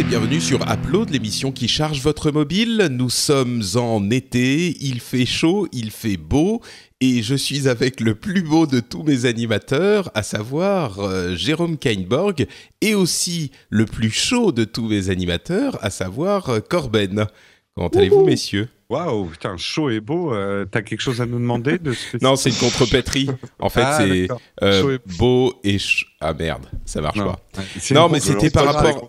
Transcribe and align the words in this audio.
Et 0.00 0.02
bienvenue 0.02 0.40
sur 0.40 0.60
Upload, 0.62 1.10
l'émission 1.10 1.52
qui 1.52 1.68
charge 1.68 2.00
votre 2.00 2.30
mobile. 2.30 2.88
Nous 2.90 3.10
sommes 3.10 3.62
en 3.74 4.08
été, 4.08 4.74
il 4.80 4.98
fait 4.98 5.26
chaud, 5.26 5.68
il 5.72 5.90
fait 5.90 6.16
beau 6.16 6.62
et 7.02 7.22
je 7.22 7.34
suis 7.34 7.68
avec 7.68 8.00
le 8.00 8.14
plus 8.14 8.40
beau 8.40 8.66
de 8.66 8.80
tous 8.80 9.02
mes 9.02 9.26
animateurs, 9.26 10.10
à 10.14 10.22
savoir 10.22 11.00
euh, 11.00 11.34
Jérôme 11.34 11.76
Kainborg 11.76 12.46
et 12.80 12.94
aussi 12.94 13.50
le 13.68 13.84
plus 13.84 14.10
chaud 14.10 14.52
de 14.52 14.64
tous 14.64 14.88
mes 14.88 15.10
animateurs, 15.10 15.78
à 15.84 15.90
savoir 15.90 16.48
euh, 16.48 16.60
Corben. 16.60 17.26
Comment 17.74 17.88
allez-vous 17.88 18.24
messieurs? 18.24 18.68
Waouh, 18.90 19.26
putain, 19.26 19.56
chaud 19.56 19.88
et 19.88 20.00
beau. 20.00 20.34
euh, 20.34 20.64
T'as 20.64 20.82
quelque 20.82 21.00
chose 21.00 21.20
à 21.20 21.26
nous 21.26 21.38
demander 21.38 21.78
de 21.78 21.92
spécifique 21.92 22.22
Non, 22.22 22.34
c'est 22.34 22.50
une 22.50 22.56
contrepétrie. 22.56 23.28
En 23.60 23.68
fait, 23.68 23.82
Ah, 23.84 23.98
c'est 24.00 24.28
euh, 24.64 24.98
beau 25.16 25.54
et 25.62 25.78
ch- 25.78 26.06
ah 26.20 26.34
merde, 26.34 26.66
ça 26.84 27.00
marche 27.00 27.16
Non. 27.16 27.26
pas. 27.26 27.40
Ouais, 27.58 27.64
Non, 27.92 28.08
mais 28.08 28.18
c'était 28.18 28.50
par 28.50 28.64
rapport-. 28.66 29.06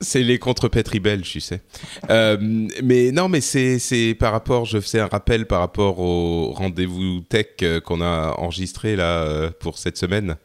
C'est 0.00 0.22
les 0.22 0.38
contrepétries 0.38 1.00
belges, 1.00 1.28
tu 1.30 1.40
sais. 1.40 1.60
Euh, 2.08 2.38
mais 2.82 3.12
non, 3.12 3.28
mais 3.28 3.42
c'est 3.42 3.78
c'est 3.78 4.14
par 4.14 4.32
rapport, 4.32 4.64
je 4.64 4.80
faisais 4.80 5.00
un 5.00 5.06
rappel 5.06 5.46
par 5.46 5.60
rapport 5.60 5.98
au 5.98 6.52
rendez-vous 6.52 7.20
tech 7.28 7.46
qu'on 7.84 8.00
a 8.00 8.34
enregistré 8.38 8.96
là 8.96 9.50
pour 9.60 9.76
cette 9.76 9.98
semaine. 9.98 10.36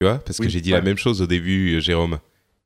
Tu 0.00 0.06
vois, 0.06 0.18
parce 0.18 0.38
que 0.38 0.48
j'ai 0.48 0.60
dit 0.60 0.70
ouais. 0.72 0.78
la 0.78 0.84
même 0.84 0.96
chose 0.98 1.22
au 1.22 1.26
début, 1.26 1.80
Jérôme. 1.80 2.18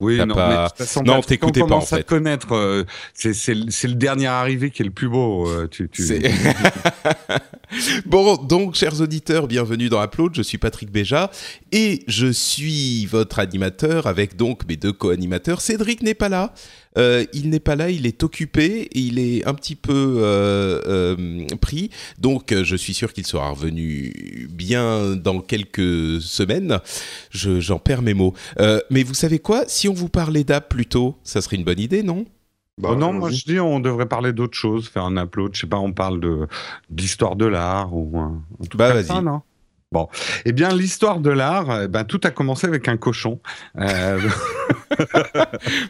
Oui, 0.02 0.18
non, 0.18 0.34
pas- 0.34 0.48
mais 0.48 0.56
de 0.64 0.68
toute 0.68 0.78
façon, 0.78 1.02
Non, 1.02 1.14
Patrick, 1.20 1.40
t'écoutais 1.40 1.62
on 1.62 1.66
pas, 1.68 1.74
en 1.74 1.78
commence 1.78 1.92
à 1.92 1.96
fait. 1.98 2.02
te 2.02 2.08
connaître. 2.08 2.54
euh, 2.54 2.84
c'est 3.14 3.54
le 3.54 3.94
dernier 3.94 4.26
arrivé 4.26 4.70
qui 4.70 4.82
est 4.82 4.84
le 4.84 4.90
plus 4.90 5.08
beau. 5.08 5.48
euh, 5.48 5.68
tu, 5.70 5.88
tu... 5.88 6.02
C'est- 6.02 6.20
bon, 8.06 8.36
donc, 8.36 8.74
chers 8.74 9.00
auditeurs, 9.00 9.46
bienvenue 9.46 9.88
dans 9.88 10.02
Upload. 10.02 10.32
Je 10.34 10.42
suis 10.42 10.58
Patrick 10.58 10.90
Béja 10.90 11.30
et 11.70 12.02
je 12.06 12.26
suis 12.32 13.06
votre 13.06 13.38
animateur 13.38 14.06
avec 14.06 14.36
donc 14.36 14.66
mes 14.68 14.76
deux 14.76 14.92
co-animateurs. 14.92 15.60
Cédric 15.60 16.02
n'est 16.02 16.14
pas 16.14 16.28
là. 16.28 16.52
Euh, 16.98 17.24
il 17.32 17.50
n'est 17.50 17.60
pas 17.60 17.76
là, 17.76 17.90
il 17.90 18.06
est 18.06 18.22
occupé, 18.22 18.88
il 18.92 19.18
est 19.18 19.46
un 19.46 19.54
petit 19.54 19.76
peu 19.76 20.16
euh, 20.18 20.80
euh, 20.86 21.46
pris. 21.60 21.90
Donc, 22.18 22.54
je 22.54 22.76
suis 22.76 22.94
sûr 22.94 23.12
qu'il 23.12 23.26
sera 23.26 23.50
revenu 23.50 24.48
bien 24.50 25.16
dans 25.16 25.40
quelques 25.40 26.20
semaines. 26.20 26.78
Je- 27.30 27.60
J'en 27.60 27.78
perds 27.78 28.02
mes 28.02 28.14
mots. 28.14 28.34
Euh, 28.60 28.80
mais 28.90 29.02
vous 29.02 29.14
savez 29.14 29.38
quoi? 29.38 29.64
Si 29.68 29.88
on 29.88 29.94
vous 29.94 30.08
parlait 30.08 30.44
d'app 30.44 30.68
plutôt, 30.68 31.16
ça 31.24 31.40
serait 31.40 31.56
une 31.56 31.64
bonne 31.64 31.80
idée, 31.80 32.02
non? 32.02 32.24
Bah, 32.78 32.90
Oh 32.92 32.96
non, 32.96 33.12
moi 33.12 33.30
je 33.30 33.44
dis 33.44 33.60
on 33.60 33.80
devrait 33.80 34.08
parler 34.08 34.32
d'autre 34.32 34.56
chose, 34.56 34.88
faire 34.88 35.04
un 35.04 35.16
upload. 35.22 35.54
Je 35.54 35.60
sais 35.60 35.66
pas, 35.66 35.78
on 35.78 35.92
parle 35.92 36.20
de 36.20 36.46
d'histoire 36.90 37.36
de 37.36 37.44
l'art 37.46 37.94
ou 37.94 38.10
Bah, 38.74 38.94
vas-y. 38.94 39.08
Bon, 39.92 40.08
eh 40.46 40.52
bien 40.52 40.70
l'histoire 40.74 41.20
de 41.20 41.28
l'art, 41.30 41.82
eh 41.82 41.88
ben 41.88 42.04
tout 42.04 42.20
a 42.24 42.30
commencé 42.30 42.66
avec 42.66 42.88
un 42.88 42.96
cochon. 42.96 43.38
Euh, 43.78 44.18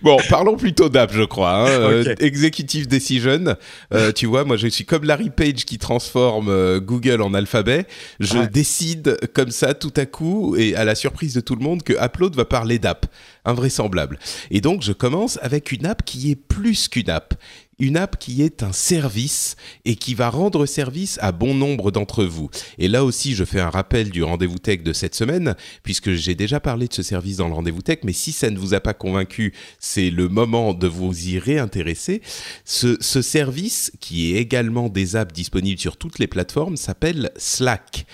Bon, 0.02 0.16
parlons 0.28 0.56
plutôt 0.56 0.88
d'app, 0.88 1.12
je 1.12 1.22
crois. 1.22 1.62
hein. 1.64 1.66
Euh, 1.82 2.14
executive 2.20 2.86
Decision. 2.88 3.56
Euh, 3.92 4.12
tu 4.12 4.26
vois, 4.26 4.44
moi, 4.44 4.56
je 4.56 4.66
suis 4.68 4.84
comme 4.84 5.04
Larry 5.04 5.30
Page 5.30 5.64
qui 5.64 5.78
transforme 5.78 6.78
Google 6.80 7.20
en 7.22 7.34
alphabet. 7.34 7.86
Je 8.20 8.38
Ouais. 8.38 8.46
décide 8.48 9.18
comme 9.34 9.50
ça, 9.50 9.74
tout 9.74 9.92
à 9.96 10.06
coup, 10.06 10.56
et 10.56 10.74
à 10.76 10.84
la 10.84 10.94
surprise 10.94 11.34
de 11.34 11.40
tout 11.40 11.54
le 11.56 11.62
monde, 11.62 11.82
que 11.82 11.92
Upload 12.04 12.34
va 12.36 12.44
parler 12.44 12.78
d'app. 12.78 13.06
Invraisemblable. 13.44 14.18
Et 14.52 14.60
donc, 14.60 14.82
je 14.82 14.92
commence 14.92 15.38
avec 15.42 15.72
une 15.72 15.84
app 15.86 16.04
qui 16.04 16.30
est 16.30 16.36
plus 16.36 16.86
qu'une 16.88 17.10
app. 17.10 17.34
Une 17.78 17.96
app 17.96 18.18
qui 18.18 18.42
est 18.42 18.62
un 18.62 18.72
service 18.72 19.56
et 19.84 19.96
qui 19.96 20.14
va 20.14 20.30
rendre 20.30 20.66
service 20.66 21.18
à 21.20 21.32
bon 21.32 21.54
nombre 21.54 21.90
d'entre 21.90 22.24
vous. 22.24 22.50
Et 22.78 22.88
là 22.88 23.04
aussi, 23.04 23.34
je 23.34 23.44
fais 23.44 23.60
un 23.60 23.70
rappel 23.70 24.10
du 24.10 24.22
rendez-vous 24.22 24.58
tech 24.58 24.82
de 24.82 24.92
cette 24.92 25.14
semaine, 25.14 25.56
puisque 25.82 26.12
j'ai 26.12 26.34
déjà 26.34 26.60
parlé 26.60 26.86
de 26.86 26.94
ce 26.94 27.02
service 27.02 27.38
dans 27.38 27.48
le 27.48 27.54
rendez-vous 27.54 27.82
tech, 27.82 27.98
mais 28.04 28.12
si 28.12 28.32
ça 28.32 28.50
ne 28.50 28.58
vous 28.58 28.74
a 28.74 28.80
pas 28.80 28.94
convaincu, 28.94 29.54
c'est 29.78 30.10
le 30.10 30.28
moment 30.28 30.74
de 30.74 30.86
vous 30.86 31.28
y 31.28 31.38
réintéresser. 31.38 32.22
Ce, 32.64 32.96
ce 33.00 33.22
service, 33.22 33.92
qui 34.00 34.32
est 34.32 34.40
également 34.40 34.88
des 34.88 35.16
apps 35.16 35.32
disponibles 35.32 35.80
sur 35.80 35.96
toutes 35.96 36.18
les 36.18 36.26
plateformes, 36.26 36.76
s'appelle 36.76 37.30
Slack. 37.36 38.06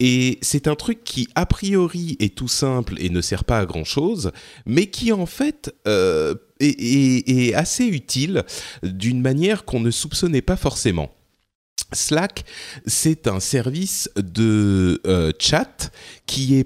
Et 0.00 0.38
c'est 0.40 0.66
un 0.66 0.74
truc 0.74 1.04
qui, 1.04 1.28
a 1.34 1.44
priori, 1.44 2.16
est 2.20 2.34
tout 2.34 2.48
simple 2.48 2.94
et 2.98 3.10
ne 3.10 3.20
sert 3.20 3.44
pas 3.44 3.58
à 3.58 3.66
grand-chose, 3.66 4.32
mais 4.64 4.86
qui, 4.86 5.12
en 5.12 5.26
fait, 5.26 5.74
euh, 5.86 6.34
est 6.60 7.54
assez 7.54 7.86
utile 7.86 8.44
d'une 8.82 9.20
manière 9.20 9.64
qu'on 9.64 9.80
ne 9.80 9.90
soupçonnait 9.90 10.42
pas 10.42 10.56
forcément. 10.56 11.10
Slack, 11.92 12.44
c'est 12.86 13.26
un 13.26 13.40
service 13.40 14.10
de 14.16 15.00
euh, 15.06 15.32
chat 15.38 15.90
qui 16.26 16.56
est 16.58 16.64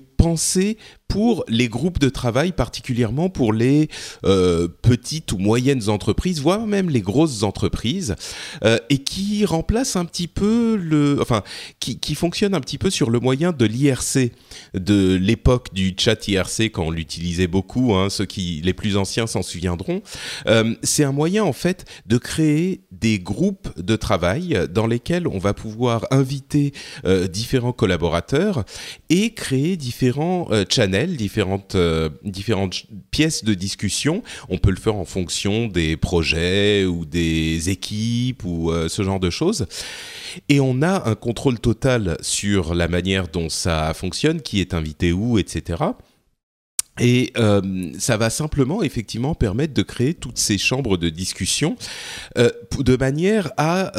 pour 1.08 1.44
les 1.48 1.68
groupes 1.68 2.00
de 2.00 2.08
travail, 2.08 2.50
particulièrement 2.50 3.28
pour 3.28 3.52
les 3.52 3.88
euh, 4.24 4.66
petites 4.82 5.30
ou 5.32 5.38
moyennes 5.38 5.88
entreprises, 5.88 6.40
voire 6.40 6.66
même 6.66 6.90
les 6.90 7.02
grosses 7.02 7.42
entreprises, 7.42 8.16
euh, 8.64 8.78
et 8.90 8.98
qui 8.98 9.44
remplace 9.44 9.96
un 9.96 10.06
petit 10.06 10.26
peu 10.26 10.76
le, 10.76 11.18
enfin, 11.20 11.42
qui, 11.78 12.14
fonctionne 12.14 12.54
un 12.54 12.60
petit 12.60 12.78
peu 12.78 12.90
sur 12.90 13.10
le 13.10 13.20
moyen 13.20 13.52
de 13.52 13.64
l'IRC, 13.64 14.32
de 14.74 15.14
l'époque 15.14 15.72
du 15.72 15.94
chat 15.96 16.26
IRC 16.26 16.70
quand 16.72 16.86
on 16.86 16.90
l'utilisait 16.90 17.46
beaucoup. 17.46 17.94
hein, 17.94 18.08
ceux 18.10 18.26
qui 18.26 18.60
les 18.64 18.74
plus 18.74 18.96
anciens 18.96 19.26
s'en 19.26 19.42
souviendront. 19.42 20.02
Euh, 20.46 20.74
c'est 20.82 21.04
un 21.04 21.12
moyen 21.12 21.44
en 21.44 21.52
fait 21.52 21.84
de 22.06 22.18
créer 22.18 22.80
des 22.90 23.18
groupes 23.18 23.68
de 23.80 23.96
travail 23.96 24.58
dans 24.72 24.86
lesquels 24.86 25.28
on 25.28 25.38
va 25.38 25.54
pouvoir 25.54 26.06
inviter 26.10 26.72
différents 27.30 27.72
collaborateurs 27.72 28.64
et 29.10 29.32
créer 29.34 29.76
différents 29.76 30.13
euh, 30.16 30.64
channels, 30.68 31.16
différentes, 31.16 31.74
euh, 31.74 32.08
différentes 32.22 32.84
pièces 33.10 33.44
de 33.44 33.54
discussion. 33.54 34.22
On 34.48 34.58
peut 34.58 34.70
le 34.70 34.76
faire 34.76 34.96
en 34.96 35.04
fonction 35.04 35.66
des 35.66 35.96
projets 35.96 36.84
ou 36.84 37.04
des 37.04 37.70
équipes 37.70 38.44
ou 38.44 38.70
euh, 38.70 38.88
ce 38.88 39.02
genre 39.02 39.20
de 39.20 39.30
choses. 39.30 39.66
Et 40.48 40.60
on 40.60 40.82
a 40.82 41.08
un 41.08 41.14
contrôle 41.14 41.58
total 41.58 42.16
sur 42.20 42.74
la 42.74 42.88
manière 42.88 43.28
dont 43.28 43.48
ça 43.48 43.92
fonctionne, 43.94 44.40
qui 44.42 44.60
est 44.60 44.74
invité 44.74 45.12
où, 45.12 45.38
etc. 45.38 45.82
Et 47.00 47.32
euh, 47.36 47.90
ça 47.98 48.16
va 48.16 48.30
simplement 48.30 48.82
effectivement 48.82 49.34
permettre 49.34 49.74
de 49.74 49.82
créer 49.82 50.14
toutes 50.14 50.38
ces 50.38 50.58
chambres 50.58 50.96
de 50.96 51.08
discussion 51.08 51.76
de 52.36 52.96
manière 52.96 53.50
à 53.56 53.92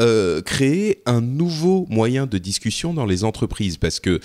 créer 0.46 1.02
un 1.06 1.22
nouveau 1.22 1.86
moyen 1.90 2.26
de 2.26 2.38
discussion 2.38 2.94
dans 2.94 3.06
les 3.06 3.24
entreprises. 3.26 3.78
Parce 3.78 4.00
que 4.00 4.22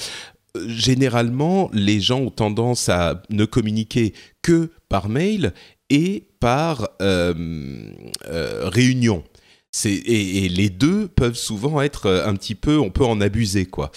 généralement, 0.67 1.71
les 1.73 2.01
gens 2.01 2.21
ont 2.21 2.31
tendance 2.31 2.89
à 2.89 3.23
ne 3.31 3.45
communiquer 3.45 4.15
que 4.43 4.71
par 4.89 5.09
mail 5.09 5.53
et 5.91 6.29
par 6.41 6.89
euh, 7.03 7.35
euh, 8.27 8.69
réunion. 8.69 9.25
Et, 9.85 10.45
et 10.45 10.49
les 10.49 10.69
deux 10.69 11.07
peuvent 11.07 11.37
souvent 11.37 11.81
être 11.81 12.07
euh, 12.07 12.27
un 12.27 12.35
petit 12.35 12.57
peu, 12.57 12.81
on 12.81 12.91
peut 12.91 13.05
en 13.05 13.21
abuser 13.21 13.67
quoi. 13.67 13.93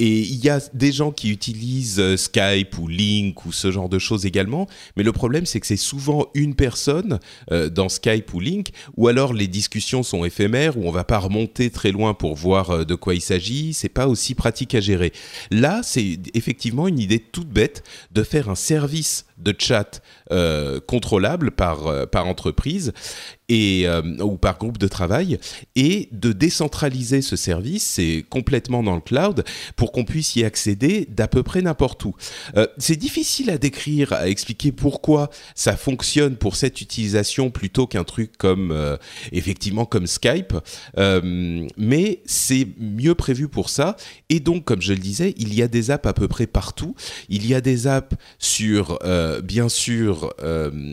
Et 0.00 0.18
il 0.18 0.44
y 0.44 0.48
a 0.48 0.58
des 0.74 0.90
gens 0.90 1.12
qui 1.12 1.30
utilisent 1.30 2.00
euh, 2.00 2.16
Skype 2.16 2.76
ou 2.76 2.88
Link 2.88 3.46
ou 3.46 3.52
ce 3.52 3.70
genre 3.70 3.88
de 3.88 4.00
choses 4.00 4.26
également, 4.26 4.66
mais 4.96 5.04
le 5.04 5.12
problème 5.12 5.46
c'est 5.46 5.60
que 5.60 5.66
c'est 5.68 5.76
souvent 5.76 6.26
une 6.34 6.56
personne 6.56 7.20
euh, 7.52 7.70
dans 7.70 7.88
Skype 7.88 8.34
ou 8.34 8.40
Link, 8.40 8.70
ou 8.96 9.06
alors 9.06 9.32
les 9.32 9.46
discussions 9.46 10.02
sont 10.02 10.24
éphémères, 10.24 10.76
où 10.76 10.88
on 10.88 10.90
va 10.90 11.04
pas 11.04 11.18
remonter 11.18 11.70
très 11.70 11.92
loin 11.92 12.14
pour 12.14 12.34
voir 12.34 12.84
de 12.84 12.94
quoi 12.96 13.14
il 13.14 13.20
s'agit, 13.20 13.74
c'est 13.74 13.88
pas 13.88 14.08
aussi 14.08 14.34
pratique 14.34 14.74
à 14.74 14.80
gérer. 14.80 15.12
Là, 15.52 15.82
c'est 15.84 16.18
effectivement 16.34 16.88
une 16.88 16.98
idée 16.98 17.20
toute 17.20 17.48
bête 17.48 17.84
de 18.10 18.24
faire 18.24 18.48
un 18.48 18.56
service 18.56 19.26
de 19.42 19.54
chat 19.58 20.00
euh, 20.30 20.80
contrôlable 20.80 21.50
par, 21.50 21.86
euh, 21.86 22.06
par 22.06 22.26
entreprise 22.26 22.92
et, 23.48 23.86
euh, 23.86 24.00
ou 24.20 24.38
par 24.38 24.58
groupe 24.58 24.78
de 24.78 24.88
travail 24.88 25.38
et 25.76 26.08
de 26.12 26.32
décentraliser 26.32 27.20
ce 27.20 27.36
service, 27.36 27.82
c'est 27.82 28.24
complètement 28.30 28.82
dans 28.82 28.94
le 28.94 29.00
cloud, 29.00 29.44
pour 29.76 29.92
qu'on 29.92 30.04
puisse 30.04 30.36
y 30.36 30.44
accéder 30.44 31.06
d'à 31.10 31.28
peu 31.28 31.42
près 31.42 31.60
n'importe 31.60 32.04
où. 32.04 32.14
Euh, 32.56 32.66
c'est 32.78 32.96
difficile 32.96 33.50
à 33.50 33.58
décrire, 33.58 34.12
à 34.12 34.28
expliquer 34.28 34.72
pourquoi 34.72 35.28
ça 35.54 35.76
fonctionne 35.76 36.36
pour 36.36 36.56
cette 36.56 36.80
utilisation 36.80 37.50
plutôt 37.50 37.86
qu'un 37.86 38.04
truc 38.04 38.38
comme, 38.38 38.98
effectivement, 39.32 39.84
comme 39.84 40.06
Skype, 40.06 40.54
mais 40.96 42.22
c'est 42.24 42.66
mieux 42.78 43.14
prévu 43.14 43.48
pour 43.48 43.68
ça. 43.68 43.96
Et 44.28 44.40
donc, 44.40 44.64
comme 44.64 44.80
je 44.80 44.92
le 44.92 44.98
disais, 44.98 45.34
il 45.36 45.54
y 45.54 45.62
a 45.62 45.68
des 45.68 45.90
apps 45.90 46.06
à 46.06 46.12
peu 46.12 46.28
près 46.28 46.46
partout. 46.46 46.94
Il 47.28 47.46
y 47.46 47.54
a 47.54 47.60
des 47.60 47.86
apps 47.86 48.16
sur 48.38 48.98
bien 49.42 49.68
sûr 49.68 50.34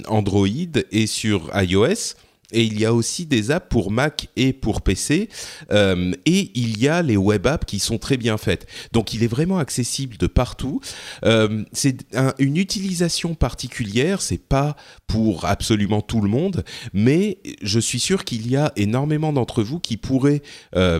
Android 0.07 0.47
et 0.91 1.07
sur 1.07 1.49
iOS. 1.55 2.15
Et 2.51 2.63
il 2.63 2.79
y 2.79 2.85
a 2.85 2.93
aussi 2.93 3.25
des 3.25 3.51
apps 3.51 3.67
pour 3.69 3.91
Mac 3.91 4.29
et 4.35 4.53
pour 4.53 4.81
PC. 4.81 5.29
Euh, 5.71 6.11
et 6.25 6.51
il 6.55 6.79
y 6.79 6.87
a 6.87 7.01
les 7.01 7.17
web 7.17 7.45
apps 7.47 7.65
qui 7.65 7.79
sont 7.79 7.97
très 7.97 8.17
bien 8.17 8.37
faites. 8.37 8.67
Donc 8.91 9.13
il 9.13 9.23
est 9.23 9.27
vraiment 9.27 9.59
accessible 9.59 10.17
de 10.17 10.27
partout. 10.27 10.81
Euh, 11.25 11.63
c'est 11.73 11.97
une 12.39 12.57
utilisation 12.57 13.35
particulière. 13.35 14.21
C'est 14.21 14.41
pas 14.41 14.75
pour 15.07 15.45
absolument 15.45 16.01
tout 16.01 16.21
le 16.21 16.29
monde, 16.29 16.63
mais 16.93 17.39
je 17.61 17.79
suis 17.79 17.99
sûr 17.99 18.23
qu'il 18.23 18.49
y 18.49 18.55
a 18.55 18.71
énormément 18.75 19.33
d'entre 19.33 19.63
vous 19.63 19.79
qui 19.79 19.97
pourraient 19.97 20.41
euh, 20.75 20.99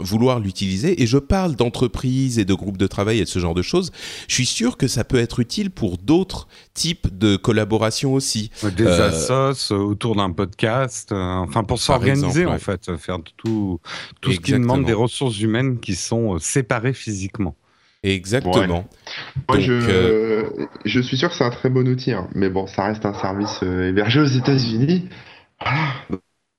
vouloir 0.00 0.40
l'utiliser. 0.40 1.02
Et 1.02 1.06
je 1.06 1.18
parle 1.18 1.54
d'entreprises 1.56 2.38
et 2.38 2.44
de 2.44 2.54
groupes 2.54 2.78
de 2.78 2.86
travail 2.86 3.18
et 3.18 3.24
de 3.24 3.28
ce 3.28 3.38
genre 3.38 3.54
de 3.54 3.62
choses. 3.62 3.90
Je 4.28 4.34
suis 4.34 4.46
sûr 4.46 4.76
que 4.76 4.88
ça 4.88 5.04
peut 5.04 5.18
être 5.18 5.40
utile 5.40 5.70
pour 5.70 5.98
d'autres 5.98 6.46
types 6.72 7.16
de 7.16 7.36
collaboration 7.36 8.14
aussi. 8.14 8.50
Des 8.76 8.86
assos 8.86 9.72
autour 9.72 10.16
d'un 10.16 10.30
podcast 10.30 10.83
euh, 11.12 11.16
enfin 11.16 11.64
pour 11.64 11.78
s'organiser 11.78 12.46
en 12.46 12.58
fait, 12.58 12.96
faire 12.96 13.18
tout, 13.36 13.80
tout 14.20 14.32
ce 14.32 14.40
qui 14.40 14.52
demande 14.52 14.84
des 14.84 14.92
ressources 14.92 15.40
humaines 15.40 15.78
qui 15.80 15.94
sont 15.94 16.34
euh, 16.34 16.38
séparées 16.38 16.92
physiquement. 16.92 17.56
Exactement. 18.02 18.86
Moi, 19.48 19.58
je, 19.58 19.72
euh, 19.72 20.66
je, 20.84 21.00
suis 21.00 21.16
sûr 21.16 21.30
que 21.30 21.34
c'est 21.36 21.44
un 21.44 21.50
très 21.50 21.70
bon 21.70 21.88
outil, 21.88 22.12
hein. 22.12 22.28
mais 22.34 22.50
bon, 22.50 22.66
ça 22.66 22.84
reste 22.84 23.06
un 23.06 23.14
service 23.14 23.62
hébergé 23.62 24.20
aux 24.20 24.26
États-Unis. 24.26 25.08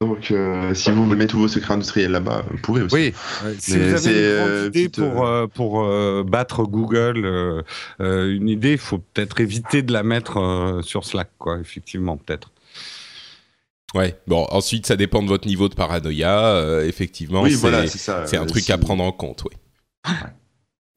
Donc, 0.02 0.34
si 0.74 0.92
vous 0.92 1.06
mettez 1.06 1.28
tous 1.28 1.38
vos 1.38 1.48
secrets 1.48 1.76
industriels 1.76 2.12
là-bas, 2.12 2.46
vous 2.50 2.58
pouvez 2.58 2.82
aussi. 2.82 2.96
Oui, 2.96 3.14
si 3.60 3.78
vous 3.78 4.08
avez 4.08 4.40
une 4.40 4.66
idée 4.66 4.90
pour, 4.90 5.30
pour 5.54 6.24
battre 6.26 6.64
Google, 6.64 7.64
une 8.00 8.50
idée, 8.50 8.72
il 8.72 8.78
faut 8.80 8.98
peut-être 8.98 9.40
éviter 9.40 9.84
de 9.84 9.94
la 9.94 10.02
mettre 10.02 10.80
sur 10.84 11.06
Slack, 11.06 11.30
quoi, 11.38 11.60
effectivement, 11.60 12.18
peut-être. 12.18 12.50
Ouais. 13.96 14.14
Bon, 14.28 14.46
ensuite, 14.52 14.86
ça 14.86 14.98
dépend 14.98 15.24
de 15.24 15.30
votre 15.30 15.48
niveau 15.48 15.70
de 15.70 15.74
paranoïa. 15.74 16.48
Euh, 16.48 16.86
effectivement, 16.86 17.42
oui, 17.42 17.56
c'est 17.56 18.38
un 18.38 18.44
euh, 18.44 18.46
truc 18.46 18.70
à 18.70 18.78
prendre 18.78 19.04
en 19.04 19.14
compte, 19.14 19.44
oui. 19.46 20.12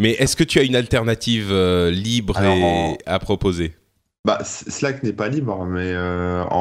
Mais 0.00 0.10
est-ce 0.10 0.36
que 0.36 0.44
tu 0.44 0.58
as 0.58 0.62
une 0.62 0.76
alternative 0.76 1.48
euh, 1.50 1.90
libre 1.90 2.38
à 3.06 3.18
proposer? 3.20 3.74
Bah, 4.24 4.40
Slack 4.44 5.02
n'est 5.04 5.12
pas 5.12 5.28
libre, 5.28 5.64
mais 5.64 5.94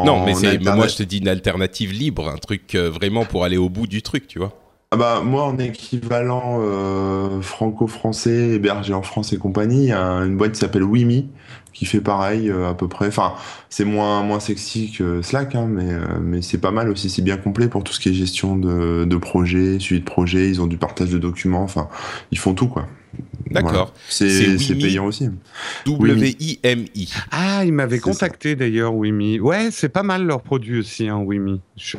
non, 0.05 0.23
mais, 0.25 0.57
moi 0.59 0.87
je 0.87 0.95
te 0.95 1.03
dis 1.03 1.17
une 1.17 1.27
alternative 1.27 1.91
libre, 1.91 2.29
un 2.29 2.37
truc 2.37 2.75
vraiment 2.75 3.25
pour 3.25 3.43
aller 3.43 3.57
au 3.57 3.69
bout 3.69 3.87
du 3.87 4.01
truc, 4.01 4.27
tu 4.27 4.37
vois. 4.39 4.53
Ah 4.91 4.95
bah, 4.95 5.21
moi, 5.23 5.43
en 5.43 5.57
équivalent 5.57 6.61
franco-français, 7.41 8.51
hébergé 8.51 8.93
en 8.93 9.01
France 9.01 9.33
et 9.33 9.37
compagnie, 9.37 9.83
il 9.83 9.89
y 9.89 9.91
a 9.91 10.01
une 10.01 10.37
boîte 10.37 10.53
qui 10.53 10.59
s'appelle 10.59 10.83
Wimi, 10.83 11.27
qui 11.77 11.85
fait 11.85 12.01
pareil 12.01 12.49
euh, 12.49 12.69
à 12.69 12.73
peu 12.73 12.87
près. 12.87 13.07
Enfin, 13.07 13.33
c'est 13.69 13.85
moins 13.85 14.23
moins 14.23 14.39
sexy 14.39 14.91
que 14.91 15.21
Slack, 15.21 15.53
hein, 15.53 15.67
mais 15.69 15.93
euh, 15.93 15.99
mais 16.19 16.41
c'est 16.41 16.57
pas 16.57 16.71
mal 16.71 16.89
aussi. 16.89 17.07
C'est 17.07 17.21
bien 17.21 17.37
complet 17.37 17.67
pour 17.67 17.83
tout 17.83 17.93
ce 17.93 17.99
qui 17.99 18.09
est 18.09 18.13
gestion 18.13 18.55
de, 18.55 19.05
de 19.05 19.17
projet, 19.17 19.77
suivi 19.77 20.01
de 20.01 20.05
projet. 20.05 20.49
Ils 20.49 20.59
ont 20.59 20.65
du 20.65 20.77
partage 20.77 21.11
de 21.11 21.19
documents. 21.19 21.61
Enfin, 21.61 21.87
ils 22.31 22.39
font 22.39 22.55
tout 22.55 22.67
quoi. 22.67 22.87
D'accord. 23.51 23.93
C'est 24.09 24.57
payant 24.79 25.05
aussi. 25.05 25.29
W-I-M-I. 25.85 27.13
Ah, 27.29 27.63
ils 27.63 27.73
m'avaient 27.73 27.99
contacté 27.99 28.55
d'ailleurs, 28.55 28.95
Wimi. 28.95 29.39
Ouais, 29.39 29.69
c'est 29.69 29.89
pas 29.89 30.03
mal 30.03 30.25
leur 30.25 30.41
produit 30.41 30.79
aussi, 30.79 31.07
hein, 31.07 31.19
Wimi. 31.19 31.61
Je 31.75 31.97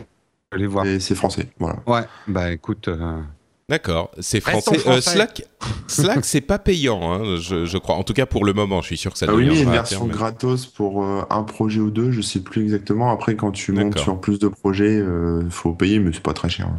vais 0.53 0.57
aller 0.57 0.67
voir. 0.67 0.87
Et 0.87 1.01
c'est 1.01 1.15
français, 1.15 1.49
voilà. 1.59 1.77
Ouais, 1.87 2.05
bah 2.27 2.53
écoute. 2.53 2.89
Euh, 2.89 3.21
D'accord, 3.69 4.11
c'est 4.19 4.41
français. 4.41 4.79
Euh, 4.87 5.03
Slack, 5.03 5.43
Slack 5.89 6.25
c'est 6.25 6.41
pas 6.41 6.59
payant, 6.59 7.13
hein, 7.13 7.37
je, 7.37 7.77
crois. 7.77 7.97
En 7.97 8.03
tout 8.03 8.15
cas 8.15 8.25
pour 8.25 8.47
le 8.47 8.55
moment, 8.55 8.81
je 8.81 8.87
suis 8.87 8.97
sûr 8.97 9.13
que 9.13 9.19
ça. 9.19 9.27
Ah 9.29 9.35
oui, 9.35 9.47
il 9.47 9.55
y 9.55 9.59
a 9.59 9.63
une 9.63 9.71
version 9.71 10.07
gratos 10.07 10.65
pour 10.65 11.05
euh, 11.05 11.23
un 11.29 11.43
projet 11.43 11.81
ou 11.81 11.91
deux, 11.91 12.11
je 12.11 12.23
sais 12.23 12.41
plus 12.41 12.63
exactement. 12.63 13.11
Après, 13.11 13.37
quand 13.37 13.51
tu 13.51 13.73
montes 13.73 13.99
sur 13.99 14.19
plus 14.19 14.39
de 14.39 14.49
projets, 14.49 14.95
il 14.95 15.03
euh, 15.03 15.51
faut 15.51 15.75
payer, 15.75 15.99
mais 15.99 16.13
c'est 16.15 16.23
pas 16.23 16.33
très 16.33 16.49
cher. 16.49 16.71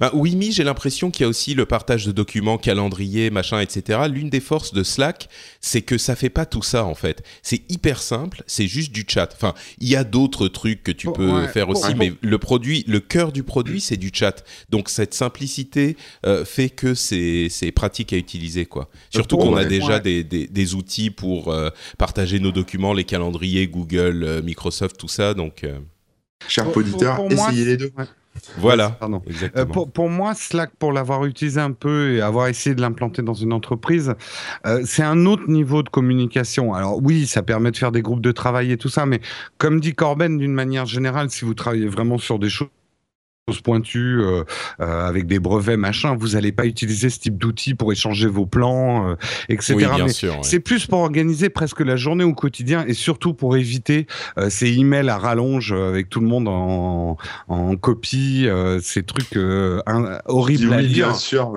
Bah, 0.00 0.10
Wimi, 0.14 0.52
j'ai 0.52 0.64
l'impression 0.64 1.10
qu'il 1.10 1.22
y 1.22 1.26
a 1.26 1.28
aussi 1.28 1.54
le 1.54 1.66
partage 1.66 2.06
de 2.06 2.12
documents, 2.12 2.58
calendrier, 2.58 3.30
machin, 3.30 3.60
etc. 3.60 4.00
L'une 4.08 4.30
des 4.30 4.40
forces 4.40 4.72
de 4.72 4.82
Slack, 4.82 5.28
c'est 5.60 5.82
que 5.82 5.98
ça 5.98 6.16
fait 6.16 6.30
pas 6.30 6.46
tout 6.46 6.62
ça 6.62 6.84
en 6.84 6.94
fait. 6.94 7.22
C'est 7.42 7.62
hyper 7.70 8.02
simple, 8.02 8.42
c'est 8.46 8.66
juste 8.66 8.92
du 8.92 9.04
chat. 9.06 9.30
Enfin, 9.34 9.54
il 9.78 9.88
y 9.88 9.96
a 9.96 10.04
d'autres 10.04 10.48
trucs 10.48 10.82
que 10.82 10.92
tu 10.92 11.10
peux 11.12 11.46
faire 11.48 11.68
aussi, 11.68 11.94
mais 11.94 12.12
le 12.20 12.38
produit, 12.38 12.84
le 12.86 13.00
cœur 13.00 13.32
du 13.32 13.42
produit, 13.42 13.80
c'est 13.80 13.96
du 13.96 14.10
chat. 14.12 14.44
Donc 14.70 14.88
cette 14.88 15.14
simplicité 15.14 15.96
euh, 16.26 16.44
fait 16.44 16.70
que 16.70 16.94
c'est 16.94 17.72
pratique 17.74 18.12
à 18.12 18.16
utiliser 18.16 18.66
quoi. 18.66 18.88
Surtout 19.10 19.36
qu'on 19.36 19.56
a 19.56 19.64
déjà 19.64 20.00
des, 20.00 20.24
des, 20.24 20.74
outils 20.74 21.10
pour 21.10 21.52
euh, 21.52 21.70
partager 21.98 22.40
nos 22.40 22.52
documents, 22.52 22.92
les 22.92 23.04
calendriers, 23.04 23.68
Google, 23.68 24.24
euh, 24.24 24.42
Microsoft, 24.42 24.96
tout 24.98 25.08
ça. 25.08 25.34
Donc, 25.34 25.64
cher 26.48 26.76
auditeur, 26.76 27.20
essayez 27.30 27.64
les 27.64 27.76
deux. 27.76 27.92
Voilà. 28.58 28.98
Euh, 29.56 29.64
pour, 29.66 29.90
pour, 29.90 30.08
moi, 30.08 30.34
Slack, 30.34 30.70
pour 30.78 30.92
l'avoir 30.92 31.24
utilisé 31.24 31.60
un 31.60 31.72
peu 31.72 32.14
et 32.14 32.20
avoir 32.20 32.48
essayé 32.48 32.74
de 32.74 32.80
l'implanter 32.80 33.22
dans 33.22 33.34
une 33.34 33.52
entreprise, 33.52 34.14
euh, 34.66 34.82
c'est 34.84 35.02
un 35.02 35.26
autre 35.26 35.48
niveau 35.48 35.82
de 35.82 35.88
communication. 35.88 36.74
Alors 36.74 37.00
oui, 37.02 37.26
ça 37.26 37.42
permet 37.42 37.70
de 37.70 37.76
faire 37.76 37.92
des 37.92 38.02
groupes 38.02 38.20
de 38.20 38.32
travail 38.32 38.72
et 38.72 38.76
tout 38.76 38.88
ça, 38.88 39.06
mais 39.06 39.20
comme 39.58 39.80
dit 39.80 39.94
Corben, 39.94 40.38
d'une 40.38 40.52
manière 40.52 40.86
générale, 40.86 41.30
si 41.30 41.44
vous 41.44 41.54
travaillez 41.54 41.86
vraiment 41.86 42.18
sur 42.18 42.38
des 42.38 42.48
choses 42.48 42.68
pointu 43.62 44.20
euh, 44.20 44.42
euh, 44.80 45.06
avec 45.06 45.26
des 45.26 45.38
brevets 45.38 45.76
machin 45.76 46.16
vous 46.18 46.28
n'allez 46.30 46.52
pas 46.52 46.64
utiliser 46.64 47.10
ce 47.10 47.18
type 47.18 47.36
d'outil 47.36 47.74
pour 47.74 47.92
échanger 47.92 48.26
vos 48.26 48.46
plans 48.46 49.10
euh, 49.10 49.14
etc 49.50 49.86
c'est 50.42 50.60
plus 50.60 50.86
pour 50.86 51.00
organiser 51.00 51.50
presque 51.50 51.80
la 51.80 51.96
journée 51.96 52.24
au 52.24 52.32
quotidien 52.32 52.86
et 52.86 52.94
surtout 52.94 53.34
pour 53.34 53.56
éviter 53.56 54.06
euh, 54.38 54.48
ces 54.48 54.78
emails 54.78 55.10
à 55.10 55.18
rallonge 55.18 55.72
avec 55.72 56.08
tout 56.08 56.20
le 56.20 56.26
monde 56.26 56.48
en, 56.48 57.18
en 57.48 57.76
copie 57.76 58.48
ces 58.80 59.02
trucs 59.02 59.36
horribles 60.26 60.72
à 60.72 60.80
lire. 60.80 61.08
bien 61.08 61.14
sûr 61.14 61.52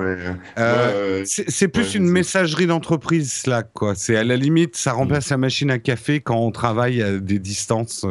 c'est 1.26 1.68
plus 1.70 1.96
une 1.96 2.10
messagerie 2.10 2.68
d'entreprise 2.68 3.32
Slack 3.32 3.70
quoi. 3.74 3.94
C'est 3.96 4.16
à 4.16 4.24
la 4.24 4.36
limite 4.36 4.76
ça 4.76 4.92
remplace 4.92 5.30
la 5.30 5.38
machine 5.38 5.72
à 5.72 5.80
café 5.80 6.20
quand 6.20 6.38
on 6.38 6.52
travaille 6.52 7.02
à 7.02 7.18
des 7.18 7.40
distances 7.40 8.06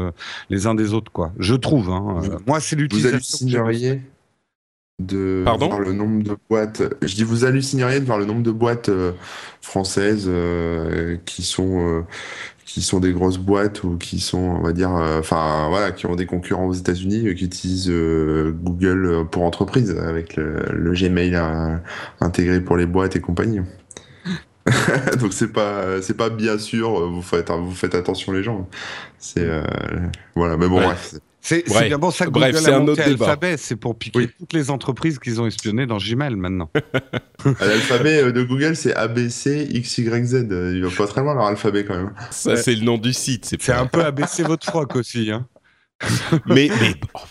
les 0.51 0.67
uns 0.67 0.75
des 0.75 0.95
autres 0.95 1.13
quoi. 1.13 1.33
Je 1.39 1.55
trouve 1.55 1.91
hein. 1.91 2.21
moi 2.47 2.61
c'est 2.61 2.77
l'utilisation 2.77 3.66
de 4.99 5.45
voir 5.45 5.81
le 5.81 5.93
nombre 5.93 6.23
de 6.23 6.37
boîtes. 6.49 6.83
Je 7.03 7.15
dis, 7.15 7.23
vous 7.23 7.45
hallucineriez 7.45 8.01
de 8.01 8.07
voir 8.07 8.19
le 8.19 8.25
nombre 8.25 8.43
de 8.43 8.51
boîtes 8.51 8.89
euh, 8.89 9.13
françaises 9.61 10.27
euh, 10.27 11.19
qui 11.27 11.43
sont 11.43 11.87
euh, 11.87 12.03
qui 12.65 12.83
sont 12.83 12.99
des 12.99 13.13
grosses 13.13 13.39
boîtes 13.39 13.85
ou 13.85 13.97
qui 13.97 14.19
sont, 14.21 14.39
on 14.39 14.63
va 14.63 14.73
dire, 14.73 14.91
enfin 14.91 15.69
voilà, 15.69 15.93
qui 15.93 16.07
ont 16.07 16.17
des 16.17 16.27
concurrents 16.27 16.67
aux 16.67 16.73
États-Unis 16.73 17.35
qui 17.37 17.45
utilisent 17.45 17.89
Google 17.89 19.25
pour 19.31 19.45
entreprise 19.45 19.97
avec 19.97 20.37
le, 20.37 20.93
Gmail 20.93 21.37
intégré 22.21 22.61
pour 22.61 22.77
les 22.77 22.87
boîtes 22.87 23.15
et 23.15 23.21
compagnie. 23.21 23.61
Donc 25.21 25.33
c'est 25.33 25.53
pas 25.53 26.03
c'est 26.03 26.17
pas 26.17 26.29
bien 26.29 26.59
sûr 26.59 27.09
vous 27.09 27.23
faites 27.23 27.51
vous 27.51 27.71
faites 27.71 27.95
attention 27.95 28.33
les 28.33 28.43
gens. 28.43 28.69
C'est 29.19 29.49
voilà 30.35 30.57
mais 30.57 30.69
bon 30.69 30.81
bref. 30.81 31.15
C'est 31.47 31.89
d'abord 31.89 32.13
ça 32.13 32.27
que 32.27 32.31
Bref, 32.31 32.55
Google 32.55 32.71
a 32.71 32.81
monté 32.81 33.03
Alphabet, 33.03 33.57
c'est 33.57 33.77
pour 33.77 33.97
piquer 33.97 34.29
toutes 34.39 34.53
les 34.53 34.71
entreprises 34.71 35.19
qu'ils 35.19 35.41
ont 35.41 35.47
espionnées 35.47 35.87
dans 35.87 35.99
Gmail 35.99 36.35
maintenant. 36.35 36.71
L'alphabet 37.61 38.23
euh, 38.23 38.33
de 38.33 38.43
Google, 38.43 38.75
c'est 38.75 38.95
ABC 38.95 39.69
XYZ. 39.73 40.47
Il 40.51 40.85
va 40.85 40.91
pas 40.97 41.07
très 41.07 41.21
loin 41.21 41.35
leur 41.35 41.47
alphabet 41.47 41.85
quand 41.85 41.97
même. 41.97 42.13
Ça, 42.31 42.57
c'est 42.57 42.75
le 42.75 42.83
nom 42.83 42.99
du 42.99 43.13
site. 43.13 43.57
C'est 43.61 43.73
un 43.73 43.87
peu 43.87 44.05
ABC 44.05 44.43
votre 44.43 44.67
froc 44.67 44.97
aussi. 44.97 45.31
Hein. 45.31 45.47
mais, 46.47 46.69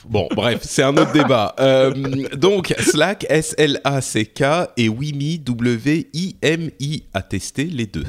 bon, 0.06 0.28
bref, 0.36 0.62
c'est 0.64 0.82
un 0.82 0.96
autre 0.98 1.12
débat. 1.12 1.54
Euh, 1.60 1.94
donc, 2.36 2.74
Slack, 2.80 3.26
S-L-A-C-K 3.30 4.44
et 4.78 4.90
Wimi, 4.90 5.38
W-I-M-I, 5.40 7.04
à 7.14 7.22
tester 7.22 7.66
les 7.66 7.86
deux. 7.86 8.06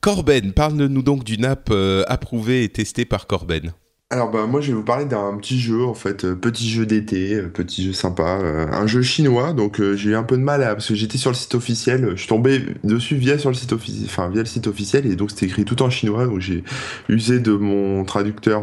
Corben, 0.00 0.52
parle-nous 0.52 1.02
donc 1.02 1.24
d'une 1.24 1.44
app 1.44 1.68
euh, 1.70 2.04
approuvée 2.08 2.64
et 2.64 2.68
testée 2.70 3.04
par 3.04 3.26
Corben. 3.26 3.72
Alors 4.12 4.28
bah 4.28 4.46
moi 4.46 4.60
je 4.60 4.66
vais 4.66 4.72
vous 4.72 4.82
parler 4.82 5.04
d'un 5.04 5.36
petit 5.36 5.60
jeu 5.60 5.84
en 5.84 5.94
fait, 5.94 6.24
euh, 6.24 6.34
petit 6.34 6.68
jeu 6.68 6.84
d'été, 6.84 7.34
euh, 7.34 7.48
petit 7.48 7.84
jeu 7.84 7.92
sympa, 7.92 8.40
euh, 8.42 8.66
un 8.72 8.88
jeu 8.88 9.02
chinois. 9.02 9.52
Donc 9.52 9.80
j'ai 9.94 10.10
eu 10.10 10.16
un 10.16 10.24
peu 10.24 10.36
de 10.36 10.42
mal 10.42 10.64
à 10.64 10.74
parce 10.74 10.88
que 10.88 10.96
j'étais 10.96 11.16
sur 11.16 11.30
le 11.30 11.36
site 11.36 11.54
officiel, 11.54 12.10
je 12.16 12.16
suis 12.16 12.26
tombé 12.26 12.60
dessus 12.82 13.14
via 13.14 13.38
sur 13.38 13.50
le 13.50 13.54
site 13.54 13.72
officiel, 13.72 14.06
enfin 14.06 14.28
via 14.28 14.40
le 14.40 14.48
site 14.48 14.66
officiel 14.66 15.06
et 15.06 15.14
donc 15.14 15.30
c'était 15.30 15.46
écrit 15.46 15.64
tout 15.64 15.80
en 15.80 15.90
chinois. 15.90 16.26
Donc 16.26 16.40
j'ai 16.40 16.64
usé 17.08 17.38
de 17.38 17.52
mon 17.52 18.02
traducteur 18.02 18.62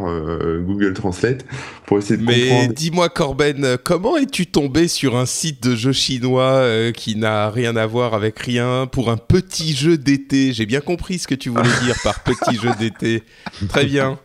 Google 0.66 0.92
Translate 0.92 1.46
pour 1.86 1.96
essayer 1.96 2.18
de 2.18 2.26
comprendre. 2.26 2.68
Mais 2.68 2.68
dis-moi 2.68 3.08
Corben, 3.08 3.78
comment 3.82 4.18
es-tu 4.18 4.48
tombé 4.48 4.86
sur 4.86 5.16
un 5.16 5.24
site 5.24 5.62
de 5.62 5.74
jeu 5.74 5.92
chinois 5.92 6.92
qui 6.92 7.16
n'a 7.16 7.48
rien 7.48 7.74
à 7.76 7.86
voir 7.86 8.12
avec 8.12 8.38
rien 8.38 8.86
pour 8.86 9.10
un 9.10 9.16
petit 9.16 9.74
jeu 9.74 9.96
d'été? 9.96 10.52
J'ai 10.52 10.66
bien 10.66 10.82
compris 10.82 11.18
ce 11.18 11.26
que 11.26 11.34
tu 11.34 11.48
voulais 11.48 11.62
dire 11.84 11.96
par 12.04 12.22
petit 12.22 12.56
jeu 12.56 12.68
d'été. 12.78 13.22
Très 13.70 13.86
bien. 13.86 14.18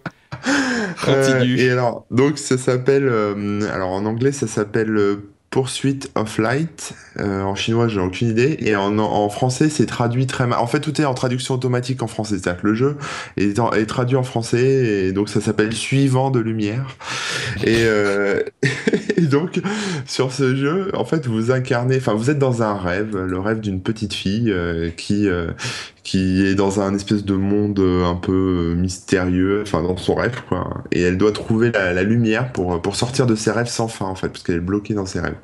Continue. 1.04 1.60
Euh, 1.60 1.63
et 1.63 1.70
alors, 1.70 2.06
donc 2.12 2.38
ça 2.38 2.58
s'appelle, 2.58 3.08
euh, 3.08 3.62
alors 3.74 3.92
en 3.92 4.06
anglais 4.06 4.32
ça 4.32 4.48
s'appelle 4.48 4.96
euh, 4.96 5.34
Pursuit 5.54 6.10
of 6.16 6.40
Light. 6.40 6.94
Euh, 7.20 7.44
en 7.44 7.54
chinois, 7.54 7.88
j'ai 7.88 8.00
aucune 8.00 8.30
idée. 8.30 8.58
Et 8.60 8.75
en, 8.75 8.98
en 8.98 9.30
français, 9.30 9.70
c'est 9.70 9.86
traduit 9.86 10.25
très 10.25 10.48
mal. 10.48 10.58
En 10.58 10.66
fait, 10.66 10.80
tout 10.80 11.00
est 11.00 11.06
en 11.06 11.13
traduction 11.13 11.54
automatique 11.54 12.02
en 12.02 12.08
français. 12.08 12.40
C'est-à-dire 12.40 12.62
que 12.63 12.68
le 12.68 12.74
jeu 12.74 12.98
est, 13.38 13.60
est, 13.60 13.86
traduit 13.86 14.16
en 14.16 14.24
français. 14.24 15.06
Et 15.06 15.12
donc, 15.12 15.30
ça 15.30 15.42
s'appelle 15.42 15.74
Suivant 15.74 16.32
de 16.32 16.40
lumière. 16.40 16.98
Et, 17.63 17.84
euh, 17.84 18.42
et, 19.18 19.22
donc, 19.22 19.62
sur 20.08 20.32
ce 20.32 20.56
jeu, 20.56 20.90
en 20.96 21.06
fait, 21.06 21.28
vous 21.28 21.52
incarnez, 21.52 21.98
enfin, 21.98 22.16
vous 22.16 22.32
êtes 22.32 22.40
dans 22.40 22.63
un 22.63 22.75
rêve, 22.75 23.16
le 23.16 23.40
rêve 23.40 23.60
d'une 23.60 23.82
petite 23.82 24.16
fille 24.16 24.52
euh, 24.52 24.90
qui, 24.90 25.30
qui 26.03 26.45
est 26.45 26.55
dans 26.55 26.81
un 26.81 26.93
espèce 26.93 27.24
de 27.24 27.36
monde 27.36 27.79
euh, 27.79 28.05
un 28.05 28.15
peu 28.15 28.74
euh, 28.74 28.75
mystérieux, 28.75 29.62
enfin 29.62 29.81
dans 29.81 29.95
son 29.95 30.15
rêve 30.15 30.41
quoi. 30.50 30.83
Et 30.91 31.01
elle 31.01 31.17
doit 31.17 31.31
trouver 31.31 31.72
la, 31.72 32.03
lumière 32.03 32.51
pour 32.51 32.81
pour 32.81 32.95
sortir 32.98 33.25
de 33.25 33.36
ses 33.36 33.51
rêves 33.51 33.67
sans 33.67 33.88
fin 33.88 34.05
en 34.05 34.15
fait, 34.15 34.27
parce 34.27 34.43
qu'elle 34.43 34.57
est 34.57 34.60
bloquée 34.60 34.93
dans 34.93 35.05
ses 35.05 35.22
rêves. 35.22 35.38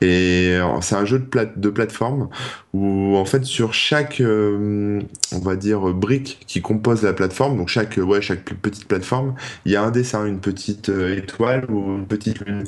Et 0.00 0.50
euh, 0.52 0.80
c'est 0.80 0.94
un 0.94 1.04
jeu 1.04 1.18
de 1.18 1.24
plate 1.24 1.58
de 1.58 1.68
plateforme 1.68 2.28
où 2.72 3.16
en 3.16 3.24
fait 3.24 3.44
sur 3.44 3.74
chaque 3.74 4.22
on 4.22 5.38
va 5.40 5.56
dire 5.56 5.80
brique 5.92 6.44
qui 6.46 6.62
compose 6.62 7.02
la 7.02 7.12
plateforme, 7.12 7.56
donc 7.56 7.68
chaque 7.68 7.96
ouais 7.96 8.22
chaque 8.22 8.44
petite 8.44 8.86
plateforme, 8.86 9.34
il 9.64 9.72
y 9.72 9.76
a 9.76 9.82
un 9.82 9.90
dessin, 9.90 10.26
une 10.26 10.40
petite 10.40 10.88
étoile 10.90 11.66
ou 11.68 11.96
une 11.96 12.06
petite 12.06 12.40
lune 12.40 12.64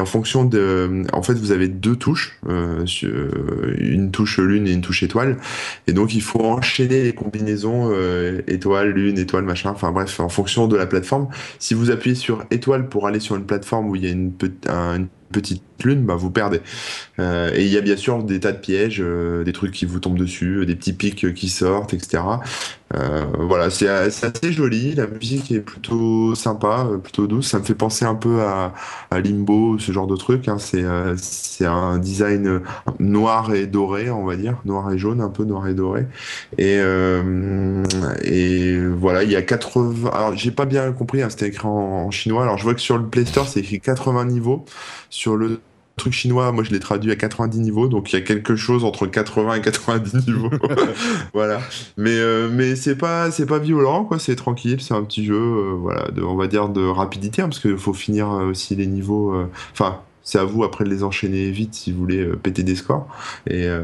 en 0.00 0.06
fonction 0.06 0.44
de, 0.44 1.04
en 1.12 1.22
fait, 1.22 1.34
vous 1.34 1.52
avez 1.52 1.68
deux 1.68 1.96
touches, 1.96 2.38
euh, 2.48 2.84
une 3.78 4.10
touche 4.10 4.38
lune 4.38 4.66
et 4.66 4.72
une 4.72 4.80
touche 4.80 5.02
étoile, 5.02 5.36
et 5.86 5.92
donc 5.92 6.14
il 6.14 6.22
faut 6.22 6.44
enchaîner 6.44 7.02
les 7.02 7.12
combinaisons 7.12 7.90
euh, 7.92 8.40
étoile, 8.46 8.90
lune, 8.90 9.18
étoile, 9.18 9.44
machin. 9.44 9.70
Enfin 9.70 9.92
bref, 9.92 10.20
en 10.20 10.28
fonction 10.28 10.66
de 10.66 10.76
la 10.76 10.86
plateforme. 10.86 11.28
Si 11.58 11.74
vous 11.74 11.90
appuyez 11.90 12.14
sur 12.14 12.44
étoile 12.50 12.88
pour 12.88 13.06
aller 13.06 13.20
sur 13.20 13.36
une 13.36 13.44
plateforme 13.44 13.88
où 13.88 13.96
il 13.96 14.04
y 14.04 14.08
a 14.08 14.10
une, 14.10 14.32
petite 15.30 15.62
lune, 15.84 16.06
bah 16.06 16.16
vous 16.16 16.30
perdez. 16.30 16.60
Euh, 17.18 17.50
et 17.54 17.64
il 17.64 17.70
y 17.70 17.76
a 17.76 17.80
bien 17.80 17.96
sûr 17.96 18.22
des 18.22 18.40
tas 18.40 18.52
de 18.52 18.58
pièges, 18.58 19.02
euh, 19.04 19.44
des 19.44 19.52
trucs 19.52 19.72
qui 19.72 19.84
vous 19.84 20.00
tombent 20.00 20.18
dessus, 20.18 20.64
des 20.64 20.74
petits 20.74 20.94
pics 20.94 21.34
qui 21.34 21.48
sortent, 21.48 21.92
etc. 21.92 22.22
Euh, 22.94 23.26
voilà, 23.38 23.70
c'est 23.70 23.88
assez 23.88 24.52
joli. 24.52 24.94
La 24.94 25.06
musique 25.06 25.52
est 25.52 25.60
plutôt 25.60 26.34
sympa, 26.34 26.86
euh, 26.90 26.98
plutôt 26.98 27.26
douce. 27.26 27.48
Ça 27.48 27.58
me 27.58 27.64
fait 27.64 27.74
penser 27.74 28.04
un 28.04 28.14
peu 28.14 28.42
à, 28.42 28.72
à 29.10 29.20
Limbo, 29.20 29.78
ce 29.78 29.92
genre 29.92 30.06
de 30.06 30.16
truc. 30.16 30.48
Hein. 30.48 30.58
C'est 30.58 30.84
euh, 30.84 31.14
un 31.60 31.98
design 31.98 32.60
noir 32.98 33.52
et 33.52 33.66
doré, 33.66 34.10
on 34.10 34.24
va 34.24 34.36
dire, 34.36 34.56
noir 34.64 34.90
et 34.92 34.98
jaune, 34.98 35.20
un 35.20 35.28
peu 35.28 35.44
noir 35.44 35.68
et 35.68 35.74
doré. 35.74 36.06
Et 36.56 36.78
et 38.24 38.78
voilà, 38.80 39.22
il 39.22 39.30
y 39.30 39.36
a 39.36 39.42
80. 39.42 40.10
Alors 40.12 40.34
j'ai 40.36 40.50
pas 40.50 40.64
bien 40.64 40.92
compris, 40.92 41.22
hein, 41.22 41.30
c'était 41.30 41.48
écrit 41.48 41.66
en, 41.66 42.06
en, 42.06 42.10
chinois. 42.10 42.42
Alors 42.42 42.58
je 42.58 42.64
vois 42.64 42.74
que 42.74 42.80
sur 42.80 42.98
le 42.98 43.06
Play 43.06 43.24
Store 43.24 43.46
c'est 43.48 43.60
écrit 43.60 43.80
80 43.80 44.24
niveaux. 44.26 44.64
Sur 45.10 45.36
le 45.36 45.60
truc 45.98 46.14
chinois, 46.14 46.50
moi 46.52 46.64
je 46.64 46.70
l'ai 46.70 46.80
traduit 46.80 47.10
à 47.10 47.16
90 47.16 47.60
niveaux, 47.60 47.88
donc 47.88 48.12
il 48.12 48.16
y 48.16 48.18
a 48.18 48.22
quelque 48.22 48.56
chose 48.56 48.84
entre 48.84 49.06
80 49.06 49.54
et 49.54 49.60
90 49.60 50.26
niveaux. 50.26 50.50
voilà. 51.34 51.60
Mais 51.96 52.16
euh, 52.16 52.48
mais 52.50 52.76
c'est 52.76 52.96
pas 52.96 53.30
c'est 53.30 53.46
pas 53.46 53.58
violent 53.58 54.04
quoi, 54.04 54.18
c'est 54.18 54.36
tranquille, 54.36 54.80
c'est 54.80 54.94
un 54.94 55.02
petit 55.02 55.24
jeu 55.24 55.34
euh, 55.34 55.74
voilà, 55.78 56.10
de, 56.10 56.22
on 56.22 56.36
va 56.36 56.46
dire 56.46 56.68
de 56.68 56.84
rapidité 56.86 57.42
hein, 57.42 57.48
parce 57.48 57.60
qu'il 57.60 57.76
faut 57.76 57.92
finir 57.92 58.30
euh, 58.30 58.50
aussi 58.50 58.74
les 58.74 58.86
niveaux 58.86 59.34
enfin 59.72 60.00
c'est 60.28 60.38
à 60.38 60.44
vous 60.44 60.62
après 60.62 60.84
de 60.84 60.90
les 60.90 61.04
enchaîner 61.04 61.50
vite 61.50 61.72
si 61.72 61.90
vous 61.90 62.00
voulez 62.00 62.18
euh, 62.18 62.36
péter 62.36 62.62
des 62.62 62.76
scores. 62.76 63.08
Et, 63.46 63.64
euh, 63.64 63.80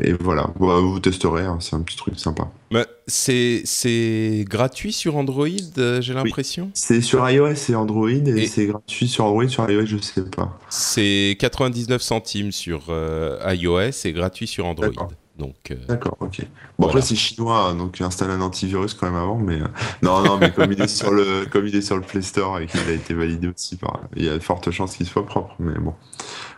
et 0.00 0.12
voilà, 0.12 0.50
bah, 0.60 0.78
vous 0.78 1.00
testerez, 1.00 1.42
hein, 1.42 1.58
c'est 1.60 1.74
un 1.74 1.80
petit 1.80 1.96
truc 1.96 2.16
sympa. 2.20 2.48
Bah, 2.70 2.86
c'est 3.08 4.44
gratuit 4.48 4.92
sur 4.92 5.16
Android, 5.16 5.48
euh, 5.78 6.00
j'ai 6.00 6.14
l'impression? 6.14 6.70
C'est 6.72 7.00
sur 7.00 7.28
iOS 7.28 7.68
et 7.68 7.74
Android, 7.74 8.08
et, 8.08 8.28
et 8.28 8.46
c'est 8.46 8.66
gratuit 8.66 9.08
sur 9.08 9.24
Android, 9.24 9.48
sur 9.48 9.68
iOS, 9.68 9.86
je 9.86 9.96
sais 9.96 10.22
pas. 10.22 10.56
C'est 10.68 11.36
99 11.40 12.00
centimes 12.00 12.52
sur 12.52 12.84
euh, 12.90 13.36
iOS 13.52 13.90
et 14.04 14.12
gratuit 14.12 14.46
sur 14.46 14.66
Android. 14.66 15.08
Donc, 15.38 15.70
euh... 15.70 15.74
D'accord, 15.86 16.16
ok. 16.20 16.38
Bon, 16.40 16.46
voilà. 16.78 16.90
après, 16.92 17.02
c'est 17.02 17.14
chinois, 17.14 17.74
donc 17.74 18.00
installe 18.00 18.30
un 18.30 18.40
antivirus 18.40 18.94
quand 18.94 19.06
même 19.06 19.20
avant, 19.20 19.36
mais. 19.36 19.60
Euh... 19.60 19.66
Non, 20.02 20.22
non, 20.22 20.38
mais 20.38 20.50
comme 20.50 20.72
il, 20.72 20.80
est 20.80 20.88
sur 20.88 21.10
le, 21.10 21.46
comme 21.50 21.66
il 21.66 21.76
est 21.76 21.82
sur 21.82 21.96
le 21.96 22.02
Play 22.02 22.22
Store 22.22 22.58
et 22.58 22.66
qu'il 22.66 22.80
a 22.80 22.92
été 22.92 23.12
validé 23.12 23.48
aussi 23.48 23.76
par. 23.76 24.00
Il 24.16 24.24
y 24.24 24.28
a 24.28 24.34
de 24.34 24.42
fortes 24.42 24.70
chances 24.70 24.96
qu'il 24.96 25.06
soit 25.06 25.26
propre, 25.26 25.54
mais 25.58 25.78
bon. 25.78 25.94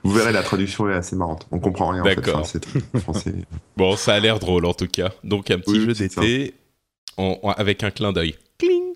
Vous 0.04 0.12
verrez, 0.12 0.32
la 0.32 0.42
traduction 0.42 0.88
est 0.88 0.94
assez 0.94 1.16
marrante. 1.16 1.46
On 1.50 1.58
comprend 1.58 1.88
rien 1.88 2.02
en 2.02 2.04
fait. 2.04 2.20
Enfin, 2.20 3.00
français. 3.00 3.32
bon, 3.76 3.96
ça 3.96 4.14
a 4.14 4.20
l'air 4.20 4.38
drôle 4.38 4.64
en 4.64 4.74
tout 4.74 4.86
cas. 4.86 5.10
Donc, 5.24 5.50
un 5.50 5.58
petit 5.58 5.72
oui, 5.72 5.84
jeu 5.84 5.94
d'été 5.94 6.54
avec 7.56 7.82
un 7.82 7.90
clin 7.90 8.12
d'œil. 8.12 8.36
Cling 8.58 8.94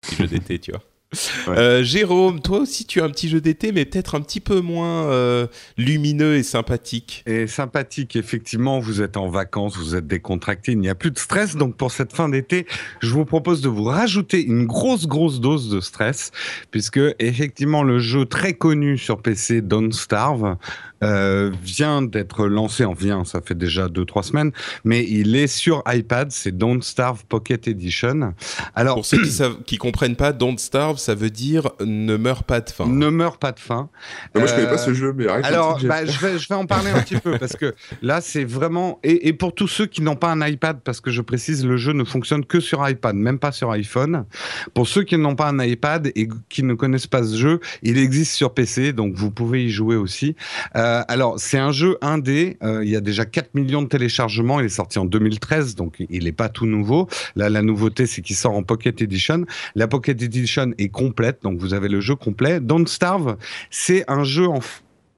Petit 0.00 0.16
jeu 0.16 0.26
d'été, 0.26 0.58
tu 0.58 0.70
vois. 0.70 0.80
Ouais. 1.12 1.58
Euh, 1.58 1.82
Jérôme, 1.82 2.40
toi 2.40 2.60
aussi 2.60 2.86
tu 2.86 3.00
as 3.00 3.04
un 3.04 3.10
petit 3.10 3.28
jeu 3.28 3.40
d'été, 3.40 3.72
mais 3.72 3.84
peut-être 3.84 4.14
un 4.14 4.20
petit 4.20 4.38
peu 4.38 4.60
moins 4.60 5.10
euh, 5.10 5.48
lumineux 5.76 6.36
et 6.36 6.44
sympathique. 6.44 7.24
Et 7.26 7.48
sympathique, 7.48 8.14
effectivement, 8.14 8.78
vous 8.78 9.02
êtes 9.02 9.16
en 9.16 9.28
vacances, 9.28 9.76
vous 9.76 9.96
êtes 9.96 10.06
décontracté, 10.06 10.72
il 10.72 10.78
n'y 10.78 10.88
a 10.88 10.94
plus 10.94 11.10
de 11.10 11.18
stress. 11.18 11.56
Donc 11.56 11.76
pour 11.76 11.90
cette 11.90 12.12
fin 12.12 12.28
d'été, 12.28 12.64
je 13.00 13.12
vous 13.12 13.24
propose 13.24 13.60
de 13.60 13.68
vous 13.68 13.82
rajouter 13.82 14.44
une 14.44 14.66
grosse, 14.66 15.08
grosse 15.08 15.40
dose 15.40 15.68
de 15.68 15.80
stress, 15.80 16.30
puisque 16.70 17.00
effectivement 17.18 17.82
le 17.82 17.98
jeu 17.98 18.24
très 18.24 18.52
connu 18.52 18.96
sur 18.96 19.20
PC, 19.20 19.62
Don't 19.62 19.92
Starve, 19.92 20.56
euh, 21.02 21.50
vient 21.62 22.02
d'être 22.02 22.46
lancé, 22.46 22.84
en 22.84 22.92
vient, 22.92 23.24
ça 23.24 23.40
fait 23.40 23.54
déjà 23.54 23.88
2-3 23.88 24.22
semaines, 24.22 24.52
mais 24.84 25.02
il 25.08 25.34
est 25.34 25.46
sur 25.46 25.82
iPad, 25.86 26.30
c'est 26.30 26.56
Don't 26.56 26.82
Starve 26.82 27.24
Pocket 27.24 27.68
Edition. 27.68 28.34
Alors, 28.74 28.96
Pour 28.96 29.06
ceux 29.06 29.22
qui, 29.22 29.30
savent, 29.30 29.62
qui 29.64 29.78
comprennent 29.78 30.16
pas, 30.16 30.32
Don't 30.32 30.58
Starve, 30.58 30.98
ça 31.00 31.14
veut 31.14 31.30
dire 31.30 31.70
ne 31.80 32.16
meurs 32.16 32.44
pas 32.44 32.60
de 32.60 32.70
faim. 32.70 32.86
Ne 32.86 33.08
meurs 33.08 33.38
pas 33.38 33.52
de 33.52 33.58
faim. 33.58 33.88
Moi, 34.34 34.44
euh, 34.44 34.46
je 34.46 34.54
connais 34.54 34.68
pas 34.68 34.78
ce 34.78 34.94
jeu, 34.94 35.12
mais 35.16 35.26
arrête. 35.26 35.44
Alors, 35.44 35.80
bah, 35.82 36.04
je, 36.04 36.18
vais, 36.18 36.38
je 36.38 36.48
vais 36.48 36.54
en 36.54 36.66
parler 36.66 36.90
un 36.90 37.00
petit 37.00 37.16
peu, 37.16 37.38
parce 37.38 37.56
que 37.56 37.74
là, 38.02 38.20
c'est 38.20 38.44
vraiment... 38.44 38.98
Et, 39.02 39.28
et, 39.28 39.32
pour 39.32 39.54
tous 39.54 39.68
ceux 39.68 39.86
qui 39.86 40.02
n'ont 40.02 40.16
pas 40.16 40.30
un 40.30 40.46
iPad, 40.46 40.80
parce 40.84 41.00
que 41.00 41.10
je 41.10 41.22
précise, 41.22 41.64
le 41.64 41.76
jeu 41.76 41.92
ne 41.92 42.04
fonctionne 42.04 42.44
que 42.44 42.60
sur 42.60 42.86
iPad, 42.86 43.16
même 43.16 43.38
pas 43.38 43.52
sur 43.52 43.70
iPhone. 43.70 44.26
Pour 44.74 44.86
ceux 44.86 45.02
qui 45.02 45.16
n'ont 45.16 45.36
pas 45.36 45.48
un 45.48 45.58
iPad 45.64 46.12
et 46.14 46.28
qui 46.48 46.62
ne 46.62 46.74
connaissent 46.74 47.06
pas 47.06 47.24
ce 47.24 47.36
jeu, 47.36 47.60
il 47.82 47.98
existe 47.98 48.34
sur 48.34 48.52
PC, 48.52 48.92
donc 48.92 49.14
vous 49.14 49.30
pouvez 49.30 49.64
y 49.64 49.70
jouer 49.70 49.96
aussi. 49.96 50.36
Euh, 50.76 50.90
euh, 50.90 51.04
alors, 51.08 51.38
c'est 51.38 51.58
un 51.58 51.72
jeu 51.72 51.98
indé. 52.00 52.56
Euh, 52.62 52.84
il 52.84 52.90
y 52.90 52.96
a 52.96 53.00
déjà 53.00 53.24
4 53.24 53.54
millions 53.54 53.82
de 53.82 53.88
téléchargements. 53.88 54.60
Il 54.60 54.66
est 54.66 54.68
sorti 54.68 54.98
en 54.98 55.04
2013, 55.04 55.74
donc 55.74 55.96
il 56.08 56.24
n'est 56.24 56.32
pas 56.32 56.48
tout 56.48 56.66
nouveau. 56.66 57.08
Là, 57.36 57.48
la 57.48 57.62
nouveauté, 57.62 58.06
c'est 58.06 58.22
qu'il 58.22 58.36
sort 58.36 58.54
en 58.54 58.62
Pocket 58.62 59.00
Edition. 59.02 59.44
La 59.74 59.88
Pocket 59.88 60.20
Edition 60.20 60.72
est 60.78 60.88
complète, 60.90 61.42
donc 61.42 61.58
vous 61.58 61.74
avez 61.74 61.88
le 61.88 62.00
jeu 62.00 62.16
complet. 62.16 62.60
Don't 62.60 62.86
Starve, 62.86 63.36
c'est 63.70 64.04
un 64.08 64.24
jeu 64.24 64.46
en 64.46 64.60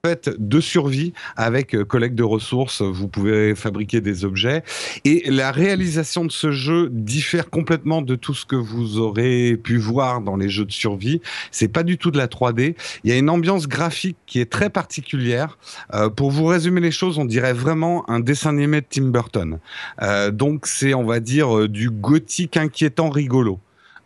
fait 0.05 0.29
de 0.37 0.59
survie 0.59 1.13
avec 1.37 1.73
euh, 1.73 1.85
collecte 1.85 2.15
de 2.15 2.23
ressources. 2.23 2.81
Vous 2.81 3.07
pouvez 3.07 3.55
fabriquer 3.55 4.01
des 4.01 4.25
objets 4.25 4.61
et 5.05 5.23
la 5.31 5.49
réalisation 5.49 6.25
de 6.25 6.31
ce 6.31 6.51
jeu 6.51 6.89
diffère 6.91 7.49
complètement 7.49 8.01
de 8.01 8.15
tout 8.15 8.33
ce 8.33 8.45
que 8.45 8.57
vous 8.57 8.99
aurez 8.99 9.55
pu 9.55 9.77
voir 9.77 10.19
dans 10.19 10.35
les 10.35 10.49
jeux 10.49 10.65
de 10.65 10.73
survie. 10.73 11.21
C'est 11.51 11.69
pas 11.69 11.83
du 11.83 11.97
tout 11.97 12.11
de 12.11 12.17
la 12.17 12.27
3D. 12.27 12.75
Il 13.05 13.11
y 13.11 13.13
a 13.13 13.17
une 13.17 13.29
ambiance 13.29 13.69
graphique 13.69 14.17
qui 14.25 14.41
est 14.41 14.51
très 14.51 14.69
particulière. 14.69 15.57
Euh, 15.93 16.09
pour 16.09 16.31
vous 16.31 16.47
résumer 16.47 16.81
les 16.81 16.91
choses, 16.91 17.17
on 17.17 17.23
dirait 17.23 17.53
vraiment 17.53 18.03
un 18.09 18.19
dessin 18.19 18.49
animé 18.49 18.81
de 18.81 18.87
Tim 18.89 19.05
Burton. 19.05 19.59
Euh, 20.01 20.31
donc 20.31 20.67
c'est, 20.67 20.93
on 20.93 21.05
va 21.05 21.21
dire, 21.21 21.69
du 21.69 21.89
gothique 21.89 22.57
inquiétant 22.57 23.09
rigolo. 23.09 23.61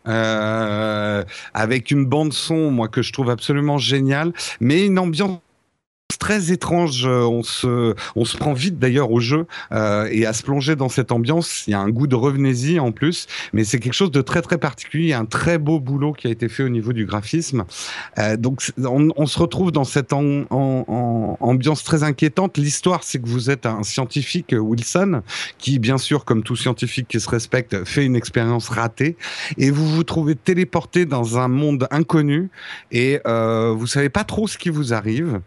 Euh, 0.07 1.23
avec 1.53 1.91
une 1.91 2.05
bande 2.05 2.33
son, 2.33 2.71
moi 2.71 2.87
que 2.87 3.01
je 3.01 3.11
trouve 3.11 3.29
absolument 3.29 3.77
géniale, 3.77 4.33
mais 4.59 4.85
une 4.85 4.99
ambiance 4.99 5.39
très 6.17 6.51
étrange. 6.51 7.05
On 7.05 7.43
se, 7.43 7.95
on 8.15 8.25
se 8.25 8.37
prend 8.37 8.53
vite 8.53 8.79
d'ailleurs 8.79 9.11
au 9.11 9.19
jeu 9.19 9.45
euh, 9.71 10.07
et 10.11 10.25
à 10.25 10.33
se 10.33 10.43
plonger 10.43 10.75
dans 10.75 10.89
cette 10.89 11.11
ambiance. 11.11 11.65
Il 11.67 11.71
y 11.71 11.73
a 11.73 11.79
un 11.79 11.89
goût 11.89 12.07
de 12.07 12.15
revenez-y 12.15 12.79
en 12.79 12.91
plus, 12.91 13.27
mais 13.53 13.63
c'est 13.63 13.79
quelque 13.79 13.93
chose 13.93 14.11
de 14.11 14.21
très 14.21 14.41
très 14.41 14.57
particulier. 14.57 15.13
Un 15.13 15.25
très 15.25 15.57
beau 15.57 15.79
boulot 15.79 16.13
qui 16.13 16.27
a 16.27 16.29
été 16.29 16.49
fait 16.49 16.63
au 16.63 16.69
niveau 16.69 16.93
du 16.93 17.05
graphisme. 17.05 17.65
Euh, 18.17 18.37
donc 18.37 18.61
on, 18.77 19.09
on, 19.15 19.25
se 19.25 19.39
retrouve 19.39 19.71
dans 19.71 19.83
cette 19.83 20.13
ambiance 20.13 21.83
très 21.83 22.03
inquiétante. 22.03 22.57
L'histoire, 22.57 23.03
c'est 23.03 23.19
que 23.19 23.27
vous 23.27 23.49
êtes 23.49 23.65
un 23.65 23.83
scientifique 23.83 24.55
Wilson 24.57 25.21
qui, 25.57 25.79
bien 25.79 25.97
sûr, 25.97 26.25
comme 26.25 26.43
tout 26.43 26.55
scientifique 26.55 27.07
qui 27.07 27.19
se 27.19 27.29
respecte, 27.29 27.83
fait 27.85 28.05
une 28.05 28.15
expérience 28.15 28.69
ratée 28.69 29.17
et 29.57 29.71
vous 29.71 29.87
vous 29.87 30.03
trouvez 30.03 30.35
téléporté 30.35 31.05
dans 31.05 31.37
un 31.37 31.47
monde 31.47 31.87
inconnu 31.91 32.49
et 32.91 33.19
euh, 33.27 33.73
vous 33.77 33.87
savez 33.87 34.09
pas 34.09 34.23
trop 34.23 34.47
ce 34.47 34.57
qui 34.57 34.69
vous 34.69 34.93
arrive. 34.93 35.41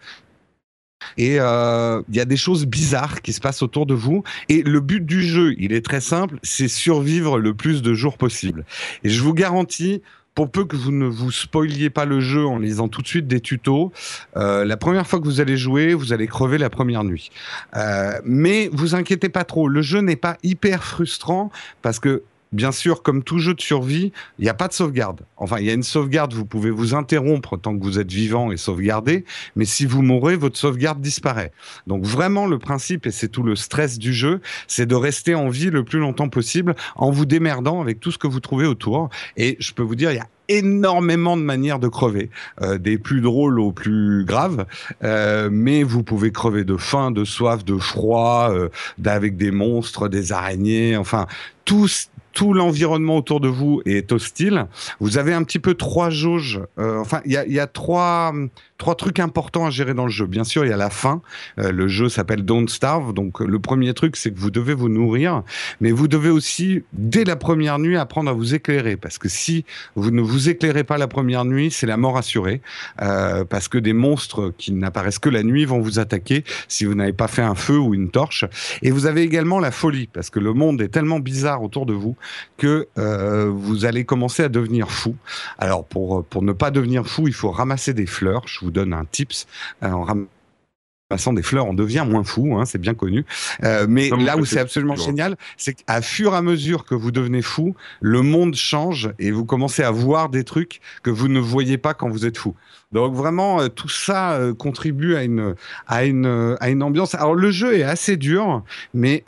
Et 1.17 1.35
il 1.35 1.41
euh, 1.41 2.03
y 2.11 2.21
a 2.21 2.25
des 2.25 2.37
choses 2.37 2.67
bizarres 2.67 3.23
qui 3.23 3.33
se 3.33 3.41
passent 3.41 3.63
autour 3.63 3.87
de 3.87 3.95
vous. 3.95 4.23
Et 4.49 4.63
le 4.63 4.81
but 4.81 5.05
du 5.05 5.23
jeu, 5.23 5.55
il 5.59 5.73
est 5.73 5.85
très 5.85 6.01
simple, 6.01 6.39
c'est 6.43 6.69
survivre 6.69 7.39
le 7.39 7.55
plus 7.55 7.83
de 7.83 7.95
jours 7.95 8.19
possible. 8.19 8.65
Et 9.05 9.09
je 9.09 9.23
vous 9.23 9.35
garantis, 9.35 10.03
pour 10.35 10.51
peu 10.51 10.65
que 10.65 10.77
vous 10.77 10.93
ne 10.93 11.07
vous 11.07 11.31
spoiliez 11.31 11.91
pas 11.91 12.05
le 12.05 12.21
jeu 12.21 12.47
en 12.47 12.59
lisant 12.59 12.89
tout 12.89 13.03
de 13.03 13.07
suite 13.07 13.27
des 13.27 13.41
tutos, 13.41 13.93
euh, 14.37 14.65
la 14.65 14.77
première 14.77 15.07
fois 15.07 15.21
que 15.21 15.25
vous 15.25 15.41
allez 15.41 15.57
jouer, 15.57 15.95
vous 15.95 16.13
allez 16.13 16.27
crever 16.27 16.59
la 16.59 16.71
première 16.71 17.05
nuit. 17.05 17.31
Euh, 17.77 18.13
mais 18.25 18.71
vous 18.73 18.95
inquiétez 18.95 19.29
pas 19.29 19.45
trop, 19.45 19.69
le 19.69 19.83
jeu 19.83 20.01
n'est 20.01 20.17
pas 20.17 20.37
hyper 20.43 20.85
frustrant 20.85 21.51
parce 21.83 21.99
que 21.99 22.23
bien 22.53 22.73
sûr, 22.73 23.03
comme 23.03 23.23
tout 23.23 23.39
jeu 23.39 23.55
de 23.55 23.61
survie, 23.61 24.13
il 24.39 24.43
n'y 24.43 24.49
a 24.49 24.55
pas 24.55 24.69
de 24.69 24.73
sauvegarde. 24.73 25.21
Enfin, 25.37 25.59
il 25.59 25.67
y 25.67 25.71
a 25.71 25.73
une 25.73 25.83
sauvegarde, 25.83 26.33
vous 26.35 26.45
pouvez 26.45 26.71
vous 26.71 26.95
interrompre 26.95 27.57
tant 27.57 27.77
que 27.77 27.83
vous 27.83 27.99
êtes 27.99 28.11
vivant 28.11 28.51
et 28.51 28.57
sauvegarder, 28.57 29.25
mais 29.57 29.65
si 29.65 29.87
vous 29.87 30.03
mourrez, 30.03 30.37
votre 30.37 30.59
sauvegarde 30.59 31.01
disparaît. 31.01 31.53
Donc 31.87 32.05
vraiment, 32.05 32.47
le 32.47 32.59
principe, 32.59 33.07
et 33.07 33.11
c'est 33.11 33.29
tout 33.29 33.43
le 33.43 33.57
stress 33.57 33.99
du 33.99 34.13
jeu, 34.13 34.41
c'est 34.67 34.87
de 34.87 34.95
rester 34.95 35.35
en 35.35 35.49
vie 35.49 35.71
le 35.71 35.85
plus 35.85 35.99
longtemps 35.99 36.29
possible 36.29 36.75
en 36.97 37.11
vous 37.11 37.27
démerdant 37.27 37.81
avec 37.81 38.01
tout 38.01 38.11
ce 38.11 38.19
que 38.19 38.27
vous 38.27 38.41
trouvez 38.41 38.67
autour. 38.67 39.11
Et 39.37 39.57
je 39.61 39.73
peux 39.73 39.83
vous 39.83 39.95
dire, 39.95 40.11
il 40.11 40.17
y 40.17 40.21
a 40.21 40.29
énormément 40.51 41.37
de 41.37 41.43
manières 41.43 41.79
de 41.79 41.87
crever, 41.87 42.29
euh, 42.61 42.77
des 42.77 42.99
plus 42.99 43.21
drôles 43.21 43.61
aux 43.61 43.71
plus 43.71 44.25
graves, 44.25 44.67
euh, 45.05 45.49
mais 45.51 45.85
vous 45.85 46.03
pouvez 46.03 46.33
crever 46.33 46.65
de 46.65 46.77
faim, 46.77 47.13
de 47.13 47.25
soif, 47.25 47.65
de 47.65 47.79
froid, 47.79 48.51
euh, 48.51 48.69
avec 49.07 49.37
des 49.37 49.53
monstres, 49.53 50.09
des 50.09 50.33
araignées, 50.33 50.97
enfin 50.97 51.27
tous 51.65 52.11
tout 52.33 52.53
l'environnement 52.53 53.17
autour 53.17 53.41
de 53.41 53.49
vous 53.49 53.83
est 53.85 54.13
hostile. 54.13 54.67
Vous 55.01 55.19
avez 55.19 55.35
un 55.35 55.43
petit 55.43 55.59
peu 55.59 55.75
trois 55.75 56.11
jauges. 56.11 56.61
Euh, 56.79 56.99
enfin, 57.01 57.21
il 57.25 57.33
y 57.33 57.37
a, 57.37 57.47
y 57.47 57.59
a 57.59 57.67
trois, 57.67 58.33
trois 58.79 58.95
trucs 58.95 59.19
importants 59.19 59.67
à 59.67 59.71
gérer 59.71 59.95
dans 59.95 60.05
le 60.05 60.11
jeu. 60.11 60.27
Bien 60.27 60.45
sûr, 60.45 60.65
il 60.65 60.71
y 60.71 60.73
a 60.73 60.77
la 60.77 60.91
faim. 60.91 61.23
Euh, 61.59 61.73
le 61.73 61.89
jeu 61.89 62.09
s'appelle 62.09 62.45
Don't 62.45 62.69
Starve. 62.69 63.13
Donc, 63.13 63.41
le 63.41 63.59
premier 63.59 63.93
truc, 63.95 64.17
c'est 64.17 64.31
que 64.31 64.39
vous 64.39 64.51
devez 64.51 64.75
vous 64.75 64.89
nourrir. 64.89 65.43
Mais 65.81 65.91
vous 65.91 66.09
devez 66.09 66.31
aussi, 66.31 66.83
dès 66.93 67.25
la 67.25 67.37
première 67.37 67.79
nuit, 67.79 67.97
apprendre 67.97 68.31
à 68.31 68.33
vous 68.33 68.55
éclairer. 68.55 68.97
Parce 68.97 69.19
que 69.19 69.29
si 69.29 69.65
vous 69.97 70.11
ne 70.11 70.23
vous 70.23 70.49
éclairez 70.49 70.85
pas 70.85 70.99
la 70.99 71.09
première 71.09 71.45
nuit, 71.45 71.71
c'est 71.71 71.87
la 71.87 71.97
mort 71.97 72.17
assurée. 72.17 72.61
Euh, 73.03 73.45
parce 73.45 73.69
que 73.69 73.79
des 73.79 73.93
monstres 73.93 74.53
qui 74.57 74.73
n'apparaissent 74.73 75.19
que 75.19 75.29
la 75.29 75.43
nuit 75.43 75.65
vont 75.65 75.81
vous 75.81 75.99
attaquer 75.99 76.45
si 76.69 76.85
vous 76.85 76.95
n'avez 76.95 77.13
pas 77.13 77.29
fait 77.29 77.43
un 77.43 77.55
feu 77.55 77.79
ou 77.79 77.95
une 77.95 78.11
torche. 78.11 78.45
Et 78.83 78.91
vous 78.91 79.07
avez 79.07 79.23
également 79.23 79.59
la 79.59 79.71
folie. 79.71 80.09
Parce 80.13 80.31
que 80.31 80.39
le 80.39 80.53
monde 80.53 80.81
est 80.81 80.89
tellement 80.89 81.19
bizarre 81.19 81.63
autour 81.63 81.87
de 81.87 81.93
vous 81.93 82.17
que 82.57 82.89
euh, 82.99 83.51
vous 83.53 83.85
allez 83.85 84.05
commencer 84.05 84.43
à 84.43 84.49
devenir 84.49 84.91
fou. 84.91 85.17
Alors 85.59 85.85
pour 85.85 86.25
pour 86.25 86.43
ne 86.43 86.53
pas 86.53 86.71
devenir 86.71 87.07
fou, 87.07 87.29
il 87.29 87.35
faut 87.35 87.51
ramasser 87.51 87.95
des 87.95 88.07
fleurs. 88.07 88.43
Je 88.47 88.61
vous 88.61 88.71
donne 88.71 88.93
un 88.93 89.05
tips. 89.05 89.47
Euh, 89.83 89.91
en 89.91 90.05
ramassant 90.05 91.33
des 91.33 91.43
fleurs, 91.43 91.67
on 91.67 91.75
devient 91.75 92.05
moins 92.09 92.23
fou, 92.25 92.57
hein, 92.57 92.65
c'est 92.65 92.79
bien 92.79 92.95
connu. 92.95 93.25
Euh, 93.65 93.87
mais 93.89 94.11
là 94.11 94.37
où 94.37 94.45
c'est 94.45 94.61
absolument 94.61 94.97
génial, 94.97 95.37
c'est 95.57 95.75
qu'à 95.75 96.03
fur 96.03 96.35
et 96.35 96.37
à 96.37 96.43
mesure 96.43 96.85
que 96.85 96.95
vous 96.95 97.11
devenez 97.11 97.43
fou, 97.43 97.75
le 98.01 98.23
monde 98.23 98.55
change 98.55 99.11
et 99.19 99.33
vous 99.33 99.45
commencez 99.45 99.83
à 99.83 99.91
voir 99.91 100.29
des 100.29 100.45
trucs 100.45 100.81
que 101.03 101.11
vous 101.11 101.29
ne 101.29 101.41
voyez 101.41 101.79
pas 101.79 101.95
quand 101.95 102.09
vous 102.09 102.27
êtes 102.27 102.39
fou. 102.39 102.55
Donc 102.93 103.15
vraiment, 103.15 103.69
tout 103.69 103.89
ça 103.89 104.39
contribue 104.59 105.17
à 105.17 105.25
une, 105.25 105.55
à, 105.89 106.05
une, 106.05 106.57
à 106.61 106.71
une 106.71 106.83
ambiance. 106.83 107.15
Alors 107.15 107.35
le 107.35 107.51
jeu 107.51 107.77
est 107.77 107.83
assez 107.83 108.17
dur, 108.17 108.63
mais 108.95 109.25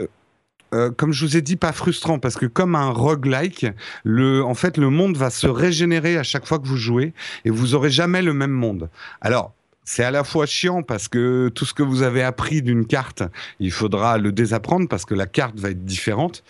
euh, 0.75 0.91
comme 0.91 1.12
je 1.12 1.25
vous 1.25 1.37
ai 1.37 1.43
dit, 1.43 1.57
pas 1.57 1.73
frustrant 1.73 2.19
parce 2.19 2.37
que 2.37 2.47
comme 2.47 2.75
un 2.75 2.91
roguelike, 2.91 3.67
le, 4.05 4.45
en 4.45 4.55
fait, 4.55 4.76
le 4.76 4.91
monde 4.91 5.17
va 5.17 5.31
se 5.31 5.47
régénérer 5.47 6.17
à 6.17 6.23
chaque 6.23 6.47
fois 6.47 6.59
que 6.59 6.67
vous 6.67 6.76
jouez 6.76 7.12
et 7.45 7.50
vous 7.50 7.75
aurez 7.75 7.91
jamais 7.91 8.23
le 8.23 8.33
même 8.33 8.50
monde. 8.50 8.88
Alors, 9.21 9.52
c'est 9.85 10.05
à 10.05 10.11
la 10.11 10.23
fois 10.23 10.47
chiant 10.47 10.83
parce 10.83 11.09
que 11.09 11.50
tout 11.55 11.64
ce 11.64 11.75
que 11.75 11.83
vous 11.83 12.02
avez 12.02 12.23
appris 12.23 12.62
d'une 12.62 12.87
carte, 12.87 13.25
il 13.59 13.73
faudra 13.73 14.17
le 14.17 14.31
désapprendre 14.31 14.88
parce 14.88 15.05
que 15.05 15.14
la 15.14 15.26
carte 15.26 15.59
va 15.59 15.71
être 15.71 15.85
différente. 15.85 16.45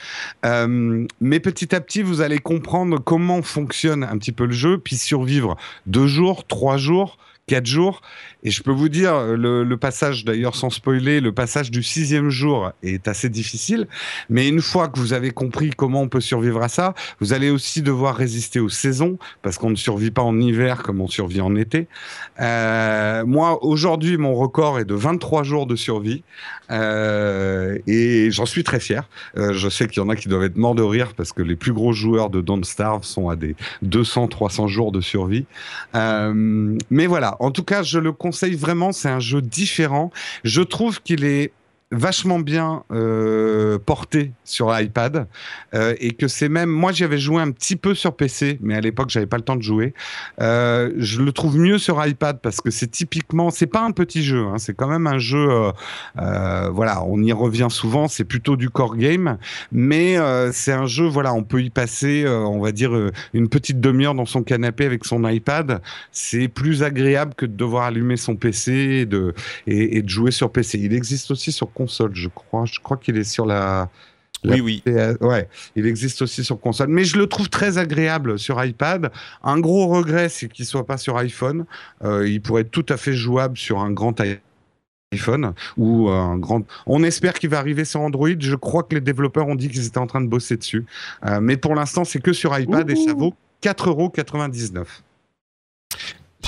Euh, 0.45 1.07
mais 1.21 1.41
petit 1.41 1.75
à 1.75 1.81
petit, 1.81 2.03
vous 2.03 2.21
allez 2.21 2.39
comprendre 2.39 2.99
comment 2.99 3.43
fonctionne 3.43 4.05
un 4.05 4.19
petit 4.19 4.33
peu 4.33 4.45
le 4.45 4.53
jeu, 4.53 4.79
puis 4.79 4.97
survivre 4.97 5.57
deux 5.87 6.07
jours, 6.07 6.47
trois 6.47 6.77
jours, 6.77 7.17
quatre 7.47 7.67
jours. 7.67 8.03
Et 8.43 8.51
je 8.51 8.63
peux 8.63 8.73
vous 8.73 8.89
dire, 8.89 9.15
le, 9.37 9.77
passage, 9.77 10.25
d'ailleurs 10.25 10.57
sans 10.57 10.71
spoiler, 10.71 11.21
le 11.21 11.33
passage 11.33 11.71
du 11.71 11.83
sixième 11.83 12.29
jour 12.29 12.73
est 12.83 13.07
assez 13.09 13.29
difficile. 13.29 13.87
Mais 14.31 14.49
une 14.49 14.61
fois 14.61 14.89
que 14.89 14.99
vous 14.99 15.13
avez 15.13 15.31
compris 15.31 15.71
comment 15.71 16.03
on 16.03 16.09
peut 16.09 16.21
survivre 16.21 16.63
à 16.63 16.69
ça, 16.69 16.95
vous 17.21 17.33
allez 17.33 17.51
aussi 17.51 17.83
devoir 17.83 18.17
résister 18.17 18.61
aux 18.61 18.69
saisons, 18.69 19.19
parce 19.43 19.59
qu'on 19.59 19.71
ne 19.71 19.77
survit 19.77 20.11
pas 20.11 20.23
en 20.23 20.41
hiver 20.41 20.83
comme 20.83 21.01
on 21.01 21.09
survit 21.09 21.41
en 21.41 21.55
été. 21.55 21.87
Euh, 22.41 23.25
moi, 23.27 23.63
aujourd'hui, 23.65 24.17
mon 24.17 24.35
record 24.35 24.79
est 24.79 24.85
de 24.85 24.95
23 24.95 25.43
jours 25.45 25.67
de 25.67 25.77
survie. 25.77 26.23
Euh, 26.71 27.79
et 27.87 28.31
j'en 28.31 28.47
suis 28.47 28.65
très 28.65 28.81
fier. 28.81 29.09
Euh, 29.37 29.53
je 29.53 29.69
sais 29.69 29.87
qu'il 29.87 30.03
y 30.03 30.05
en 30.05 30.09
a 30.09 30.17
qui 30.17 30.29
doivent 30.29 30.45
être 30.45 30.57
morts 30.57 30.75
de 30.75 30.83
rire 30.83 31.13
parce 31.17 31.33
que 31.33 31.43
les 31.43 31.57
plus 31.57 31.73
gros 31.73 31.93
joueurs 31.93 32.31
de 32.31 32.41
Don't 32.41 32.65
Starve 32.65 33.05
sont 33.05 33.29
à 33.29 33.37
des 33.37 33.55
200-300 33.85 34.69
jours 34.69 34.91
de 34.91 35.01
survie. 35.01 35.45
mais 35.95 37.07
voilà, 37.07 37.37
en 37.41 37.51
tout 37.51 37.65
cas, 37.65 37.83
je 37.83 37.99
le 37.99 38.13
conseille 38.13 38.32
vraiment. 38.57 38.93
C'est 38.93 39.09
un 39.09 39.21
jeu 39.21 39.43
différent. 39.43 40.11
Je 40.45 40.63
trouve 40.63 41.03
qu'il 41.03 41.25
est 41.25 41.53
vachement 41.93 42.39
bien 42.39 42.85
euh, 42.91 43.79
porté 43.79 44.33
sur 44.45 44.77
iPad 44.79 45.29
euh, 45.75 45.95
et 46.01 46.13
que 46.13 46.27
c'est 46.27 46.49
même 46.49 46.71
moi 46.71 46.91
j'avais 46.91 47.19
joué 47.19 47.41
un 47.43 47.51
petit 47.51 47.77
peu 47.77 47.95
sur 47.95 48.17
PC 48.17 48.59
mais 48.63 48.75
à 48.75 48.81
l'époque 48.81 49.11
j'avais 49.11 49.27
pas 49.27 49.37
le 49.37 49.43
temps 49.43 49.57
de 49.57 49.63
jouer. 49.63 49.93
Euh, 50.41 50.91
je 50.97 51.21
le 51.21 51.33
trouve 51.33 51.59
mieux 51.59 51.79
sur 51.79 52.05
iPad 52.05 52.41
parce 52.41 52.61
que 52.63 52.71
c'est 52.71 52.87
typiquement 52.91 53.51
c'est 53.51 53.67
pas 53.67 53.83
un 53.83 53.91
petit 53.91 54.25
jeu 54.25 54.47
hein, 54.47 54.59
c'est 54.59 54.75
quand 54.75 54.89
même 54.89 55.07
un 55.07 55.19
jeu 55.19 55.73
voilà 56.17 57.05
on 57.05 57.23
y 57.23 57.33
revient 57.33 57.69
souvent 57.71 58.09
c'est 58.09 58.25
plutôt 58.25 58.57
du 58.57 58.71
core 58.71 58.97
game 58.97 59.37
mais 59.71 60.17
c'est 60.53 60.73
un 60.73 60.87
jeu 60.87 61.07
voilà 61.07 61.35
on 61.35 61.43
peut 61.43 61.63
y 61.63 61.71
passer 61.71 62.25
on 62.27 62.61
va 62.61 62.73
dire 62.73 62.93
une 63.35 63.49
petite 63.49 63.81
demi-heure 63.81 64.15
dans 64.15 64.27
son 64.27 64.43
canapé 64.43 64.87
avec 64.87 65.05
son 65.05 65.29
iPad. 65.29 65.83
C'est 66.11 66.49
plus 66.49 66.83
agréable 66.83 67.35
que 67.35 67.45
de 67.45 67.55
devoir 67.55 67.85
allumer 67.85 68.17
son 68.17 68.37
PC 68.37 68.73
et 68.73 69.07
de, 69.07 69.35
et, 69.67 69.99
et 69.99 70.03
de 70.03 70.09
jouer 70.09 70.31
sur 70.31 70.51
PC 70.51 70.79
il 70.79 70.95
existe 70.95 71.31
aussi 71.31 71.53
sur 71.53 71.71
console, 71.83 72.15
je 72.15 72.29
crois. 72.29 72.65
Je 72.65 72.81
crois 72.81 72.97
qu'il 72.97 73.17
est 73.17 73.25
sur 73.25 73.47
la. 73.47 73.89
oui, 74.45 74.61
oui. 74.61 74.83
ouais, 75.21 75.49
il 75.77 75.87
existe 75.87 76.23
aussi 76.23 76.45
sur 76.45 76.61
console. 76.61 76.89
Mais 76.89 77.05
je 77.05 77.19
le 77.19 77.27
trouve 77.27 77.49
très 77.49 77.79
agréable 77.79 78.39
sur 78.39 78.63
iPad. 78.63 79.11
Un 79.43 79.59
gros 79.61 79.87
regret, 79.89 80.29
c'est 80.29 80.49
qu'il 80.49 80.67
soit 80.67 80.87
pas 80.87 80.99
sur 80.99 81.17
iPhone. 81.17 81.65
Euh, 82.05 82.29
il 82.29 82.41
pourrait 82.41 82.63
être 82.63 82.71
tout 82.71 82.87
à 82.89 82.97
fait 82.97 83.15
jouable 83.15 83.57
sur 83.57 83.81
un 83.81 83.91
grand 83.91 84.15
iPhone 85.13 85.55
ou 85.77 86.09
un 86.09 86.39
grand. 86.39 86.63
On 86.87 87.03
espère 87.03 87.35
qu'il 87.35 87.51
va 87.51 87.59
arriver 87.59 87.85
sur 87.85 88.01
Android. 88.01 88.29
Je 88.39 88.57
crois 88.57 88.83
que 88.83 88.95
les 88.95 89.01
développeurs 89.01 89.49
ont 89.49 89.55
dit 89.55 89.69
qu'ils 89.69 89.87
étaient 89.87 89.99
en 89.99 90.07
train 90.07 90.21
de 90.21 90.29
bosser 90.29 90.57
dessus. 90.57 90.87
Euh, 91.27 91.41
mais 91.41 91.57
pour 91.57 91.75
l'instant, 91.75 92.05
c'est 92.05 92.21
que 92.21 92.33
sur 92.33 92.59
iPad 92.59 92.89
et 92.91 92.97
ça 92.97 93.15
vaut 93.15 93.35
4,99€. 93.63 94.85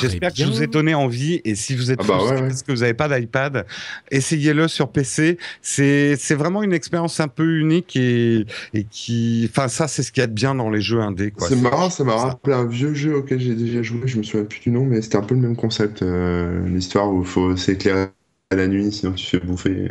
J'espère 0.01 0.33
que 0.33 0.39
je 0.39 0.45
vous 0.45 0.63
ai 0.63 0.67
donné 0.67 0.95
envie. 0.95 1.41
Et 1.45 1.55
si 1.55 1.75
vous 1.75 1.91
êtes 1.91 2.01
ah 2.03 2.07
bah 2.07 2.19
parce 2.39 2.63
que 2.63 2.73
vous 2.73 2.81
n'avez 2.81 2.95
pas 2.95 3.09
d'iPad, 3.09 3.67
essayez-le 4.11 4.69
sur 4.69 4.89
PC. 4.89 5.39
C'est 5.63 6.35
vraiment 6.35 6.63
une 6.63 6.73
expérience 6.73 7.21
un 7.21 7.29
peu 7.29 7.59
unique 7.59 7.97
et, 7.97 8.47
et 8.73 8.85
qui. 8.85 9.49
Enfin, 9.51 9.69
ça, 9.69 9.89
c'est 9.89 10.03
ce 10.03 10.13
qu'il 10.13 10.21
y 10.21 10.25
a 10.25 10.27
de 10.27 10.33
bien 10.33 10.55
dans 10.55 10.71
les 10.71 10.81
jeux 10.81 11.01
indés. 11.01 11.33
C'est 11.39 11.61
marrant, 11.61 11.91
ça 11.91 12.05
m'a 12.05 12.17
rappelé 12.17 12.55
un 12.55 12.67
vieux 12.67 12.95
jeu 12.95 13.17
auquel 13.17 13.41
j'ai 13.41 13.55
déjà 13.55 13.83
joué. 13.83 14.03
Je 14.07 14.19
me 14.19 14.23
souviens 14.23 14.45
plus 14.45 14.61
du 14.61 14.71
nom, 14.71 14.85
mais 14.85 15.03
c'était 15.03 15.17
un 15.17 15.23
peu 15.23 15.35
le 15.35 15.41
même 15.41 15.57
concept. 15.57 16.03
Euh, 16.03 16.67
L'histoire 16.69 17.13
où 17.13 17.23
il 17.23 17.29
faut 17.29 17.57
s'éclairer 17.57 18.09
à 18.51 18.57
la 18.57 18.67
nuit, 18.67 18.93
sinon 18.93 19.13
tu 19.13 19.27
fais 19.27 19.41
bouffer. 19.41 19.89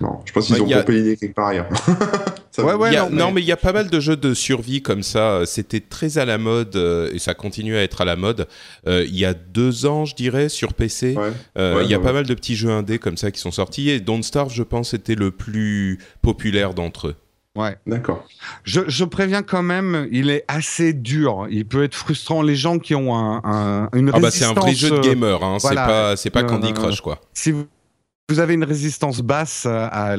Non, 0.00 0.20
je 0.24 0.32
pense 0.32 0.46
qu'ils 0.46 0.56
bah, 0.56 0.64
ont 0.64 0.88
a... 0.88 0.90
l'idée 0.92 1.16
quelque 1.16 1.34
part 1.34 1.48
ailleurs. 1.48 1.68
ouais, 2.58 2.74
ouais, 2.74 3.10
non, 3.10 3.32
mais... 3.32 3.40
il 3.40 3.46
y 3.46 3.52
a 3.52 3.56
pas 3.56 3.72
mal 3.72 3.88
de 3.88 4.00
jeux 4.00 4.16
de 4.16 4.34
survie 4.34 4.82
comme 4.82 5.02
ça. 5.02 5.42
C'était 5.46 5.80
très 5.80 6.18
à 6.18 6.24
la 6.24 6.38
mode 6.38 6.76
euh, 6.76 7.10
et 7.12 7.18
ça 7.18 7.34
continue 7.34 7.76
à 7.76 7.82
être 7.82 8.00
à 8.00 8.04
la 8.04 8.16
mode. 8.16 8.48
Euh, 8.86 9.04
il 9.06 9.16
y 9.16 9.24
a 9.24 9.34
deux 9.34 9.86
ans, 9.86 10.04
je 10.04 10.14
dirais, 10.14 10.48
sur 10.48 10.74
PC. 10.74 11.16
Euh, 11.56 11.80
il 11.84 11.90
y 11.90 11.94
a 11.94 12.00
pas 12.00 12.12
mal 12.12 12.26
de 12.26 12.34
petits 12.34 12.56
jeux 12.56 12.70
indés 12.70 12.98
comme 12.98 13.16
ça 13.16 13.30
qui 13.30 13.40
sont 13.40 13.52
sortis. 13.52 13.90
Et 13.90 14.00
Don't 14.00 14.22
Starve, 14.22 14.52
je 14.52 14.62
pense, 14.62 14.94
était 14.94 15.14
le 15.14 15.30
plus 15.30 15.98
populaire 16.22 16.74
d'entre 16.74 17.08
eux. 17.08 17.16
Ouais, 17.56 17.76
d'accord. 17.86 18.24
Je, 18.62 18.82
je, 18.86 19.04
préviens 19.04 19.42
quand 19.42 19.64
même, 19.64 20.06
il 20.12 20.30
est 20.30 20.44
assez 20.46 20.92
dur. 20.92 21.48
Il 21.50 21.66
peut 21.66 21.82
être 21.82 21.94
frustrant. 21.94 22.42
Les 22.42 22.54
gens 22.54 22.78
qui 22.78 22.94
ont 22.94 23.16
un, 23.16 23.40
un 23.42 23.88
une 23.94 24.12
ah 24.14 24.20
bah 24.20 24.30
c'est 24.30 24.44
un 24.44 24.52
vrai 24.52 24.74
jeu 24.74 24.90
de 24.90 25.00
gamer. 25.00 25.42
Hein. 25.42 25.56
C'est 25.58 25.74
pas, 25.74 26.16
c'est 26.16 26.30
pas 26.30 26.44
Candy 26.44 26.72
Crush 26.72 27.00
quoi. 27.00 27.20
Si 27.32 27.50
vous 27.50 27.66
vous 28.30 28.40
avez 28.40 28.52
une 28.52 28.64
résistance 28.64 29.22
basse 29.22 29.64
à 29.64 30.18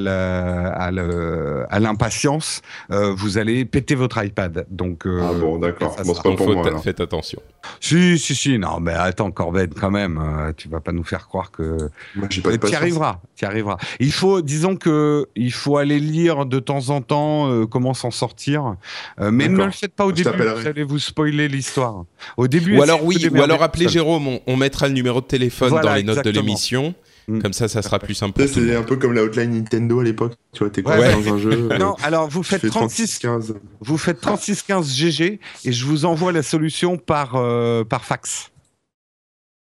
l'impatience, 1.80 2.63
euh, 2.91 3.13
vous 3.13 3.38
allez 3.38 3.65
péter 3.65 3.93
votre 3.93 4.24
iPad. 4.24 4.65
Donc, 4.72 5.06
euh, 5.06 5.22
ah 5.24 5.34
bon, 5.34 5.60
d'accord. 5.60 5.95
Bon, 6.04 6.15
pas 6.15 6.32
pour 6.36 6.56
moi, 6.56 6.80
faites 6.80 7.02
attention. 7.02 7.39
Si, 7.80 8.17
si, 8.17 8.34
si. 8.34 8.58
Non, 8.58 8.80
mais 8.80 8.93
attends, 8.93 9.30
Corben, 9.30 9.69
quand 9.76 9.91
même, 9.91 10.17
euh, 10.17 10.52
tu 10.58 10.69
vas 10.69 10.80
pas 10.80 10.91
nous 10.91 11.04
faire 11.04 11.28
croire 11.28 11.52
que. 11.52 11.91
Moi, 12.15 12.26
j'ai 12.32 12.41
pas 12.41 12.58
Tu 12.58 12.74
arriveras, 12.74 13.19
tu 13.36 13.45
arriveras. 13.45 13.78
Il 14.00 14.12
faut, 14.12 14.41
disons 14.41 14.76
que, 14.76 15.28
il 15.36 15.54
faut 15.54 15.78
aller 15.78 16.00
lire 16.00 16.48
de 16.48 16.58
temps 16.58 16.89
en 16.89 17.02
temps 17.02 17.67
comment 17.67 17.93
s'en 17.93 18.10
sortir, 18.10 18.76
mais 19.19 19.48
ne 19.48 19.65
le 19.65 19.72
faites 19.72 19.93
pas 19.93 20.06
au 20.06 20.12
début. 20.12 20.32
Vous 20.32 20.65
allez 20.65 20.84
vous 20.84 20.98
spoiler 20.98 21.48
l'histoire. 21.48 22.06
Au 22.38 22.48
début. 22.48 22.76
Ou 22.80 22.82
alors 22.82 23.06
oui, 23.06 23.30
ou 23.32 23.39
alors 23.39 23.62
appelez 23.62 23.88
Jérôme. 23.88 24.39
On, 24.48 24.58
mettra 24.58 24.88
le 24.88 24.93
numéro 24.93 25.22
de 25.22 25.26
téléphone 25.26 25.80
dans 25.80 25.93
les 25.93 26.02
notes 26.04 26.26
de 26.26 26.32
l'émission. 26.32 26.95
Mm. 27.30 27.42
Comme 27.44 27.54
ça, 27.54 27.68
ça 27.68 27.84
sera 27.84 28.00
plus 28.00 28.15
simple. 28.15 28.48
C'est 28.48 28.76
un 28.76 28.82
peu 28.82 28.96
comme 28.96 29.13
la 29.13 29.22
hotline 29.22 29.52
Nintendo 29.52 30.00
à 30.00 30.04
l'époque. 30.04 30.34
Tu 30.52 30.60
vois, 30.60 30.72
t'es 30.72 30.82
ouais, 30.82 31.13
dans 31.13 31.34
un 31.34 31.38
jeu. 31.38 31.70
non, 31.80 31.94
alors 32.02 32.28
vous 32.28 32.42
faites 32.42 32.68
36 32.68 33.20
15. 33.20 33.56
Vous 33.82 33.98
faites 34.00 34.20
36 34.20 34.63
15 34.63 34.96
GG 34.96 35.39
et 35.65 35.72
je 35.72 35.86
vous 35.86 36.06
envoie 36.06 36.32
la 36.32 36.42
solution 36.42 36.98
par 36.98 37.36
euh, 37.36 37.84
par 37.84 38.04
fax. 38.04 38.52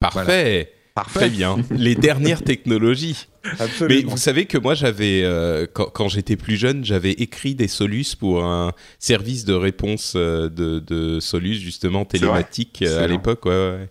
Parfait. 0.02 0.74
Très 1.16 1.30
bien. 1.30 1.58
Les 1.72 1.96
dernières 1.96 2.44
technologies. 2.44 3.28
Absolument. 3.60 4.02
Mais 4.04 4.12
vous 4.12 4.18
savez 4.18 4.46
que 4.46 4.58
moi, 4.60 4.76
j'avais, 4.76 5.22
euh, 5.24 5.66
quand, 5.66 6.08
j'étais 6.08 6.36
plus 6.36 6.56
jeune, 6.56 6.86
j'avais 6.86 7.14
écrit 7.14 7.56
des 7.56 7.68
Solus 7.68 8.16
pour 8.18 8.44
un 8.44 8.74
service 9.00 9.44
de 9.44 9.54
réponse 9.54 10.14
euh, 10.16 10.50
de, 10.50 10.78
de 10.80 11.20
Solus, 11.20 11.56
justement, 11.56 12.06
télématique 12.06 12.84
à 12.84 13.08
l'époque. 13.08 13.46
Ouais, 13.46 13.52
ouais. 13.52 13.90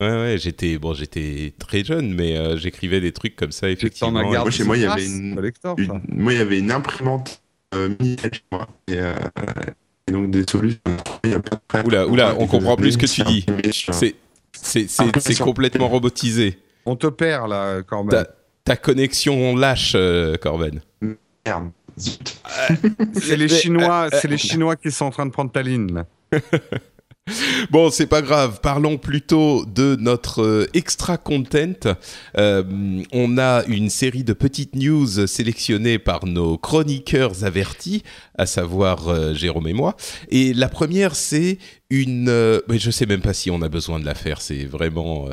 Ouais, 0.00 0.36
j'étais 0.38 0.78
bon, 0.78 0.94
j'étais 0.94 1.54
très 1.58 1.84
jeune, 1.84 2.14
mais 2.14 2.56
j'écrivais 2.58 3.00
des 3.00 3.12
trucs 3.12 3.36
comme 3.36 3.52
ça 3.52 3.70
effectivement. 3.70 4.22
Moi, 4.22 4.50
chez 4.50 4.64
moi, 4.64 4.76
il 4.76 4.82
y 4.82 4.86
avait 4.86 5.06
une, 5.06 5.34
moi, 6.08 6.32
il 6.32 6.38
y 6.38 6.42
avait 6.42 6.58
une 6.58 6.70
imprimante 6.70 7.42
mini 7.74 8.16
moi, 8.50 8.68
et, 8.88 9.00
donc 10.10 10.30
des 10.30 10.44
solutions. 10.48 10.80
Oula, 11.84 12.06
oula, 12.06 12.36
on 12.38 12.46
comprend 12.46 12.76
plus 12.76 12.92
ce 12.92 12.98
que 12.98 13.06
tu 13.06 13.22
dis. 13.22 13.44
C'est 13.72 14.16
c'est 14.62 15.38
complètement 15.38 15.88
robotisé. 15.88 16.58
On 16.84 16.96
te 16.96 17.06
perd 17.06 17.50
là, 17.50 17.82
Corben. 17.82 18.26
Ta, 18.64 18.76
connexion 18.76 19.56
lâche, 19.56 19.92
euh, 19.94 20.36
Corben. 20.36 20.80
Merde. 21.44 21.70
c'est 21.96 23.36
les 23.36 23.48
Chinois, 23.48 24.08
c'est 24.12 24.28
les 24.28 24.38
Chinois 24.38 24.76
qui 24.76 24.90
sont 24.90 25.06
en 25.06 25.10
train 25.10 25.26
de 25.26 25.30
prendre 25.30 25.52
ta 25.52 25.62
ligne. 25.62 25.94
Là. 25.94 26.06
Bon, 27.70 27.90
c'est 27.90 28.06
pas 28.06 28.22
grave. 28.22 28.60
Parlons 28.62 28.98
plutôt 28.98 29.64
de 29.66 29.96
notre 29.96 30.42
euh, 30.42 30.66
extra 30.74 31.18
content. 31.18 31.96
Euh, 32.38 33.02
on 33.12 33.38
a 33.38 33.64
une 33.66 33.90
série 33.90 34.24
de 34.24 34.32
petites 34.32 34.76
news 34.76 35.26
sélectionnées 35.26 35.98
par 35.98 36.26
nos 36.26 36.56
chroniqueurs 36.58 37.44
avertis, 37.44 38.02
à 38.38 38.46
savoir 38.46 39.08
euh, 39.08 39.34
Jérôme 39.34 39.68
et 39.68 39.72
moi. 39.72 39.96
Et 40.28 40.54
la 40.54 40.68
première, 40.68 41.16
c'est 41.16 41.58
une. 41.90 42.26
mais 42.68 42.78
je 42.78 42.90
sais 42.90 43.06
même 43.06 43.22
pas 43.22 43.34
si 43.34 43.50
on 43.50 43.62
a 43.62 43.68
besoin 43.68 43.98
de 44.00 44.04
la 44.04 44.14
faire. 44.14 44.40
C'est 44.40 44.64
vraiment 44.64 45.28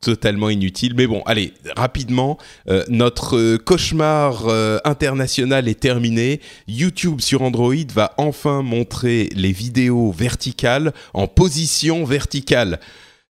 totalement 0.00 0.50
inutile. 0.50 0.94
Mais 0.96 1.06
bon, 1.06 1.22
allez, 1.26 1.52
rapidement, 1.76 2.38
euh, 2.68 2.84
notre 2.88 3.36
euh, 3.36 3.58
cauchemar 3.58 4.46
euh, 4.46 4.78
international 4.84 5.68
est 5.68 5.80
terminé. 5.80 6.40
YouTube 6.66 7.20
sur 7.20 7.42
Android 7.42 7.74
va 7.94 8.14
enfin 8.16 8.62
montrer 8.62 9.28
les 9.34 9.52
vidéos 9.52 10.12
verticales 10.12 10.92
en 11.14 11.26
position 11.26 12.04
verticale. 12.04 12.80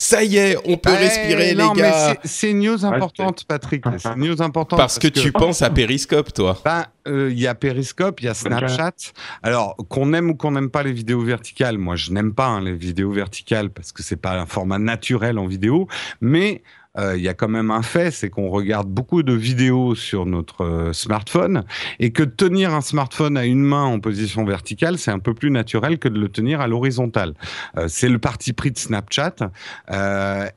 Ça 0.03 0.21
y 0.21 0.35
est, 0.35 0.57
on 0.65 0.75
peut 0.75 0.91
respirer, 0.91 1.53
les 1.53 1.69
gars. 1.77 2.17
C'est 2.25 2.51
une 2.51 2.59
news 2.59 2.83
importante, 2.83 3.45
Patrick. 3.45 3.85
C'est 3.99 4.17
news 4.17 4.41
importante. 4.41 4.77
Parce, 4.77 4.99
que, 4.99 5.07
tu 5.07 5.31
penses 5.31 5.61
à 5.61 5.69
Periscope, 5.69 6.33
toi. 6.33 6.59
Ben, 6.65 6.85
il 7.05 7.39
y 7.39 7.47
a 7.47 7.55
Periscope, 7.55 8.19
il 8.19 8.25
y 8.25 8.27
a 8.27 8.33
Snapchat. 8.33 9.13
Alors, 9.43 9.77
qu'on 9.87 10.11
aime 10.11 10.31
ou 10.31 10.35
qu'on 10.35 10.51
n'aime 10.51 10.69
pas 10.69 10.83
les 10.83 10.91
vidéos 10.91 11.21
verticales, 11.21 11.77
moi, 11.77 11.95
je 11.95 12.11
n'aime 12.11 12.33
pas 12.33 12.47
hein, 12.47 12.61
les 12.61 12.73
vidéos 12.73 13.11
verticales 13.11 13.69
parce 13.69 13.93
que 13.93 14.03
c'est 14.03 14.17
pas 14.17 14.37
un 14.37 14.45
format 14.45 14.77
naturel 14.77 15.39
en 15.39 15.47
vidéo. 15.47 15.87
Mais 16.19 16.63
euh, 16.99 17.17
il 17.17 17.23
y 17.23 17.27
a 17.27 17.33
quand 17.33 17.47
même 17.47 17.71
un 17.71 17.81
fait, 17.81 18.11
c'est 18.11 18.29
qu'on 18.29 18.49
regarde 18.49 18.87
beaucoup 18.87 19.23
de 19.23 19.33
vidéos 19.33 19.95
sur 19.95 20.27
notre 20.27 20.63
euh, 20.63 20.93
smartphone 20.93 21.63
et 21.99 22.11
que 22.11 22.21
tenir 22.21 22.75
un 22.75 22.81
smartphone 22.81 23.35
à 23.35 23.45
une 23.45 23.63
main 23.63 23.83
en 23.83 23.99
position 23.99 24.45
verticale, 24.45 24.99
c'est 24.99 25.09
un 25.09 25.17
peu 25.17 25.33
plus 25.33 25.49
naturel 25.49 25.97
que 25.97 26.07
de 26.07 26.19
le 26.19 26.29
tenir 26.29 26.61
à 26.61 26.67
l'horizontale. 26.67 27.33
Euh, 27.77 27.87
c'est 27.87 28.09
le 28.09 28.19
parti 28.19 28.53
pris 28.53 28.69
de 28.69 28.77
Snapchat 28.77 29.35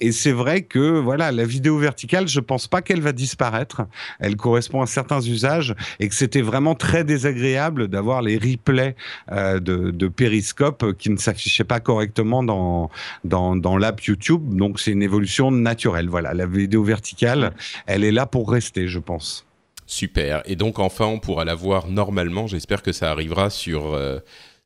et 0.00 0.12
c'est 0.12 0.32
vrai 0.32 0.62
que 0.62 0.98
voilà, 0.98 1.32
la 1.32 1.44
vidéo 1.44 1.78
verticale, 1.78 2.28
je 2.28 2.40
pense 2.40 2.66
pas 2.66 2.82
qu'elle 2.82 3.00
va 3.00 3.12
disparaître. 3.12 3.82
Elle 4.20 4.36
correspond 4.36 4.82
à 4.82 4.86
certains 4.86 5.20
usages 5.20 5.74
et 6.00 6.08
que 6.08 6.14
c'était 6.14 6.42
vraiment 6.42 6.74
très 6.74 7.04
désagréable 7.04 7.88
d'avoir 7.88 8.22
les 8.22 8.36
replays 8.36 8.94
de, 9.30 9.58
de 9.58 10.08
Periscope 10.08 10.96
qui 10.98 11.10
ne 11.10 11.16
s'affichaient 11.16 11.64
pas 11.64 11.80
correctement 11.80 12.42
dans 12.42 12.90
dans, 13.24 13.56
dans 13.56 13.76
l'app 13.76 14.02
YouTube. 14.02 14.42
Donc 14.54 14.80
c'est 14.80 14.92
une 14.92 15.02
évolution 15.02 15.50
naturelle. 15.50 16.08
Voilà 16.08 16.25
la 16.34 16.46
vidéo 16.46 16.82
verticale, 16.82 17.54
elle 17.86 18.04
est 18.04 18.12
là 18.12 18.26
pour 18.26 18.50
rester, 18.50 18.88
je 18.88 18.98
pense. 18.98 19.46
Super. 19.86 20.42
Et 20.46 20.56
donc 20.56 20.78
enfin, 20.78 21.06
on 21.06 21.18
pourra 21.18 21.44
la 21.44 21.54
voir 21.54 21.88
normalement. 21.88 22.46
J'espère 22.46 22.82
que 22.82 22.92
ça 22.92 23.10
arrivera 23.10 23.50
sur 23.50 23.94
euh, 23.94 24.18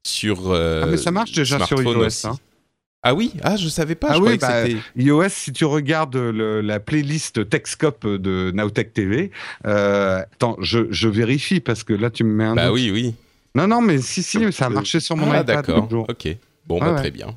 sur. 0.03 0.51
Euh, 0.51 0.83
ah 0.85 0.87
mais 0.87 0.97
ça 0.97 1.11
marche 1.11 1.33
déjà 1.33 1.65
sur 1.67 1.83
iOS. 1.83 2.27
Hein. 2.27 2.37
Ah 3.03 3.15
oui, 3.15 3.33
ah 3.43 3.57
je 3.57 3.69
savais 3.69 3.95
pas. 3.95 4.09
Ah 4.11 4.19
oui, 4.19 4.37
bah, 4.39 4.65
iOS, 4.97 5.29
si 5.29 5.53
tu 5.53 5.65
regardes 5.65 6.17
la 6.17 6.81
playlist 6.81 7.49
Techscope 7.49 8.07
de 8.07 8.51
Nowtech 8.55 8.93
TV, 8.93 9.31
euh, 9.67 10.21
attends, 10.21 10.57
je, 10.61 11.09
vérifie 11.09 11.61
parce 11.61 11.83
que 11.83 11.95
là 11.95 12.11
tu 12.11 12.25
me 12.25 12.33
mets 12.33 12.45
un. 12.45 12.55
Bah 12.55 12.73
oui, 12.73 12.91
oui. 12.93 13.15
Non, 13.55 13.67
non, 13.67 13.81
mais 13.81 13.99
si, 14.01 14.23
si, 14.23 14.53
ça 14.53 14.67
a 14.67 14.69
marché 14.69 15.01
sur 15.01 15.17
mon 15.17 15.31
ah, 15.33 15.41
iPad. 15.41 15.47
d'accord. 15.47 15.89
Ok. 16.09 16.37
Bon, 16.67 16.79
bah, 16.79 16.95
très 16.95 17.11
bien. 17.11 17.37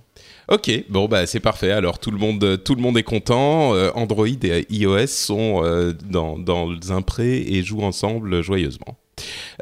Ok, 0.49 0.71
bon 0.89 1.07
bah 1.07 1.25
c'est 1.25 1.39
parfait. 1.39 1.71
Alors 1.71 1.99
tout 1.99 2.11
le 2.11 2.17
monde, 2.17 2.61
tout 2.63 2.75
le 2.75 2.81
monde 2.81 2.97
est 2.97 3.03
content. 3.03 3.73
Euh, 3.75 3.91
Android 3.95 4.27
et 4.27 4.65
iOS 4.69 5.07
sont 5.07 5.61
euh, 5.63 5.93
dans, 6.09 6.37
dans 6.37 6.91
un 6.91 7.01
pré 7.01 7.37
et 7.37 7.63
jouent 7.63 7.83
ensemble 7.83 8.41
joyeusement. 8.41 8.97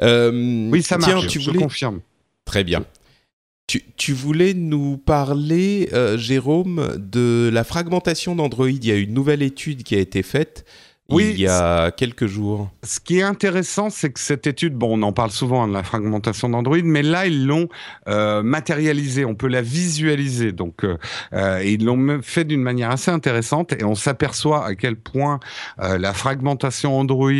Euh, 0.02 0.68
oui, 0.70 0.82
ça 0.82 0.98
marche. 0.98 1.28
Tu 1.28 1.40
je 1.40 1.50
confirme. 1.50 2.00
Très 2.44 2.64
bien. 2.64 2.84
Tu, 3.68 3.84
tu, 3.96 4.12
voulais 4.12 4.54
nous 4.54 4.98
parler, 4.98 5.88
Jérôme, 6.16 6.96
de 6.98 7.48
la 7.50 7.64
fragmentation 7.64 8.34
d'Android. 8.34 8.68
Il 8.68 8.84
y 8.84 8.90
a 8.90 8.96
une 8.96 9.14
nouvelle 9.14 9.40
étude 9.40 9.84
qui 9.84 9.94
a 9.94 9.98
été 9.98 10.22
faite 10.22 10.66
oui, 11.12 11.30
il 11.34 11.40
y 11.40 11.48
a 11.48 11.90
quelques 11.90 12.26
jours. 12.26 12.70
Ce 12.82 13.00
qui 13.00 13.18
est 13.18 13.22
intéressant, 13.22 13.90
c'est 13.90 14.10
que 14.10 14.20
cette 14.20 14.46
étude, 14.46 14.74
bon, 14.74 14.98
on 14.98 15.02
en 15.02 15.12
parle 15.12 15.30
souvent 15.30 15.68
de 15.68 15.72
la 15.72 15.82
fragmentation 15.82 16.48
d'Android, 16.48 16.78
mais 16.82 17.02
là, 17.02 17.26
ils 17.26 17.46
l'ont 17.46 17.68
euh, 18.08 18.42
matérialisée, 18.42 19.24
on 19.24 19.34
peut 19.34 19.48
la 19.48 19.62
visualiser. 19.62 20.52
Donc, 20.52 20.84
euh, 20.84 20.96
euh 21.32 21.62
ils 21.64 21.84
l'ont 21.84 22.20
fait 22.22 22.44
d'une 22.44 22.62
manière 22.62 22.90
assez 22.90 23.10
intéressante 23.10 23.72
et 23.72 23.84
on 23.84 23.94
s'aperçoit 23.94 24.64
à 24.64 24.74
quel 24.74 24.96
point 24.96 25.40
euh, 25.80 25.98
la 25.98 26.12
fragmentation 26.12 26.98
Android, 26.98 27.30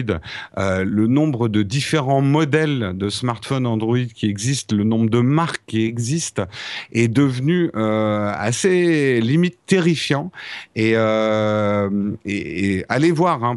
le 0.57 1.07
nombre 1.07 1.49
de 1.49 1.63
différents 1.63 2.21
modèles 2.21 2.93
de 2.95 3.09
smartphones 3.09 3.67
Android 3.67 3.99
qui 4.15 4.27
existent, 4.27 4.77
le 4.77 4.85
nombre 4.85 5.11
de 5.11 5.21
marques 5.21 5.63
qui 5.67 5.85
existent, 5.85 6.45
est 6.93 7.09
devenu 7.09 7.71
assez 7.75 9.21
limite 9.21 9.59
terrifiant. 9.67 10.31
Et, 10.77 10.93
et, 10.93 12.77
et 12.77 12.85
allez 12.89 13.11
voir, 13.11 13.45
hein, 13.45 13.57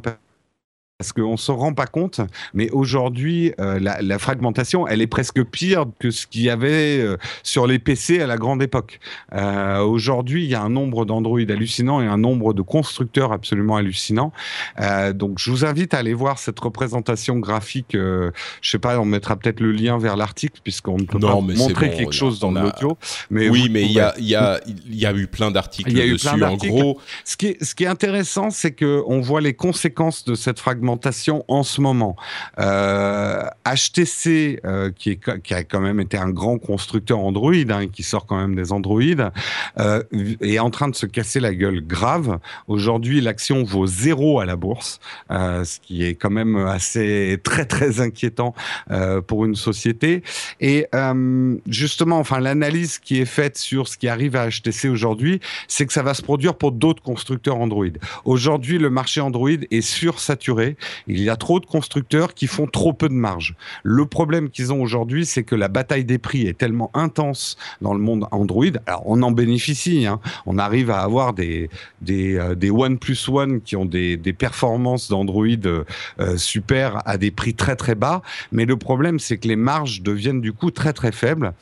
parce 0.98 1.12
qu'on 1.12 1.34
ne 1.34 1.38
se 1.38 1.52
rend 1.52 1.74
pas 1.74 1.88
compte, 1.88 2.22
mais 2.54 2.70
aujourd'hui, 2.70 3.52
euh, 3.60 3.80
la, 3.82 4.18
fragmentation, 4.18 4.88
elle 4.88 5.02
est 5.02 5.08
presque 5.08 5.44
pire 5.44 5.84
que 6.00 6.10
ce 6.10 6.26
qu'il 6.26 6.44
y 6.44 6.50
avait 6.50 7.00
euh, 7.00 7.18
sur 7.44 7.68
les 7.68 7.80
PC 7.80 8.22
à 8.22 8.28
la 8.28 8.38
grande 8.38 8.64
époque. 8.64 9.02
Euh, 9.34 9.80
aujourd'hui, 9.80 10.46
il 10.46 10.50
y 10.50 10.56
a 10.56 10.62
un 10.62 10.70
nombre 10.70 11.04
d'Android 11.04 11.42
hallucinant 11.42 12.02
et 12.02 12.08
un 12.08 12.18
nombre 12.18 12.54
de 12.54 12.62
constructeurs 12.62 13.34
absolument 13.34 13.76
hallucinants. 13.76 14.32
donc, 15.14 15.38
je 15.38 15.52
vous 15.52 15.66
invite 15.66 15.94
à 15.94 15.98
aller 15.98 16.14
voir 16.14 16.40
cette 16.40 16.60
représentation 16.62 17.40
graphique. 17.40 17.92
je 17.92 18.32
sais 18.62 18.80
pas, 18.80 18.98
on 18.98 19.06
mettra 19.06 19.36
peut-être 19.36 19.60
le 19.60 19.74
lien 19.74 19.98
vers 19.98 20.16
l'article, 20.16 20.62
puisqu'on 20.64 20.96
ne 20.98 21.04
peut 21.04 21.20
pas 21.20 21.42
montrer 21.42 21.92
quelque 21.92 22.14
chose 22.14 22.40
dans 22.40 22.52
l'audio. 22.52 22.98
Mais 23.30 23.50
oui, 23.50 23.68
mais 23.70 23.84
il 23.84 23.92
y 23.92 24.00
a, 24.00 24.14
y, 24.18 24.36
a, 24.36 24.62
y 24.90 25.06
a 25.06 25.14
eu 25.14 25.28
plein 25.28 25.52
d'articles 25.52 25.92
dessus. 25.92 26.42
En 26.42 26.56
gros, 26.56 27.02
ce 27.26 27.36
qui 27.36 27.48
est, 27.48 27.64
ce 27.64 27.76
qui 27.76 27.84
est 27.84 27.88
intéressant, 27.88 28.50
c'est 28.50 28.72
que 28.72 29.04
on 29.08 29.20
voit 29.20 29.42
les 29.42 29.54
conséquences 29.54 30.24
de 30.24 30.36
cette 30.36 30.60
fragmentation 30.60 30.85
en 31.48 31.64
ce 31.64 31.82
moment. 31.82 32.16
HTC, 32.58 34.60
euh, 34.66 34.66
euh, 34.66 34.92
qui, 34.92 35.54
a 35.54 35.64
quand 35.64 35.80
même 35.80 36.00
été 36.00 36.18
un 36.18 36.30
grand 36.30 36.58
constructeur 36.58 37.20
Android, 37.20 37.54
hein, 37.54 37.88
qui 37.88 38.04
sort 38.04 38.26
quand 38.26 38.38
même 38.38 38.56
des 38.56 38.72
Android, 38.72 39.02
euh, 39.80 40.04
est 40.42 40.60
en 40.60 40.70
train 40.70 40.88
de 40.88 40.96
se 40.96 41.06
casser 41.06 41.40
la 41.40 41.54
gueule 41.54 41.82
grave. 41.82 42.40
Aujourd'hui, 42.68 43.22
l'action 43.22 43.64
vaut 43.64 43.88
zéro 43.88 44.40
à 44.40 44.46
la 44.46 44.56
bourse, 44.56 45.00
ce 45.30 45.80
qui 45.80 46.04
est 46.04 46.16
quand 46.16 46.30
même 46.30 46.56
assez 46.56 47.40
très 47.44 47.66
très 47.66 48.02
inquiétant 48.02 48.54
pour 49.28 49.46
une 49.46 49.56
société. 49.56 50.24
Et 50.60 50.88
justement, 51.68 52.20
enfin, 52.20 52.40
l'analyse 52.40 53.00
qui 53.00 53.20
est 53.20 53.26
faite 53.26 53.58
sur 53.58 53.88
ce 53.88 53.98
qui 53.98 54.08
arrive 54.08 54.36
à 54.36 54.50
HTC 54.50 54.90
aujourd'hui, 54.90 55.40
c'est 55.68 55.86
que 55.86 55.94
ça 55.94 56.04
va 56.04 56.14
se 56.14 56.22
produire 56.22 56.56
pour 56.56 56.72
d'autres 56.72 57.04
constructeurs 57.04 57.58
Android. 57.58 57.86
Aujourd'hui, 58.26 58.78
le 58.78 58.90
marché 58.90 59.22
Android 59.22 59.50
est 59.50 59.82
sursaturé 59.82 60.75
il 61.08 61.22
y 61.22 61.30
a 61.30 61.36
trop 61.36 61.60
de 61.60 61.66
constructeurs 61.66 62.34
qui 62.34 62.48
font 62.48 62.68
trop 62.68 62.94
peu 62.94 63.10
de 63.10 63.14
marge. 63.14 63.56
Le 63.84 64.06
problème 64.06 64.50
qu'ils 64.50 64.74
ont 64.74 64.82
aujourd'hui, 64.82 65.26
c'est 65.26 65.44
que 65.44 65.56
la 65.56 65.68
bataille 65.68 66.06
des 66.06 66.18
prix 66.18 66.48
est 66.48 66.58
tellement 66.58 66.92
intense 66.94 67.58
dans 67.82 67.94
le 67.94 68.00
monde 68.00 68.28
Android. 68.32 68.66
Alors, 68.86 69.04
on 69.06 69.22
en 69.22 69.32
bénéficie. 69.32 70.06
Hein. 70.06 70.20
On 70.46 70.58
arrive 70.58 70.90
à 70.92 71.02
avoir 71.02 71.34
des, 71.34 71.70
euh, 72.10 72.56
des 72.56 72.70
One 72.70 72.98
Plus 72.98 73.28
One 73.30 73.62
qui 73.62 73.76
ont 73.76 73.86
des, 73.86 74.18
des 74.18 74.34
performances 74.34 75.10
d'Android 75.10 75.46
euh, 75.66 75.84
super 76.38 77.02
à 77.08 77.18
des 77.18 77.32
prix 77.32 77.54
très 77.54 77.76
très 77.76 77.96
bas. 77.96 78.22
Mais 78.52 78.66
le 78.66 78.78
problème, 78.78 79.20
c'est 79.20 79.38
que 79.38 79.48
les 79.48 79.56
marges 79.56 80.02
deviennent 80.02 80.42
du 80.42 80.54
coup 80.54 80.72
très 80.72 80.94
très 80.94 81.12
faibles. 81.12 81.54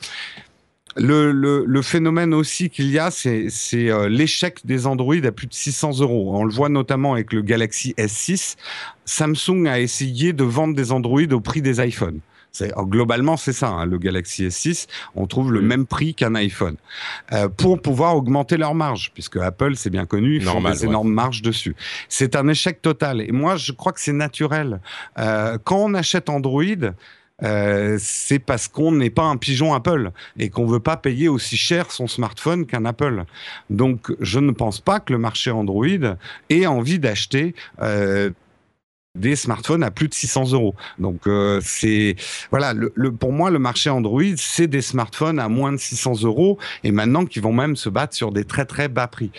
Le, 0.96 1.32
le, 1.32 1.64
le, 1.66 1.82
phénomène 1.82 2.34
aussi 2.34 2.70
qu'il 2.70 2.90
y 2.90 2.98
a, 2.98 3.10
c'est 3.10 3.50
euh, 3.74 4.08
l'échec 4.08 4.64
des 4.64 4.86
Android 4.86 5.16
à 5.24 5.32
plus 5.32 5.46
de 5.46 5.54
600 5.54 6.00
euros. 6.00 6.32
On 6.34 6.44
le 6.44 6.52
voit 6.52 6.68
notamment 6.68 7.14
avec 7.14 7.32
le 7.32 7.42
Galaxy 7.42 7.94
S6. 7.98 8.56
Samsung 9.04 9.66
a 9.66 9.80
essayé 9.80 10.32
de 10.32 10.44
vendre 10.44 10.74
des 10.74 10.92
Android 10.92 11.32
au 11.32 11.40
prix 11.40 11.62
des 11.62 11.84
iPhones. 11.84 12.20
globalement, 12.78 13.36
c'est 13.36 13.52
ça. 13.52 13.68
Hein, 13.68 13.86
le 13.86 13.98
Galaxy 13.98 14.46
S6, 14.46 14.86
on 15.16 15.26
trouve 15.26 15.52
le 15.52 15.62
même 15.62 15.84
prix 15.84 16.14
qu'un 16.14 16.36
iPhone 16.36 16.76
euh, 17.32 17.48
pour 17.48 17.82
pouvoir 17.82 18.16
augmenter 18.16 18.56
leur 18.56 18.74
marge, 18.74 19.10
puisque 19.14 19.36
Apple, 19.38 19.74
c'est 19.74 19.90
bien 19.90 20.06
connu, 20.06 20.36
ils 20.36 20.44
font 20.44 20.62
des 20.62 20.84
énormes 20.84 21.12
marges 21.12 21.42
dessus. 21.42 21.74
C'est 22.08 22.36
un 22.36 22.46
échec 22.46 22.80
total. 22.82 23.20
Et 23.20 23.32
moi, 23.32 23.56
je 23.56 23.72
crois 23.72 23.92
que 23.92 24.00
c'est 24.00 24.12
naturel. 24.12 24.80
Euh, 25.18 25.58
quand 25.64 25.78
on 25.78 25.94
achète 25.94 26.30
Android, 26.30 26.62
euh, 27.42 27.96
c'est 27.98 28.38
parce 28.38 28.68
qu'on 28.68 28.92
n'est 28.92 29.10
pas 29.10 29.24
un 29.24 29.36
pigeon 29.36 29.74
Apple 29.74 30.12
et 30.38 30.50
qu'on 30.50 30.66
veut 30.66 30.80
pas 30.80 30.96
payer 30.96 31.28
aussi 31.28 31.56
cher 31.56 31.90
son 31.90 32.06
smartphone 32.06 32.64
qu'un 32.66 32.84
Apple. 32.84 33.24
Donc, 33.70 34.12
je 34.20 34.38
ne 34.38 34.52
pense 34.52 34.80
pas 34.80 35.00
que 35.00 35.12
le 35.12 35.18
marché 35.18 35.50
Android 35.50 35.86
ait 36.50 36.66
envie 36.66 36.98
d'acheter 36.98 37.54
euh, 37.80 38.30
des 39.14 39.36
smartphones 39.36 39.84
à 39.84 39.92
plus 39.92 40.08
de 40.08 40.14
600 40.14 40.52
euros. 40.52 40.74
Donc 40.98 41.28
euh, 41.28 41.60
c'est 41.62 42.16
voilà, 42.50 42.74
le, 42.74 43.12
pour 43.12 43.32
moi 43.32 43.48
le 43.50 43.60
marché 43.60 43.88
Android 43.88 44.22
c'est 44.36 44.66
des 44.66 44.82
smartphones 44.82 45.38
à 45.38 45.48
moins 45.48 45.70
de 45.70 45.76
600 45.76 46.22
euros 46.24 46.58
et 46.82 46.90
maintenant 46.90 47.24
qui 47.24 47.38
vont 47.38 47.52
même 47.52 47.76
se 47.76 47.88
battre 47.88 48.16
sur 48.16 48.32
des 48.32 48.44
très 48.44 48.64
très 48.64 48.88
bas 48.88 49.06
prix. 49.06 49.30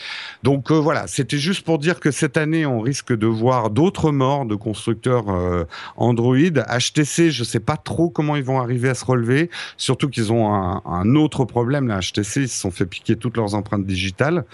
Donc 0.43 0.71
euh, 0.71 0.75
voilà, 0.75 1.07
c'était 1.07 1.37
juste 1.37 1.65
pour 1.65 1.77
dire 1.77 1.99
que 1.99 2.11
cette 2.11 2.37
année 2.37 2.65
on 2.65 2.79
risque 2.79 3.13
de 3.13 3.27
voir 3.27 3.69
d'autres 3.69 4.11
morts 4.11 4.45
de 4.45 4.55
constructeurs 4.55 5.29
euh, 5.29 5.65
Android. 5.97 6.35
HTC, 6.35 7.31
je 7.31 7.43
sais 7.43 7.59
pas 7.59 7.75
trop 7.75 8.09
comment 8.09 8.37
ils 8.37 8.43
vont 8.43 8.61
arriver 8.61 8.87
à 8.87 8.95
se 8.95 9.03
relever, 9.03 9.49
surtout 9.75 10.09
qu'ils 10.09 10.31
ont 10.31 10.53
un, 10.53 10.81
un, 10.85 11.15
autre 11.15 11.43
problème. 11.43 11.87
Là, 11.89 11.99
HTC 11.99 12.43
ils 12.43 12.49
se 12.49 12.61
sont 12.61 12.71
fait 12.71 12.85
piquer 12.85 13.17
toutes 13.17 13.35
leurs 13.35 13.55
empreintes 13.55 13.85
digitales. 13.85 14.45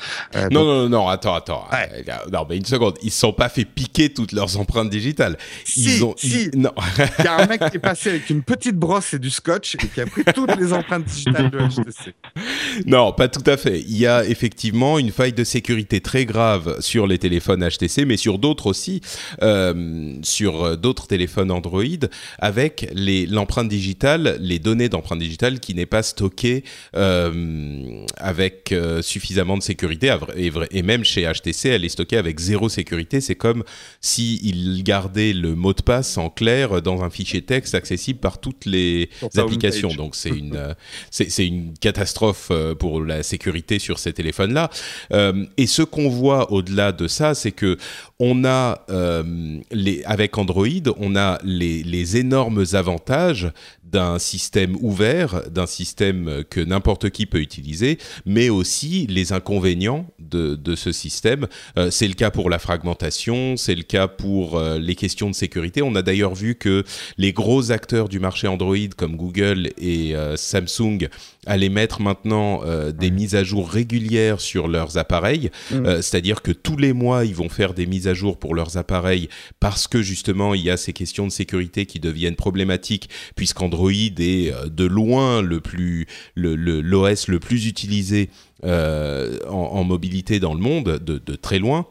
non, 0.50 0.64
non 0.64 0.82
non 0.82 0.90
non 0.90 1.08
attends 1.08 1.36
attends, 1.36 1.68
non 2.32 2.48
mais 2.50 2.58
une 2.58 2.66
seconde, 2.66 2.98
ils 3.04 3.12
se 3.12 3.20
sont 3.20 3.34
pas 3.34 3.50
fait 3.50 3.66
piquer 3.66 4.12
toutes 4.12 4.32
leurs 4.32 4.60
empreintes 4.60 4.90
digitales 4.90 5.11
ils 5.76 6.04
ont, 6.04 6.16
non. 6.56 6.72
Il 7.20 7.26
y 7.26 7.28
a 7.28 7.38
un 7.38 7.48
mec 7.48 7.62
qui 7.70 7.78
est 7.78 7.80
passé 7.80 8.10
avec 8.10 8.30
une 8.30 8.44
petite 8.44 8.76
brosse 8.76 9.14
et 9.14 9.20
du 9.20 9.30
scotch 9.30 9.76
et 9.76 9.88
qui 9.88 10.02
a 10.02 10.06
pris 10.06 10.24
toutes 10.34 10.56
les 10.58 10.74
empreintes 10.74 11.06
digitales 11.06 11.50
de 11.50 11.60
HTC. 11.60 12.14
Non, 12.86 13.12
pas 13.14 13.28
tout 13.28 13.44
à 13.46 13.58
fait. 13.58 13.82
Il 13.82 13.98
y 13.98 14.08
a 14.08 14.26
effectivement 14.26 15.00
une 15.00 15.12
faille 15.12 15.34
de 15.34 15.44
sécurité 15.44 16.02
très 16.02 16.26
grave 16.26 16.78
sur 16.80 17.08
les 17.08 17.18
téléphones 17.18 17.68
HTC, 17.68 18.06
mais 18.06 18.18
sur 18.18 18.38
d'autres 18.40 18.68
aussi, 18.68 19.02
euh, 19.42 20.16
sur 20.24 20.78
d'autres 20.78 21.08
téléphones 21.08 21.52
Android, 21.52 21.84
avec 22.40 22.90
l'empreinte 22.96 23.70
digitale, 23.70 24.38
les 24.40 24.60
données 24.60 24.90
d'empreinte 24.90 25.20
digitale 25.20 25.60
qui 25.60 25.76
n'est 25.76 25.86
pas 25.86 26.04
stockée 26.04 26.64
euh, 26.96 28.06
avec 28.18 28.72
euh, 28.72 29.02
suffisamment 29.02 29.58
de 29.58 29.64
sécurité. 29.64 30.16
Et, 30.36 30.52
et, 30.72 30.82
même 30.82 31.04
chez 31.04 31.32
HTC, 31.32 31.70
elle 31.70 31.86
est 31.86 31.90
stockée 31.90 32.18
avec 32.18 32.40
zéro 32.40 32.70
sécurité. 32.70 33.22
C'est 33.22 33.36
comme 33.36 33.64
s'ils 34.00 34.84
gardaient 34.84 35.01
garder 35.02 35.34
le 35.34 35.56
mot 35.56 35.74
de 35.74 35.82
passe 35.82 36.18
en 36.18 36.30
clair 36.30 36.82
dans 36.82 37.04
un 37.04 37.10
fichier 37.10 37.42
texte 37.42 37.74
accessible 37.74 38.20
par 38.20 38.40
toutes 38.40 38.66
les 38.66 39.10
applications. 39.36 39.90
Donc 39.90 40.16
c'est 40.16 40.30
une 40.30 40.56
euh, 40.56 40.74
c'est 41.10 41.48
une 41.48 41.74
catastrophe 41.80 42.50
euh, 42.52 42.76
pour 42.76 43.02
la 43.02 43.24
sécurité 43.24 43.80
sur 43.80 43.98
ces 43.98 44.14
téléphones-là. 44.14 44.70
Euh, 45.12 45.46
et 45.58 45.66
ce 45.66 45.82
qu'on 45.82 46.10
voit 46.10 46.52
au-delà 46.52 46.92
de 46.92 47.08
ça, 47.08 47.34
c'est 47.34 47.52
que 47.52 47.78
on 48.24 48.46
a 48.46 48.86
les 49.72 50.04
avec 50.06 50.38
Android, 50.38 50.68
on 50.98 51.16
a 51.16 51.40
les, 51.44 52.18
énormes 52.18 52.64
avantages 52.74 53.52
d'un 53.84 54.20
système 54.20 54.78
ouvert, 54.80 55.50
d'un 55.50 55.66
système 55.66 56.44
que 56.50 56.62
n'importe 56.62 57.10
qui 57.10 57.26
peut 57.26 57.42
utiliser, 57.42 57.98
mais 58.26 58.50
aussi 58.50 59.08
les 59.08 59.34
inconvénients 59.34 60.06
de, 60.20 60.76
ce 60.76 60.92
système. 60.92 61.48
Euh, 61.78 61.92
c'est 61.92 62.08
le 62.08 62.14
cas 62.14 62.32
pour 62.32 62.50
la 62.50 62.60
fragmentation, 62.60 63.58
c'est 63.58 63.76
le 63.76 63.84
cas 63.84 64.08
pour 64.08 64.58
euh, 64.58 64.78
les 64.78 64.96
questions 64.96 65.30
de 65.30 65.36
sécurité. 65.36 65.82
On 65.82 65.96
a 65.96 66.02
d'ailleurs 66.02 66.36
vu 66.36 66.56
que 66.56 66.84
les 67.18 67.34
gros 67.34 67.72
acteurs 67.72 68.08
du 68.08 68.20
marché 68.20 68.48
Android 68.48 68.78
comme 68.96 69.18
Google 69.18 69.72
et 69.78 70.16
euh, 70.16 70.38
Samsung 70.38 71.10
allaient 71.48 71.70
mettre 71.70 72.02
maintenant 72.02 72.62
des 72.92 73.10
mises 73.10 73.36
à 73.36 73.44
jour 73.44 73.70
régulières 73.70 74.40
sur 74.40 74.68
leurs 74.68 74.98
appareils, 74.98 75.50
mmh. 75.72 76.02
c'est-à-dire 76.02 76.42
que 76.42 76.52
tous 76.52 76.78
les 76.78 76.94
mois 76.94 77.26
ils 77.26 77.36
vont 77.36 77.50
faire 77.50 77.74
des 77.74 77.86
mises 77.86 78.08
à 78.08 78.14
jour 78.14 78.38
pour 78.38 78.54
leurs 78.54 78.78
appareils 78.78 79.30
parce 79.60 79.88
que 79.88 80.02
justement 80.02 80.54
il 80.54 80.62
y 80.62 80.70
a 80.70 80.78
ces 80.78 80.94
questions 80.94 81.26
de 81.26 81.32
sécurité 81.32 81.86
qui 81.86 82.00
deviennent 82.00 82.36
problématiques 82.36 83.10
puisqu'Android 83.36 83.92
est 83.92 84.54
euh, 84.54 84.68
de 84.68 84.86
loin 84.86 85.42
le 85.42 85.60
plus 85.60 86.08
l'OS 86.36 87.28
le, 87.28 87.40
plus 87.40 87.68
utilisé 87.68 88.30
euh, 88.64 89.40
en, 89.50 89.84
mobilité 89.84 90.40
dans 90.40 90.54
le 90.54 90.60
monde, 90.60 91.00
de 91.00 91.36
très 91.36 91.60
loin. 91.60 91.88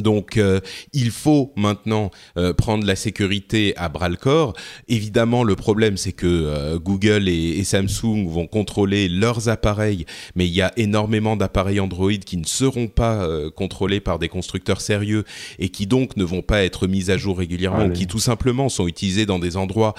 Donc, 0.00 0.36
euh, 0.36 0.60
il 0.92 1.10
faut 1.10 1.52
maintenant 1.56 2.10
euh, 2.36 2.52
prendre 2.52 2.84
la 2.86 2.96
sécurité 2.96 3.74
à 3.76 3.88
bras 3.88 4.08
le 4.08 4.16
corps. 4.16 4.54
Évidemment, 4.88 5.44
le 5.44 5.56
problème, 5.56 5.96
c'est 5.96 6.12
que 6.12 6.26
euh, 6.26 6.78
Google 6.78 7.28
et, 7.28 7.62
Samsung 7.64 8.26
vont 8.26 8.46
contrôler 8.46 9.08
leurs 9.08 9.48
appareils, 9.48 10.06
mais 10.34 10.46
il 10.46 10.52
y 10.52 10.62
a 10.62 10.72
énormément 10.76 11.36
d'appareils 11.36 11.78
Android 11.78 12.10
qui 12.12 12.36
ne 12.36 12.44
seront 12.44 12.88
pas 12.88 13.28
contrôlés 13.54 14.00
par 14.00 14.18
des 14.18 14.28
constructeurs 14.28 14.80
sérieux 14.80 15.24
et 15.58 15.68
qui 15.68 15.86
donc 15.86 16.16
ne 16.16 16.24
vont 16.24 16.42
pas 16.42 16.64
être 16.64 16.88
mis 16.88 17.10
à 17.10 17.16
jour 17.16 17.38
régulièrement, 17.38 17.90
qui 17.90 18.08
tout 18.08 18.18
simplement 18.18 18.68
sont 18.68 18.88
utilisés 18.88 19.24
dans 19.24 19.38
des 19.38 19.56
endroits 19.56 19.94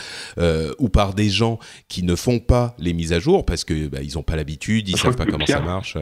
ou 0.79 0.89
par 0.89 1.13
des 1.13 1.29
gens 1.29 1.59
qui 1.87 2.03
ne 2.03 2.15
font 2.15 2.39
pas 2.39 2.75
les 2.77 2.93
mises 2.93 3.13
à 3.13 3.19
jour 3.19 3.45
parce 3.45 3.63
que 3.63 3.87
bah, 3.87 3.99
ils 4.01 4.15
n'ont 4.15 4.23
pas 4.23 4.35
l'habitude, 4.35 4.89
ils 4.89 4.97
savent 4.97 5.15
pas 5.15 5.25
comment 5.25 5.45
ça 5.45 5.61
marche. 5.61 5.97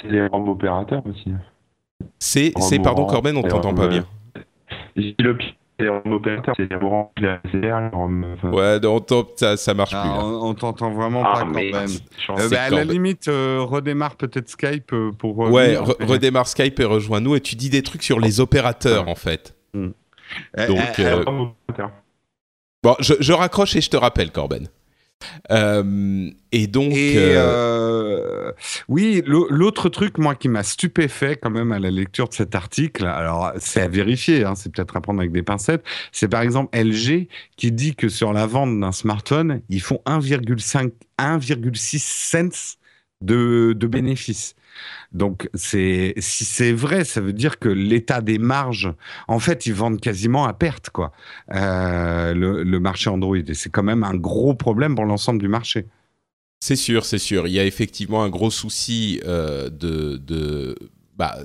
C'est 0.00 0.08
les 0.08 0.28
opérateurs 0.32 1.02
aussi. 1.06 1.32
C'est, 2.18 2.52
c'est 2.60 2.78
pardon 2.78 3.06
Corben, 3.06 3.36
on 3.36 3.42
t'entend 3.42 3.74
pas 3.74 3.88
bien. 3.88 4.06
Le 4.96 5.36
opérateur, 6.10 6.54
c'est 6.56 6.72
Orange, 6.74 7.10
Ouais, 8.44 8.78
on 8.84 9.26
ça, 9.36 9.56
ça 9.56 9.74
marche 9.74 9.92
ah, 9.94 10.02
plus. 10.02 10.26
On, 10.26 10.54
t'entend 10.54 10.90
vraiment 10.90 11.22
ah, 11.24 11.34
pas, 11.34 11.42
Corben. 11.42 11.86
Euh, 12.30 12.48
bah, 12.48 12.62
à 12.62 12.70
la 12.70 12.84
limite, 12.84 13.28
euh, 13.28 13.60
redémarre 13.60 14.16
peut-être 14.16 14.48
Skype 14.48 14.92
euh, 14.92 15.12
pour. 15.12 15.38
ouais, 15.38 15.76
redémarre 15.76 16.48
Skype 16.48 16.80
et 16.80 16.84
rejoins-nous. 16.84 17.36
Et 17.36 17.40
tu 17.40 17.56
dis 17.56 17.68
des 17.68 17.82
trucs 17.82 18.02
sur 18.02 18.20
les 18.20 18.40
opérateurs, 18.40 19.08
en 19.08 19.14
fait. 19.14 19.54
Hmm. 19.74 19.90
Donc. 20.66 21.00
bon, 22.82 22.96
je, 23.00 23.14
je 23.20 23.32
raccroche 23.32 23.76
et 23.76 23.82
je 23.82 23.90
te 23.90 23.96
rappelle, 23.96 24.30
Corben. 24.32 24.68
Euh, 25.50 26.30
et 26.52 26.66
donc, 26.66 26.92
euh, 26.92 27.36
euh, 27.36 28.52
oui, 28.88 29.22
l'autre 29.26 29.88
truc 29.88 30.18
moi 30.18 30.34
qui 30.34 30.48
m'a 30.48 30.62
stupéfait 30.62 31.36
quand 31.36 31.50
même 31.50 31.72
à 31.72 31.78
la 31.78 31.90
lecture 31.90 32.28
de 32.28 32.34
cet 32.34 32.54
article, 32.54 33.04
alors 33.06 33.52
c'est 33.58 33.80
à 33.80 33.88
vérifier, 33.88 34.44
hein, 34.44 34.54
c'est 34.54 34.72
peut-être 34.72 34.96
à 34.96 35.00
prendre 35.00 35.20
avec 35.20 35.32
des 35.32 35.42
pincettes, 35.42 35.84
c'est 36.12 36.28
par 36.28 36.42
exemple 36.42 36.76
LG 36.76 37.28
qui 37.56 37.72
dit 37.72 37.94
que 37.94 38.08
sur 38.08 38.32
la 38.32 38.46
vente 38.46 38.78
d'un 38.80 38.92
smartphone, 38.92 39.62
ils 39.68 39.82
font 39.82 40.00
1,5, 40.06 40.90
1,6 41.18 41.98
cents 41.98 42.76
de, 43.20 43.72
de 43.76 43.86
bénéfices. 43.86 44.55
Donc, 45.12 45.48
si 45.54 46.12
c'est 46.18 46.72
vrai, 46.72 47.04
ça 47.04 47.20
veut 47.20 47.32
dire 47.32 47.58
que 47.58 47.68
l'état 47.68 48.20
des 48.20 48.38
marges, 48.38 48.92
en 49.28 49.38
fait, 49.38 49.66
ils 49.66 49.74
vendent 49.74 50.00
quasiment 50.00 50.46
à 50.46 50.52
perte, 50.52 50.90
quoi, 50.90 51.12
euh, 51.54 52.34
le, 52.34 52.80
marché 52.80 53.10
Android. 53.10 53.36
Et 53.36 53.54
c'est 53.54 53.70
quand 53.70 53.82
même 53.82 54.04
un 54.04 54.14
gros 54.14 54.54
problème 54.54 54.94
pour 54.94 55.04
l'ensemble 55.04 55.40
du 55.40 55.48
marché. 55.48 55.86
C'est 56.60 56.76
sûr, 56.76 57.04
c'est 57.04 57.18
sûr. 57.18 57.46
Il 57.46 57.52
y 57.52 57.60
a 57.60 57.64
effectivement 57.64 58.22
un 58.22 58.28
gros 58.28 58.50
souci 58.50 59.20
euh, 59.24 59.68
de, 59.70 60.16
de, 60.16 60.74
bah, 61.16 61.36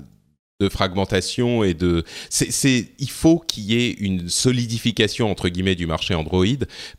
de 0.62 0.70
fragmentation 0.70 1.64
et 1.64 1.74
de. 1.74 2.04
C'est, 2.30 2.94
il 3.00 3.10
faut 3.10 3.40
qu'il 3.40 3.64
y 3.64 3.76
ait 3.76 3.92
une 3.92 4.30
solidification 4.30 5.30
entre 5.30 5.50
guillemets 5.50 5.76
du 5.76 5.88
marché 5.88 6.14
Android 6.14 6.46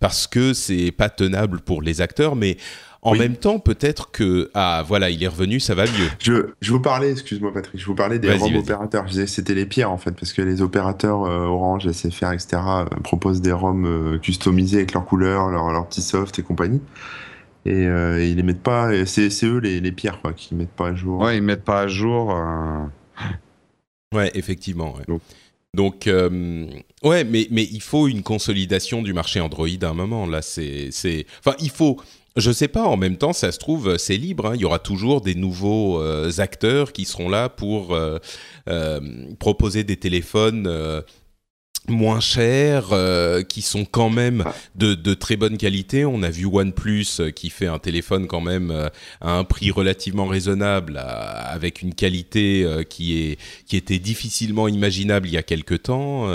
parce 0.00 0.26
que 0.26 0.52
c'est 0.52 0.90
pas 0.90 1.08
tenable 1.08 1.60
pour 1.60 1.80
les 1.80 2.00
acteurs, 2.00 2.34
mais 2.34 2.56
en 3.04 3.16
même 3.16 3.34
temps, 3.34 3.58
peut-être 3.58 4.12
que 4.12 4.48
ah 4.54 4.84
voilà, 4.86 5.10
il 5.10 5.22
est 5.24 5.28
revenu, 5.28 5.58
ça 5.58 5.74
va 5.74 5.84
mieux. 5.86 6.08
Je, 6.20 6.50
je 6.60 6.72
vous 6.72 6.80
parlais, 6.80 7.10
excuse-moi 7.10 7.52
Patrick, 7.52 7.80
je 7.80 7.86
vous 7.86 7.96
parlais 7.96 8.20
des 8.20 8.32
ROM 8.32 8.54
opérateurs. 8.54 9.06
Je 9.06 9.12
disais 9.12 9.26
c'était 9.26 9.54
les 9.54 9.66
pires 9.66 9.90
en 9.90 9.98
fait 9.98 10.12
parce 10.12 10.32
que 10.32 10.40
les 10.40 10.62
opérateurs 10.62 11.24
euh, 11.24 11.46
Orange, 11.46 11.90
SFR, 11.90 12.32
etc. 12.32 12.62
Euh, 12.62 12.84
proposent 13.02 13.40
des 13.40 13.50
ROM 13.50 13.84
euh, 13.86 14.18
customisés 14.18 14.78
avec 14.78 14.92
leurs 14.92 15.04
couleurs, 15.04 15.48
leurs 15.48 15.72
leur 15.72 15.88
petits 15.88 16.00
soft 16.02 16.38
et 16.38 16.42
compagnie. 16.42 16.80
Et, 17.66 17.82
ils 17.82 18.36
les 18.36 18.42
mettent 18.42 18.62
pas. 18.62 18.90
C'est 19.04 19.30
eux 19.44 19.58
les, 19.58 19.80
les 19.80 19.92
pires 19.92 20.20
quoi, 20.20 20.32
qui 20.32 20.54
mettent 20.54 20.70
pas 20.70 20.88
à 20.88 20.94
jour. 20.94 21.20
Ouais, 21.20 21.38
ils 21.38 21.42
mettent 21.42 21.64
pas 21.64 21.80
à 21.80 21.88
jour. 21.88 22.36
Ouais, 24.14 24.30
effectivement. 24.34 24.94
Donc, 25.06 25.22
donc 25.74 26.10
ouais, 27.04 27.24
mais, 27.24 27.46
mais 27.50 27.62
il 27.64 27.80
faut 27.80 28.08
une 28.08 28.22
consolidation 28.22 29.00
du 29.02 29.12
marché 29.12 29.40
Android 29.40 29.68
à 29.80 29.86
un 29.86 29.94
moment. 29.94 30.26
Là, 30.26 30.42
c'est, 30.42 30.90
enfin, 31.38 31.56
il 31.60 31.70
faut 31.70 32.00
je 32.36 32.50
sais 32.50 32.68
pas, 32.68 32.84
en 32.84 32.96
même 32.96 33.16
temps, 33.16 33.32
ça 33.32 33.52
se 33.52 33.58
trouve, 33.58 33.98
c'est 33.98 34.16
libre. 34.16 34.46
Hein. 34.46 34.52
Il 34.54 34.60
y 34.62 34.64
aura 34.64 34.78
toujours 34.78 35.20
des 35.20 35.34
nouveaux 35.34 36.00
euh, 36.00 36.30
acteurs 36.38 36.92
qui 36.92 37.04
seront 37.04 37.28
là 37.28 37.48
pour 37.48 37.94
euh, 37.94 38.18
euh, 38.68 39.00
proposer 39.38 39.84
des 39.84 39.96
téléphones 39.96 41.02
moins 41.88 42.20
chers, 42.20 42.90
qui 43.48 43.60
sont 43.60 43.84
quand 43.84 44.08
même 44.08 44.44
de, 44.76 44.94
de, 44.94 45.14
très 45.14 45.36
bonne 45.36 45.58
qualité. 45.58 46.04
On 46.04 46.22
a 46.22 46.30
vu 46.30 46.46
OnePlus 46.46 47.32
qui 47.34 47.50
fait 47.50 47.66
un 47.66 47.80
téléphone 47.80 48.28
quand 48.28 48.40
même 48.40 48.88
à 49.20 49.32
un 49.32 49.42
prix 49.42 49.72
relativement 49.72 50.26
raisonnable, 50.26 51.02
avec 51.04 51.82
une 51.82 51.92
qualité 51.92 52.64
qui, 52.88 53.18
est, 53.18 53.38
qui 53.66 53.76
était 53.76 53.98
difficilement 53.98 54.68
imaginable 54.68 55.26
il 55.26 55.34
y 55.34 55.38
a 55.38 55.42
quelque 55.42 55.74
temps. 55.74 56.28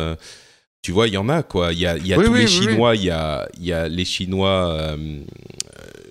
Tu 0.82 0.92
vois, 0.92 1.08
il 1.08 1.14
y 1.14 1.18
en 1.18 1.30
a 1.30 1.44
quoi. 1.44 1.72
Il 1.72 1.80
y 1.80 1.88
a, 1.88 1.96
il 1.96 2.06
y 2.06 2.14
a 2.14 2.18
tous 2.18 2.34
les 2.34 2.48
Chinois, 2.48 2.98
il 2.98 3.06
y 3.06 3.10
a, 3.10 3.48
il 3.58 3.66
y 3.66 3.72
a 3.72 3.88
les 3.88 4.06
Chinois 4.06 4.98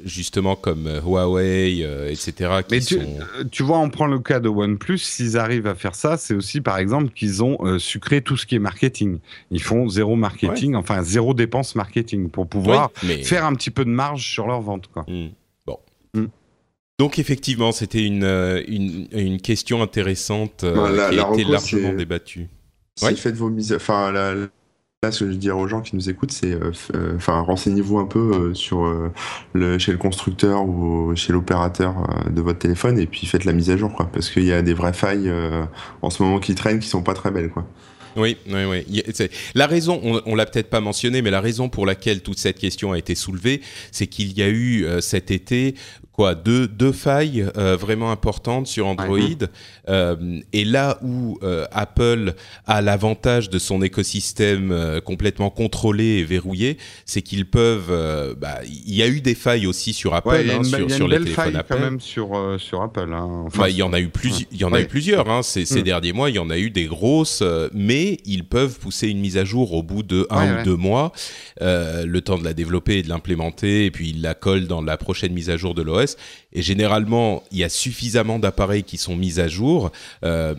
justement 0.06 0.56
comme 0.56 0.86
euh, 0.86 1.00
Huawei, 1.00 1.82
euh, 1.82 2.10
etc. 2.10 2.60
Mais 2.70 2.80
tu, 2.80 2.98
euh, 2.98 3.44
tu, 3.50 3.62
vois, 3.62 3.78
on 3.78 3.90
prend 3.90 4.06
le 4.06 4.20
cas 4.20 4.40
de 4.40 4.48
OnePlus, 4.48 4.98
s'ils 4.98 5.36
arrivent 5.36 5.66
à 5.66 5.74
faire 5.74 5.94
ça, 5.94 6.16
c'est 6.16 6.34
aussi 6.34 6.60
par 6.60 6.78
exemple 6.78 7.10
qu'ils 7.12 7.42
ont 7.42 7.58
sucré 7.78 8.22
tout 8.22 8.36
ce 8.36 8.46
qui 8.46 8.54
est 8.54 8.60
marketing. 8.60 9.18
Ils 9.50 9.62
font 9.62 9.88
zéro 9.88 10.16
marketing, 10.16 10.74
enfin 10.74 11.02
zéro 11.02 11.34
dépense 11.34 11.74
marketing 11.74 12.30
pour 12.30 12.48
pouvoir 12.48 12.90
faire 13.24 13.44
un 13.44 13.54
petit 13.54 13.70
peu 13.70 13.84
de 13.84 13.90
marge 13.90 14.26
sur 14.26 14.46
leur 14.46 14.60
vente. 14.60 14.86
Quoi. 14.86 15.04
Hmm. 15.08 15.28
Bon. 15.66 15.78
Hmm. 16.14 16.26
Donc 16.98 17.18
effectivement, 17.18 17.72
c'était 17.72 18.04
une, 18.04 18.24
une, 18.68 19.08
une, 19.12 19.40
question 19.40 19.82
intéressante 19.82 20.60
qui 20.60 20.66
a 21.18 21.32
été 21.32 21.44
largement 21.44 21.92
débattue. 21.92 22.48
Si 22.96 23.14
faites 23.16 23.36
vos 23.36 23.50
mises, 23.50 23.74
enfin 23.74 24.10
la, 24.12 24.48
Là, 25.02 25.12
ce 25.12 25.24
que 25.24 25.30
je 25.30 25.36
dirais 25.36 25.54
aux 25.54 25.68
gens 25.68 25.82
qui 25.82 25.94
nous 25.94 26.08
écoutent, 26.08 26.32
c'est, 26.32 26.52
euh, 26.52 26.72
euh, 26.94 27.16
enfin, 27.16 27.40
renseignez-vous 27.40 27.98
un 27.98 28.06
peu 28.06 28.32
euh, 28.32 28.54
sur 28.54 28.90
chez 29.78 29.92
le 29.92 29.98
constructeur 29.98 30.66
ou 30.66 31.14
chez 31.14 31.34
l'opérateur 31.34 32.08
de 32.30 32.40
votre 32.40 32.60
téléphone 32.60 32.98
et 32.98 33.06
puis 33.06 33.26
faites 33.26 33.44
la 33.44 33.52
mise 33.52 33.68
à 33.68 33.76
jour, 33.76 33.92
quoi, 33.92 34.08
parce 34.10 34.30
qu'il 34.30 34.44
y 34.44 34.52
a 34.52 34.62
des 34.62 34.72
vraies 34.72 34.94
failles 34.94 35.30
en 36.00 36.08
ce 36.08 36.22
moment 36.22 36.40
qui 36.40 36.54
traînent 36.54 36.78
qui 36.78 36.88
sont 36.88 37.02
pas 37.02 37.12
très 37.12 37.30
belles, 37.30 37.50
quoi. 37.50 37.66
Oui, 38.16 38.38
oui, 38.46 38.64
oui. 38.64 39.02
La 39.54 39.66
raison, 39.66 40.00
on, 40.02 40.22
on 40.24 40.34
l'a 40.34 40.46
peut-être 40.46 40.70
pas 40.70 40.80
mentionné, 40.80 41.20
mais 41.20 41.30
la 41.30 41.42
raison 41.42 41.68
pour 41.68 41.84
laquelle 41.84 42.22
toute 42.22 42.38
cette 42.38 42.58
question 42.58 42.92
a 42.92 42.98
été 42.98 43.14
soulevée, 43.14 43.60
c'est 43.92 44.06
qu'il 44.06 44.32
y 44.32 44.42
a 44.42 44.48
eu 44.48 44.86
cet 45.00 45.30
été 45.30 45.74
quoi 46.16 46.34
deux, 46.34 46.66
deux 46.66 46.92
failles 46.92 47.46
euh, 47.58 47.76
vraiment 47.76 48.10
importantes 48.10 48.66
sur 48.66 48.86
Android. 48.86 49.18
Euh, 49.88 50.40
et 50.54 50.64
là 50.64 50.98
où 51.02 51.38
euh, 51.42 51.66
Apple 51.72 52.32
a 52.66 52.80
l'avantage 52.80 53.50
de 53.50 53.58
son 53.58 53.82
écosystème 53.82 55.00
complètement 55.04 55.50
contrôlé 55.50 56.04
et 56.04 56.24
verrouillé, 56.24 56.78
c'est 57.04 57.20
qu'ils 57.20 57.46
peuvent. 57.46 58.34
Bah, 58.40 58.60
il 58.64 58.94
y 58.94 59.02
a 59.02 59.08
eu 59.08 59.20
des 59.20 59.34
failles 59.34 59.66
aussi 59.66 59.92
sur 59.92 60.14
Apple, 60.14 60.50
hein, 60.50 60.64
sur, 60.64 60.90
sur 60.90 61.06
les 61.06 61.18
téléphones 61.18 61.56
Apple. 61.56 61.74
quand 61.74 61.80
même 61.80 62.00
sur 62.00 62.56
sur 62.58 62.82
Apple. 62.82 63.12
Hein. 63.12 63.44
Enfin, 63.46 63.68
il 63.68 63.76
y 63.76 63.82
en 63.82 63.92
a 63.92 64.00
eu 64.00 64.08
plus, 64.08 64.46
il 64.50 64.58
y 64.58 64.64
en 64.64 64.72
a 64.72 64.80
eu 64.80 64.86
plusieurs. 64.86 65.28
Hein, 65.28 65.42
ces, 65.42 65.66
ces 65.66 65.80
mm. 65.80 65.84
derniers 65.84 66.12
mois, 66.14 66.30
il 66.30 66.36
y 66.36 66.38
en 66.38 66.48
a 66.50 66.58
eu 66.58 66.70
des 66.70 66.86
grosses, 66.86 67.42
mais 67.74 68.18
ils 68.24 68.44
peuvent 68.44 68.78
pousser 68.78 69.08
une 69.08 69.20
mise 69.20 69.36
à 69.36 69.44
jour 69.44 69.74
au 69.74 69.82
bout 69.82 70.02
de 70.02 70.26
un 70.30 70.60
ou 70.60 70.64
deux 70.64 70.76
mois, 70.76 71.12
le 71.60 72.18
temps 72.20 72.38
de 72.38 72.44
la 72.44 72.54
développer 72.54 72.98
et 72.98 73.02
de 73.02 73.10
l'implémenter, 73.10 73.84
et 73.84 73.90
puis 73.90 74.10
ils 74.10 74.22
la 74.22 74.34
collent 74.34 74.66
dans 74.66 74.80
la 74.80 74.96
prochaine 74.96 75.34
mise 75.34 75.50
à 75.50 75.58
jour 75.58 75.74
de 75.74 75.82
l'OS 75.82 76.05
et 76.52 76.62
généralement, 76.62 77.42
il 77.50 77.58
y 77.58 77.64
a 77.64 77.68
suffisamment 77.68 78.38
d'appareils 78.38 78.84
qui 78.84 78.96
sont 78.96 79.16
mis 79.16 79.40
à 79.40 79.48
jour 79.48 79.90
euh, 80.24 80.54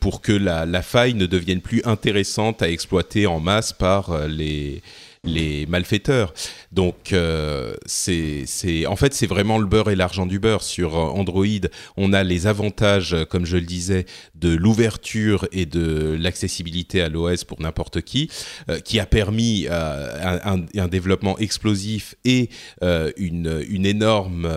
pour 0.00 0.20
que 0.20 0.32
la, 0.32 0.82
faille 0.82 1.14
ne 1.14 1.26
devienne 1.26 1.60
plus 1.60 1.82
intéressante 1.84 2.62
à 2.62 2.68
exploiter 2.68 3.26
en 3.26 3.40
masse 3.40 3.72
par 3.72 4.10
euh, 4.10 4.28
les, 4.28 4.82
les 5.24 5.66
malfaiteurs. 5.66 6.34
Donc, 6.72 7.12
euh, 7.12 7.74
c'est, 7.86 8.44
en 8.86 8.96
fait, 8.96 9.14
c'est 9.14 9.28
vraiment 9.28 9.58
le 9.58 9.66
beurre 9.66 9.90
et 9.90 9.94
l'argent 9.94 10.26
du 10.26 10.40
beurre. 10.40 10.62
Sur 10.62 10.96
Android, 10.96 11.46
on 11.96 12.12
a 12.12 12.24
les 12.24 12.48
avantages, 12.48 13.16
comme 13.30 13.46
je 13.46 13.56
le 13.56 13.64
disais, 13.64 14.06
de 14.34 14.52
l'ouverture 14.52 15.46
et 15.52 15.64
de 15.64 16.16
l'accessibilité 16.18 17.02
à 17.02 17.08
l'OS 17.08 17.44
pour 17.44 17.60
n'importe 17.60 18.02
qui, 18.02 18.30
euh, 18.68 18.80
qui 18.80 18.98
a 18.98 19.06
permis 19.06 19.66
euh, 19.70 20.38
un, 20.44 20.88
développement 20.88 21.38
explosif 21.38 22.16
et 22.24 22.50
une, 23.16 23.86
énorme 23.86 24.48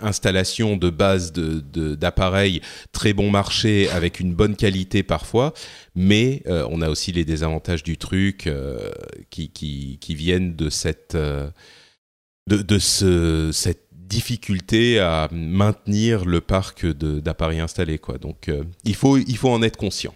installation 0.00 0.76
de 0.76 0.90
base 0.90 1.32
de, 1.32 1.94
d'appareils 1.94 2.60
très 2.92 3.12
bon 3.12 3.30
marché 3.30 3.88
avec 3.90 4.20
une 4.20 4.34
bonne 4.34 4.56
qualité 4.56 5.02
parfois 5.02 5.54
mais 5.96 6.42
euh, 6.46 6.68
on 6.70 6.82
a 6.82 6.90
aussi 6.90 7.10
les 7.10 7.24
désavantages 7.24 7.82
du 7.82 7.96
truc 7.96 8.46
euh, 8.46 8.90
qui, 9.30 9.50
qui, 10.00 10.14
viennent 10.14 10.56
de 10.56 10.70
cette, 10.70 11.14
euh, 11.14 11.50
de, 12.48 12.58
de 12.58 12.78
ce, 12.78 13.50
cette 13.52 13.86
difficulté 13.92 15.00
à 15.00 15.28
maintenir 15.32 16.24
le 16.24 16.40
parc 16.40 16.86
d'appareils 16.86 17.60
installés. 17.60 17.98
Quoi. 17.98 18.18
Donc 18.18 18.50
il, 18.84 18.94
faut, 18.94 19.16
il 19.18 19.36
faut 19.36 19.50
en 19.50 19.62
être 19.62 19.76
conscient. 19.76 20.14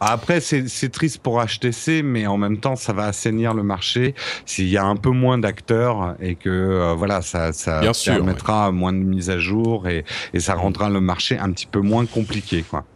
Après, 0.00 0.40
c'est 0.40 0.88
triste 0.88 1.18
pour 1.18 1.44
HTC, 1.44 2.02
mais 2.02 2.26
en 2.26 2.38
même 2.38 2.58
temps, 2.60 2.76
ça 2.76 2.94
va 2.94 3.04
assainir 3.04 3.52
le 3.52 3.62
marché 3.62 4.14
s'il 4.46 4.68
y 4.68 4.78
a 4.78 4.84
un 4.86 4.96
peu 4.96 5.10
moins 5.10 5.36
d'acteurs 5.36 6.16
et 6.18 6.34
que 6.34 6.94
voilà, 6.96 7.20
ça, 7.20 7.52
ça 7.52 7.82
permettra 8.06 8.72
moins 8.72 8.94
de 8.94 8.98
mises 8.98 9.28
à 9.28 9.38
jour 9.38 9.86
et, 9.86 10.06
et, 10.32 10.40
ça 10.40 10.54
rendra 10.54 10.88
le 10.88 11.02
marché 11.02 11.38
un 11.38 11.52
petit 11.52 11.66
peu 11.66 11.80
moins 11.80 12.06
compliqué. 12.06 12.62
Quoi. 12.62 12.86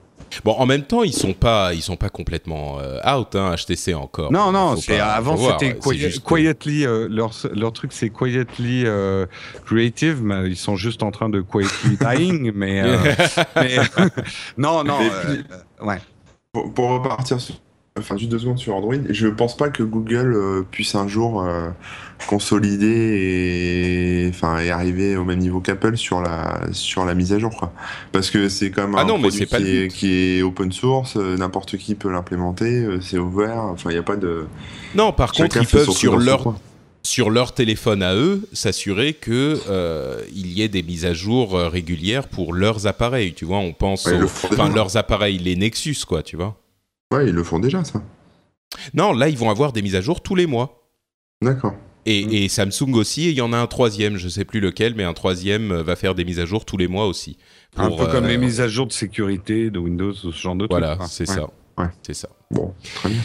Bon, 0.45 0.53
en 0.53 0.67
même 0.67 0.83
temps, 0.83 1.03
ils 1.03 1.13
sont 1.13 1.33
pas, 1.33 1.75
ils 1.75 1.83
sont 1.83 1.97
pas 1.97 2.09
complètement 2.09 2.79
euh, 2.81 2.99
out, 3.07 3.35
hein, 3.35 3.55
HTC 3.55 3.95
encore. 3.95 4.33
Non, 4.33 4.53
non, 4.53 4.77
c'est 4.77 4.99
avant 4.99 5.37
c'était 5.37 5.77
quietly 6.25 6.85
euh, 6.87 7.09
leur 7.11 7.33
leur 7.53 7.73
truc 7.73 7.93
c'est 7.93 8.11
quietly 8.11 8.85
euh, 8.87 9.27
creative, 9.67 10.23
mais 10.23 10.49
ils 10.49 10.57
sont 10.57 10.77
juste 10.77 11.03
en 11.03 11.11
train 11.11 11.29
de 11.29 11.41
quietly 11.41 11.97
dying, 12.01 12.53
mais, 12.55 12.83
mais 13.57 13.77
non, 14.57 14.85
non, 14.85 14.99
ouais. 15.83 15.99
Pour, 16.53 16.73
pour 16.75 16.91
repartir 16.91 17.41
sur 17.41 17.55
enfin 17.99 18.17
juste 18.17 18.31
deux 18.31 18.39
secondes 18.39 18.59
sur 18.59 18.75
Android. 18.75 18.95
Je 19.09 19.29
pense 19.29 19.57
pas 19.57 19.69
que 19.69 19.83
Google 19.83 20.35
euh, 20.35 20.63
puisse 20.71 20.95
un 20.95 21.09
jour 21.09 21.43
euh, 21.43 21.71
consolider 22.29 24.27
et 24.27 24.29
enfin 24.29 24.59
et 24.59 24.71
arriver 24.71 25.17
au 25.17 25.25
même 25.25 25.39
niveau 25.39 25.61
qu'Apple 25.61 25.97
sur 25.97 26.21
la 26.21 26.61
sur 26.73 27.05
la 27.05 27.15
mise 27.15 27.33
à 27.33 27.39
jour 27.39 27.55
quoi. 27.57 27.73
Parce 28.13 28.31
que 28.31 28.49
c'est 28.49 28.71
comme 28.71 28.95
ah 28.97 29.03
un 29.03 29.07
produit 29.07 29.89
qui, 29.89 30.39
est, 30.39 30.43
open 30.43 30.73
source, 30.73 31.17
euh, 31.17 31.37
n'importe 31.37 31.77
qui 31.77 31.95
peut 31.95 32.11
l'implémenter, 32.11 32.87
c'est 33.01 33.19
ouvert. 33.19 33.59
Enfin 33.59 33.91
il 33.91 33.95
n'y 33.95 33.99
a 33.99 34.05
pas 34.05 34.17
de. 34.17 34.47
Non, 34.95 35.13
par 35.13 35.33
contre 35.33 35.57
ils 35.57 35.67
peuvent 35.67 35.91
sur 35.91 36.19
leur 36.19 36.55
sur 37.03 37.31
leur 37.31 37.55
téléphone 37.55 38.03
à 38.03 38.15
eux, 38.15 38.43
s'assurer 38.53 39.15
que 39.15 39.59
il 40.33 40.53
y 40.53 40.63
ait 40.63 40.69
des 40.69 40.83
mises 40.83 41.05
à 41.05 41.15
jour 41.15 41.59
régulières 41.59 42.29
pour 42.29 42.53
leurs 42.53 42.87
appareils. 42.87 43.35
Tu 43.35 43.45
vois, 43.45 43.59
on 43.59 43.73
pense 43.73 44.07
enfin 44.45 44.69
leurs 44.69 44.97
appareils, 44.97 45.39
les 45.39 45.57
Nexus, 45.57 46.05
quoi, 46.07 46.23
tu 46.23 46.37
vois. 46.37 46.60
Ouais, 47.13 47.27
ils 47.27 47.35
le 47.35 47.43
font 47.43 47.59
déjà, 47.59 47.85
ça. 47.85 48.03
Non, 48.95 49.13
là, 49.13 49.29
ils 49.29 49.37
vont 49.37 49.51
avoir 49.51 49.73
des 49.73 49.83
mises 49.83 49.97
à 49.97 50.01
jour 50.01 50.23
tous 50.23 50.35
les 50.35 50.47
mois. 50.47 50.89
D'accord. 51.43 51.75
Et, 52.07 52.49
Samsung 52.49 52.95
aussi, 52.95 53.31
il 53.31 53.37
y 53.37 53.41
en 53.41 53.53
a 53.53 53.59
un 53.59 53.67
troisième, 53.67 54.17
je 54.17 54.25
ne 54.25 54.31
sais 54.31 54.45
plus 54.45 54.61
lequel, 54.61 54.95
mais 54.95 55.05
un 55.05 55.13
troisième 55.13 55.73
va 55.83 55.97
faire 55.97 56.15
des 56.15 56.25
mises 56.25 56.41
à 56.41 56.47
jour 56.47 56.65
tous 56.65 56.77
les 56.77 56.89
mois 56.89 57.07
aussi. 57.07 57.37
un 57.77 57.91
peu 57.91 58.07
comme 58.07 58.27
les 58.27 58.39
mises 58.39 58.61
à 58.61 58.69
jour 58.69 58.87
de 58.87 58.93
sécurité 58.93 59.71
de 59.71 59.79
Windows, 59.79 60.13
ce 60.13 60.31
genre 60.31 60.57
de 60.57 60.67
Voilà, 60.69 60.99
c'est 61.07 61.27
ça. 61.27 61.47
Ouais. 61.79 61.87
C'est 62.03 62.15
ça. 62.15 62.29
Bon, 62.51 62.75
très 62.95 63.11
bien. 63.11 63.21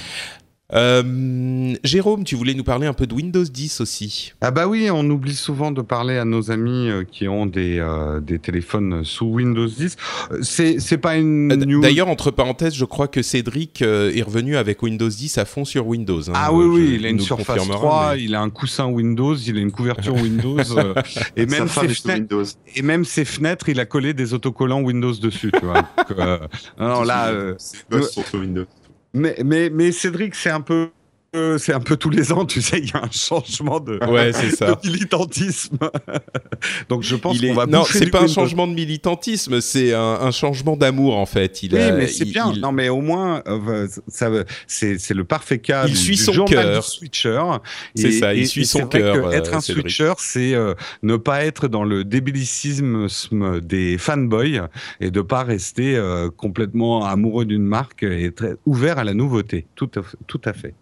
Euh, 0.74 1.76
Jérôme, 1.84 2.24
tu 2.24 2.36
voulais 2.36 2.56
nous 2.56 2.64
parler 2.64 2.88
un 2.88 2.94
peu 2.94 3.06
de 3.06 3.14
Windows 3.14 3.44
10 3.44 3.82
aussi. 3.82 4.34
Ah 4.42 4.50
bah 4.50 4.68
oui, 4.68 4.90
on 4.92 5.08
oublie 5.12 5.36
souvent 5.36 5.72
de 5.72 5.82
parler 5.82 6.18
à 6.18 6.26
nos 6.26 6.50
amis 6.50 6.90
euh, 6.90 7.04
qui 7.04 7.28
ont 7.28 7.46
des, 7.46 7.78
euh, 7.80 8.20
des 8.20 8.40
téléphones 8.40 9.04
sous 9.04 9.28
Windows 9.28 9.68
10. 9.68 9.96
C'est, 10.42 10.80
c'est 10.80 10.98
pas 10.98 11.18
une 11.18 11.50
D'ailleurs, 11.82 12.08
entre 12.08 12.32
parenthèses, 12.32 12.74
je 12.74 12.86
crois 12.86 13.08
que 13.08 13.22
Cédric 13.22 13.82
est 13.84 14.22
revenu 14.24 14.58
avec 14.58 14.82
Windows 14.82 15.08
10 15.08 15.38
à 15.38 15.46
fond 15.46 15.66
sur 15.66 15.86
Windows. 15.86 16.30
Hein. 16.30 16.34
Ah 16.36 16.52
oui, 16.52 16.66
oui, 16.66 16.96
il 16.96 17.06
a 17.06 17.10
une 17.10 17.20
Surface 17.20 17.68
3, 17.68 18.18
il 18.18 18.34
a 18.34 18.42
un 18.42 18.50
coussin 18.50 18.88
Windows, 18.88 19.36
il 19.36 19.58
a 19.58 19.62
une 19.62 19.72
couverture 19.72 20.16
Windows. 20.16 20.58
et, 21.36 21.46
même 21.46 21.68
ses 21.68 21.90
fenêtres, 21.90 22.36
et 22.76 22.82
même 22.82 23.06
ses 23.06 23.26
fenêtres, 23.26 23.70
il 23.70 23.80
a 23.80 23.86
collé 23.86 24.16
des 24.16 24.34
autocollants 24.34 24.82
Windows 24.82 25.14
dessus, 25.14 25.52
tu 25.52 25.66
vois. 25.66 25.84
Donc, 26.80 27.06
là... 27.06 27.32
C'est 27.60 28.26
sur 28.26 28.40
Windows. 28.40 28.66
Mais, 29.16 29.92
Cédric, 29.92 30.36
c'est 30.36 30.50
un 30.50 30.62
peu 30.62 30.90
c'est 31.58 31.74
un 31.74 31.80
peu 31.80 31.98
tous 31.98 32.10
les 32.10 32.32
ans, 32.32 32.46
tu 32.46 32.62
sais, 32.62 32.80
il 32.80 32.90
y 32.90 32.94
a 32.94 33.04
un 33.04 33.12
changement 33.12 33.80
de, 33.80 34.00
ouais, 34.10 34.34
ça. 34.34 34.80
militantisme. 34.84 35.78
Donc 36.90 37.04
je 37.04 37.16
pense 37.16 37.40
qu'on 37.40 37.54
va 37.54 37.66
Non, 37.66 37.84
c'est 37.84 38.10
pas 38.10 38.22
un 38.22 38.28
changement 38.28 38.68
de 38.68 38.74
militantisme, 38.74 39.62
c'est 39.62 39.94
un, 39.94 40.32
changement 40.32 40.76
d'amour 40.76 41.18
en 41.18 41.26
fait. 41.26 41.64
Il 41.64 41.74
oui, 41.74 41.92
mais 41.96 42.08
c'est 42.08 42.26
bien. 42.26 42.54
Non, 42.54 42.72
mais 42.72 42.90
au 42.90 43.02
moins, 43.02 43.42
euh, 43.48 43.88
ça, 44.08 44.30
c'est, 44.68 45.14
le 45.14 45.24
parfait 45.24 45.60
cas 45.60 45.86
il 45.88 45.92
du, 45.92 45.98
suit 45.98 46.18
son 46.18 46.46
cœur. 46.46 46.84
switcher. 46.84 47.42
C'est 47.96 48.12
ça, 48.12 48.34
il 48.34 48.48
suit 48.48 48.66
son 48.66 48.88
cœur. 48.88 49.34
Être 49.34 49.54
un 49.54 49.62
switcher, 49.62 50.14
c'est 50.18 50.54
euh, 50.54 50.74
ne 51.04 51.16
pas 51.16 51.46
être 51.46 51.68
dans 51.68 51.84
le 51.84 52.04
débilicisme 52.04 53.08
des 53.62 53.98
fanboys 53.98 54.68
et 55.00 55.12
de 55.12 55.22
pas 55.22 55.44
rester 55.44 55.96
euh, 55.96 56.30
complètement 56.30 57.06
amoureux 57.06 57.46
d'une 57.46 57.66
marque 57.66 58.04
et 58.04 58.32
très 58.32 58.56
ouvert 58.66 59.00
à 59.00 59.04
la 59.04 59.14
nouveauté. 59.14 59.68
Tout 59.76 59.90
tout 60.28 60.42
à 60.46 60.54
fait. 60.54 60.74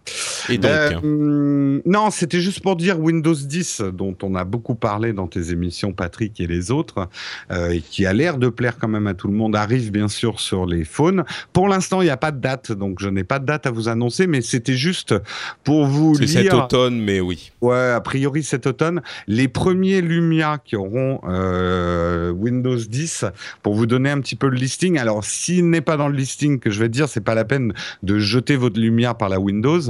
Et 0.49 0.58
donc 0.58 0.71
euh, 0.71 1.82
Non, 1.86 2.12
c'était 2.12 2.39
juste 2.39 2.62
pour 2.62 2.75
dire 2.75 2.99
Windows 2.99 3.34
10, 3.34 3.82
dont 3.93 4.15
on 4.23 4.36
a 4.36 4.43
beaucoup 4.43 4.75
parlé 4.75 5.13
dans 5.13 5.27
tes 5.27 5.51
émissions, 5.51 5.93
Patrick 5.93 6.39
et 6.39 6.47
les 6.47 6.71
autres, 6.71 7.10
euh, 7.51 7.71
et 7.71 7.82
qui 7.82 8.06
a 8.06 8.13
l'air 8.13 8.38
de 8.38 8.49
plaire 8.49 8.77
quand 8.79 8.88
même 8.88 9.08
à 9.08 9.13
tout 9.13 9.27
le 9.27 9.34
monde, 9.34 9.56
arrive 9.56 9.91
bien 9.91 10.08
sûr 10.08 10.39
sur 10.39 10.65
les 10.65 10.84
phones. 10.84 11.23
Pour 11.51 11.67
l'instant, 11.67 12.01
il 12.01 12.06
n'y 12.06 12.12
a 12.12 12.17
pas 12.17 12.32
de 12.32 12.39
date, 12.39 12.71
donc 12.71 12.99
je 12.99 13.10
n'ai 13.10 13.23
pas 13.23 13.39
de 13.39 13.45
date 13.45 13.65
à 13.65 13.71
vous 13.71 13.88
annoncer, 13.88 14.27
mais 14.27 14.41
c'était 14.41 14.75
juste 14.75 15.15
pour 15.63 15.86
vous 15.86 16.13
lire. 16.13 16.29
C'est 16.29 16.43
cet 16.43 16.53
automne, 16.53 16.99
mais 16.99 17.19
oui. 17.19 17.52
Ouais, 17.62 17.91
a 17.91 18.02
priori 18.02 18.44
cet 18.44 18.67
automne. 18.67 19.02
Les 19.27 19.48
premiers 19.48 20.02
Lumia 20.02 20.60
qui 20.63 20.75
auront 20.75 21.21
euh, 21.27 22.31
Windows 22.31 22.77
10, 22.77 23.25
pour 23.62 23.73
vous 23.73 23.85
donner 23.85 24.10
un 24.10 24.19
petit 24.19 24.35
peu 24.35 24.48
le 24.48 24.58
listing. 24.58 24.98
Alors, 24.98 25.23
s'il 25.23 25.69
n'est 25.69 25.81
pas 25.81 25.98
dans 25.98 26.08
le 26.08 26.15
listing 26.15 26.60
que 26.60 26.69
je 26.69 26.79
vais 26.79 26.89
dire, 26.89 27.08
c'est 27.08 27.21
pas 27.21 27.35
la 27.35 27.46
peine 27.46 27.73
de 28.02 28.19
jeter 28.19 28.56
votre 28.56 28.79
Lumia 28.79 29.13
par 29.13 29.29
la 29.29 29.39
Windows. 29.39 29.81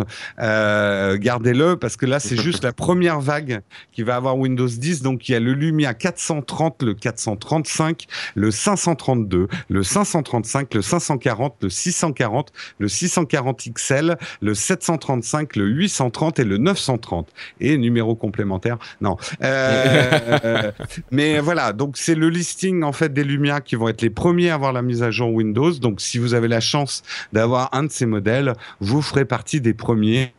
Euh, 0.43 1.17
gardez-le 1.17 1.77
parce 1.77 1.95
que 1.95 2.05
là, 2.05 2.19
c'est 2.19 2.37
juste 2.41 2.63
la 2.63 2.73
première 2.73 3.19
vague 3.19 3.61
qui 3.91 4.03
va 4.03 4.15
avoir 4.15 4.37
Windows 4.37 4.67
10. 4.67 5.01
Donc, 5.01 5.29
il 5.29 5.31
y 5.31 5.35
a 5.35 5.39
le 5.39 5.53
Lumia 5.53 5.93
430, 5.93 6.83
le 6.83 6.93
435, 6.93 8.05
le 8.35 8.51
532, 8.51 9.47
le 9.69 9.83
535, 9.83 10.73
le 10.73 10.81
540, 10.81 11.55
le 11.61 11.69
640, 11.69 12.53
le 12.79 12.87
640 12.87 13.63
XL, 13.73 14.17
le 14.41 14.53
735, 14.53 15.55
le 15.55 15.65
830 15.67 16.39
et 16.39 16.43
le 16.43 16.57
930. 16.57 17.29
Et 17.61 17.77
numéro 17.77 18.15
complémentaire, 18.15 18.77
non. 19.01 19.17
Euh, 19.43 20.71
mais 21.11 21.39
voilà, 21.39 21.73
donc 21.73 21.97
c'est 21.97 22.15
le 22.15 22.29
listing 22.29 22.83
en 22.83 22.91
fait 22.91 23.13
des 23.13 23.23
Lumia 23.23 23.61
qui 23.61 23.75
vont 23.75 23.87
être 23.87 24.01
les 24.01 24.09
premiers 24.09 24.49
à 24.49 24.55
avoir 24.55 24.73
la 24.73 24.81
mise 24.81 25.03
à 25.03 25.11
jour 25.11 25.31
Windows. 25.31 25.71
Donc, 25.71 26.01
si 26.01 26.17
vous 26.17 26.33
avez 26.33 26.47
la 26.47 26.59
chance 26.59 27.03
d'avoir 27.31 27.69
un 27.73 27.83
de 27.83 27.91
ces 27.91 28.05
modèles, 28.05 28.53
vous 28.79 29.01
ferez 29.01 29.25
partie 29.25 29.61
des 29.61 29.73
premiers 29.73 30.32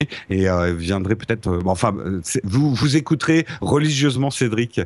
et 0.30 0.48
euh, 0.48 0.72
viendrez 0.74 1.16
peut-être, 1.16 1.48
euh, 1.48 1.62
enfin, 1.66 1.94
euh, 1.98 2.20
vous, 2.44 2.74
vous 2.74 2.96
écouterez 2.96 3.46
religieusement 3.60 4.30
Cédric 4.30 4.80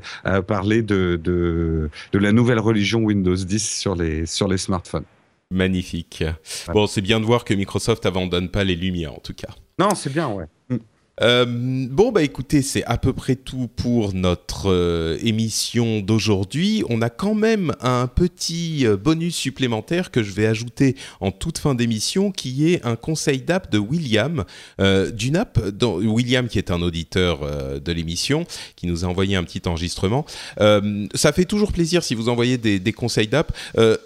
parler 0.47 0.83
de, 0.83 1.21
de, 1.23 1.91
de, 2.13 2.19
la 2.19 2.33
nouvelle 2.33 2.59
religion 2.59 3.01
Windows 3.01 3.35
10 3.35 3.79
sur 3.79 3.95
les, 3.95 4.27
sur 4.27 4.49
les 4.49 4.59
smartphones. 4.59 5.05
Magnifique. 5.51 6.25
Bon, 6.73 6.87
c'est 6.87 7.01
bien 7.01 7.21
de 7.21 7.25
voir 7.25 7.45
que 7.45 7.55
Microsoft 7.55 8.07
abandonne 8.07 8.49
pas 8.49 8.65
les 8.65 8.75
lumières 8.75 9.13
en 9.13 9.21
tout 9.21 9.35
cas. 9.35 9.51
Non, 9.79 9.95
c'est 9.95 10.13
bien, 10.13 10.29
ouais. 10.29 10.47
Mm. 10.69 10.77
Euh, 11.23 11.45
bon, 11.47 12.11
bah 12.11 12.23
écoutez, 12.23 12.63
c'est 12.63 12.85
à 12.85 12.99
peu 12.99 13.13
près 13.13 13.37
tout 13.37 13.69
pour 13.77 14.15
notre 14.15 14.71
euh, 14.71 15.17
émission 15.23 16.01
d'aujourd'hui. 16.01 16.83
On 16.89 17.03
a 17.03 17.11
quand 17.11 17.35
même 17.35 17.73
un 17.81 18.09
petit 18.09 18.85
euh, 18.85 18.97
bonus 18.97 19.37
supplémentaire 19.37 20.11
que 20.11 20.25
je 20.25 20.33
vais 20.33 20.47
ajouter 20.47 20.97
en 21.21 21.31
toute 21.31 21.59
fin 21.59 21.75
d'émission, 21.75 22.33
qui 22.33 22.73
est 22.73 22.85
un 22.85 22.97
conseil 22.97 23.43
d'app 23.43 23.71
de 23.71 23.79
William, 23.79 24.45
d'une 24.79 25.37
app, 25.37 25.61
William 25.83 26.49
qui 26.49 26.59
est 26.59 26.71
un 26.71 26.83
auditeur 26.83 27.41
de 27.81 27.93
l'émission, 27.93 28.47
qui 28.77 28.87
nous 28.87 29.05
a 29.05 29.09
envoyé 29.09 29.37
un 29.37 29.45
petit 29.45 29.63
enregistrement. 29.67 30.25
ça 30.59 31.33
fait 31.33 31.45
toujours 31.45 31.73
plaisir 31.73 32.03
si 32.03 32.15
vous 32.15 32.29
envoyez 32.29 32.59
des, 32.59 32.79
des 32.79 32.93
conseils 32.93 33.29
d'app. 33.29 33.53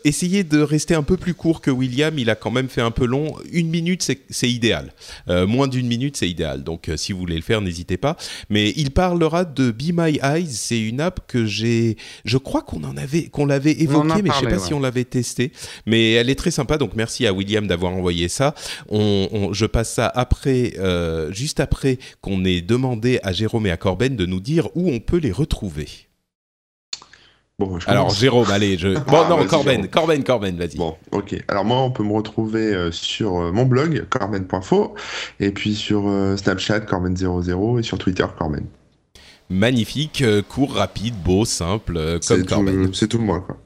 essayez 0.05 0.45
de 0.45 0.61
rester 0.61 0.95
un 0.95 1.03
peu 1.03 1.17
plus 1.17 1.35
court 1.35 1.61
que 1.61 1.71
William, 1.71 2.19
il 2.19 2.31
a 2.31 2.35
quand 2.35 2.51
même 2.51 2.69
fait 2.69 2.81
un 2.81 2.91
peu 2.91 3.07
long. 3.07 3.35
Une 3.53 3.69
minute, 3.69 4.03
c'est 4.29 4.51
idéal. 4.51 4.93
moins 5.29 5.69
d'une 5.69 5.87
minute, 5.87 6.17
c'est 6.17 6.29
idéal. 6.29 6.63
Donc 6.65 6.91
si 6.99 7.13
vous 7.13 7.19
voulez 7.21 7.37
le 7.37 7.43
faire, 7.43 7.61
n'hésitez 7.61 7.97
pas. 7.97 8.17
Mais 8.51 8.73
il 8.77 8.91
parlera 8.91 9.45
de 9.45 9.71
Be 9.71 9.93
My 9.93 10.19
Eyes. 10.23 10.51
C'est 10.51 10.81
une 10.81 11.01
app 11.01 11.21
que 11.27 11.47
j'ai. 11.47 11.97
Je 12.25 12.39
crois 12.39 12.63
qu'on 12.63 12.85
en 12.85 12.97
avait, 12.97 13.29
qu'on 13.29 13.47
l'avait 13.47 13.73
évoqué, 13.73 14.23
mais 14.23 14.31
je 14.31 14.41
sais 14.41 14.47
pas 14.47 14.59
si 14.59 14.75
on 14.75 14.81
l'avait 14.81 15.05
testé. 15.05 15.53
Mais 15.87 16.13
elle 16.13 16.31
est 16.31 16.35
très 16.35 16.51
sympa. 16.51 16.79
Donc 16.79 16.95
merci 16.95 17.27
à 17.27 17.33
William 17.33 17.67
d'avoir 17.67 17.93
envoyé 17.93 18.29
ça. 18.29 18.55
On, 18.89 19.51
je 19.53 19.67
passe 19.67 19.95
ça 19.95 20.11
après, 20.15 20.75
euh, 20.79 21.33
juste 21.33 21.61
après 21.61 21.99
qu'on 22.21 22.45
ait 22.45 22.61
demandé 22.61 23.21
à 23.23 23.33
Jérôme 23.33 23.67
et 23.67 23.71
à 23.71 23.77
Corben 23.77 24.17
de 24.17 24.27
nous 24.27 24.41
dire 24.41 24.69
où 24.75 24.91
on 24.91 25.01
peut 25.01 25.19
les 25.19 25.33
retrouver. 25.33 26.08
Bon, 27.59 27.77
Alors 27.87 28.11
Jérôme, 28.11 28.49
allez, 28.53 28.79
je... 28.79 28.97
bon 29.01 29.29
non, 29.29 29.45
Corben, 29.45 29.89
Corben, 29.89 30.23
Corben, 30.23 30.57
vas-y. 30.57 30.77
Bon, 30.77 30.97
ok. 31.11 31.43
Alors 31.49 31.65
moi, 31.65 31.79
on 31.79 31.91
peut 31.91 32.05
me 32.05 32.13
retrouver 32.13 32.73
euh, 32.73 32.93
sur 32.93 33.37
euh, 33.37 33.51
mon 33.51 33.67
blog, 33.67 34.07
corben.fo, 34.09 34.95
et 35.41 35.51
puis 35.51 35.75
sur 35.75 36.07
euh, 36.07 36.37
Snapchat, 36.37 36.81
corben00, 36.81 37.81
et 37.81 37.83
sur 37.83 37.99
Twitter, 37.99 38.27
corben. 38.39 38.65
Magnifique, 39.51 40.23
court, 40.49 40.75
rapide, 40.75 41.15
beau, 41.25 41.45
simple, 41.45 42.21
comme 42.29 42.45
Corben. 42.45 42.95
C'est 42.95 43.09
tout 43.09 43.19
moi, 43.19 43.41
quoi. 43.41 43.57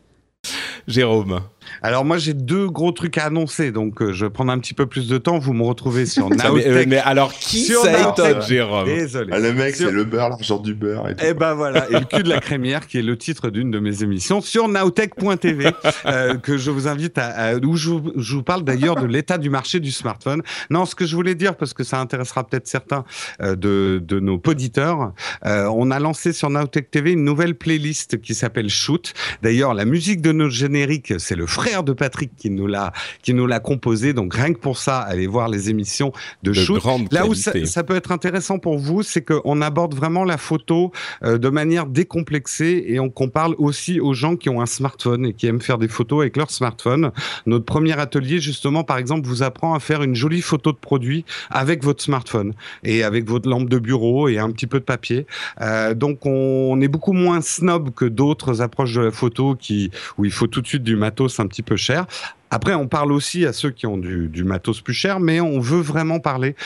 Jérôme. 0.86 1.40
Alors 1.80 2.04
moi 2.04 2.18
j'ai 2.18 2.34
deux 2.34 2.68
gros 2.68 2.92
trucs 2.92 3.18
à 3.18 3.26
annoncer, 3.26 3.72
donc 3.72 4.02
euh, 4.02 4.12
je 4.12 4.26
vais 4.26 4.30
prendre 4.30 4.52
un 4.52 4.58
petit 4.58 4.74
peu 4.74 4.86
plus 4.86 5.08
de 5.08 5.18
temps. 5.18 5.38
Vous 5.38 5.52
me 5.52 5.62
retrouvez 5.62 6.06
sur 6.06 6.28
Nowtech. 6.30 6.88
mais, 6.88 6.98
alors 6.98 7.32
qui 7.32 7.64
ça 7.64 8.10
étonne, 8.10 8.42
Jérôme 8.42 8.84
Désolé. 8.84 9.32
Ah, 9.32 9.38
le 9.38 9.52
mec 9.52 9.76
c'est 9.76 9.90
le 9.90 10.04
beurre, 10.04 10.30
l'argent 10.30 10.58
du 10.58 10.74
beurre. 10.74 11.08
Et, 11.10 11.14
eh 11.28 11.34
ben 11.34 11.54
voilà, 11.54 11.88
et 11.90 11.94
le 11.94 12.04
cul 12.04 12.22
de 12.22 12.28
la 12.28 12.40
crémière 12.40 12.86
qui 12.86 12.98
est 12.98 13.02
le 13.02 13.16
titre 13.16 13.50
d'une 13.50 13.70
de 13.70 13.78
mes 13.78 14.02
émissions 14.02 14.40
sur 14.40 14.68
nowtech.tv 14.68 15.70
euh, 16.06 16.34
que 16.36 16.56
je 16.56 16.70
vous 16.70 16.88
invite 16.88 17.18
à, 17.18 17.56
où 17.56 17.76
je, 17.76 17.90
vous 17.90 18.42
parle 18.42 18.64
d'ailleurs 18.64 18.96
de 18.96 19.06
l'état 19.06 19.38
du 19.38 19.50
marché 19.50 19.80
du 19.80 19.92
smartphone. 19.92 20.42
Non, 20.70 20.84
ce 20.86 20.94
que 20.94 21.06
je 21.06 21.14
voulais 21.14 21.34
dire 21.34 21.56
parce 21.56 21.74
que 21.74 21.84
ça 21.84 22.00
intéressera 22.00 22.44
peut-être 22.44 22.66
certains 22.66 23.04
euh, 23.40 23.56
de, 23.56 24.02
de 24.02 24.20
nos 24.20 24.40
auditeurs, 24.46 25.12
on 25.44 25.90
a 25.90 25.98
lancé 25.98 26.32
sur 26.32 26.50
Nowtech 26.50 26.90
TV 26.90 27.12
une 27.12 27.24
nouvelle 27.24 27.54
playlist 27.54 28.20
qui 28.20 28.34
s'appelle 28.34 28.68
Shoot. 28.68 29.14
D'ailleurs, 29.42 29.74
la 29.74 29.84
musique 29.84 30.20
de 30.20 30.32
nos 30.32 30.50
génériques, 30.50 31.14
c'est 31.18 31.36
le 31.36 31.46
frère 31.62 31.82
de 31.84 31.92
Patrick 31.92 32.32
qui 32.36 32.50
nous 32.50 32.66
l'a 32.66 32.92
qui 33.22 33.34
nous 33.34 33.46
l'a 33.46 33.60
composé. 33.60 34.12
Donc 34.12 34.34
rien 34.34 34.52
que 34.52 34.58
pour 34.58 34.78
ça, 34.78 34.98
allez 34.98 35.26
voir 35.26 35.48
les 35.48 35.70
émissions 35.70 36.12
de, 36.42 36.52
shoot. 36.52 36.82
Là 37.10 37.26
où 37.26 37.34
ça, 37.34 37.84
peut 37.84 37.94
être 37.94 38.12
intéressant 38.12 38.58
pour 38.58 38.78
vous, 38.78 39.02
c'est 39.02 39.22
qu'on 39.22 39.60
aborde 39.60 39.94
vraiment 39.94 40.24
la 40.24 40.38
photo 40.38 40.92
euh, 41.22 41.38
de 41.38 41.48
manière 41.48 41.86
décomplexée 41.86 42.84
et 42.88 42.98
on 42.98 43.10
qu'on 43.10 43.28
parle 43.28 43.54
aussi 43.58 44.00
aux 44.00 44.14
gens 44.14 44.36
qui 44.36 44.48
ont 44.48 44.60
un 44.60 44.66
smartphone 44.66 45.26
et 45.26 45.34
qui 45.34 45.46
aiment 45.46 45.60
faire 45.60 45.78
des 45.78 45.88
photos 45.88 46.22
avec 46.22 46.36
leur 46.36 46.50
smartphone. 46.50 47.12
Notre 47.46 47.64
premier 47.64 47.98
atelier, 47.98 48.40
justement, 48.40 48.84
par 48.84 48.98
exemple, 48.98 49.26
vous 49.26 49.42
apprend 49.42 49.74
à 49.74 49.80
faire 49.80 50.02
une 50.02 50.14
jolie 50.14 50.40
photo 50.40 50.72
de 50.72 50.78
produit 50.78 51.24
avec 51.50 51.84
votre 51.84 52.02
smartphone 52.02 52.54
et 52.82 53.04
avec 53.04 53.28
votre 53.28 53.48
lampe 53.48 53.68
de 53.68 53.78
bureau 53.78 54.28
et 54.28 54.38
un 54.38 54.50
petit 54.50 54.66
peu 54.66 54.80
de 54.80 54.84
papier. 54.84 55.26
Euh, 55.60 55.94
donc 55.94 56.26
on, 56.26 56.80
est 56.80 56.88
beaucoup 56.88 57.12
moins 57.12 57.40
snob 57.40 57.90
que 57.94 58.04
d'autres 58.04 58.62
approches 58.62 58.94
de 58.94 59.02
la 59.02 59.10
photo 59.10 59.54
qui 59.54 59.90
où 60.18 60.24
il 60.24 60.32
faut 60.32 60.46
tout 60.46 60.60
de 60.60 60.66
suite 60.66 60.82
du 60.82 60.96
matos 60.96 61.38
un 61.38 61.46
petit 61.52 61.62
peu 61.62 61.76
cher. 61.76 62.06
Après, 62.50 62.74
on 62.74 62.88
parle 62.88 63.12
aussi 63.12 63.44
à 63.44 63.52
ceux 63.52 63.70
qui 63.70 63.86
ont 63.86 63.98
du, 63.98 64.44
matos 64.44 64.80
plus 64.80 64.94
cher, 64.94 65.20
mais 65.20 65.40
on 65.40 65.60
veut 65.60 65.80
vraiment 65.80 66.18
parler 66.18 66.56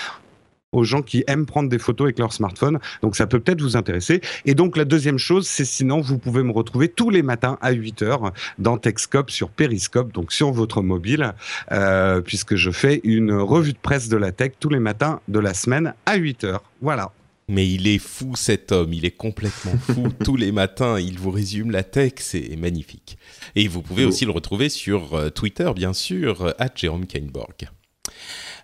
aux 0.72 0.84
gens 0.84 1.00
qui 1.00 1.24
aiment 1.26 1.46
prendre 1.46 1.68
des 1.68 1.78
photos 1.78 2.06
avec 2.06 2.18
leur 2.18 2.32
smartphone. 2.32 2.78
Donc 3.02 3.16
ça 3.16 3.26
peut 3.26 3.40
peut-être 3.40 3.62
vous 3.62 3.76
intéresser. 3.76 4.20
Et 4.44 4.54
donc 4.54 4.76
la 4.76 4.84
deuxième 4.84 5.18
chose, 5.18 5.46
c'est 5.46 5.64
sinon 5.64 6.00
vous 6.00 6.18
pouvez 6.18 6.42
me 6.42 6.52
retrouver 6.52 6.88
tous 6.88 7.10
les 7.10 7.22
matins 7.22 7.56
à 7.62 7.72
8 7.72 8.02
heures 8.02 8.32
dans 8.58 8.76
Techscope 8.76 9.30
sur 9.30 9.48
Periscope, 9.48 10.12
donc 10.12 10.32
sur 10.32 10.52
votre 10.52 10.82
mobile, 10.82 11.32
euh, 11.72 12.20
puisque 12.20 12.56
je 12.56 12.70
fais 12.70 13.00
une 13.04 13.32
revue 13.32 13.72
de 13.72 13.78
presse 13.78 14.08
de 14.08 14.16
la 14.16 14.32
tech 14.32 14.52
tous 14.60 14.68
les 14.68 14.80
matins 14.80 15.20
de 15.28 15.38
la 15.38 15.54
semaine 15.54 15.94
à 16.04 16.16
8 16.16 16.44
heures. 16.44 16.62
Voilà. 16.82 17.12
Mais 17.48 17.68
il 17.68 17.86
est 17.86 17.98
fou 17.98 18.34
cet 18.34 18.72
homme, 18.72 18.92
il 18.92 19.04
est 19.04 19.16
complètement 19.16 19.76
fou. 19.78 20.08
Tous 20.24 20.36
les 20.36 20.50
matins, 20.50 20.98
il 20.98 21.18
vous 21.18 21.30
résume 21.30 21.70
la 21.70 21.84
tech, 21.84 22.14
c'est 22.18 22.56
magnifique. 22.56 23.18
Et 23.54 23.68
vous 23.68 23.82
pouvez 23.82 24.04
aussi 24.04 24.24
le 24.24 24.32
retrouver 24.32 24.68
sur 24.68 25.14
euh, 25.14 25.30
Twitter, 25.30 25.70
bien 25.74 25.92
sûr, 25.92 26.54
à 26.58 26.68
Jérôme 26.74 27.06
Kainborg. 27.06 27.68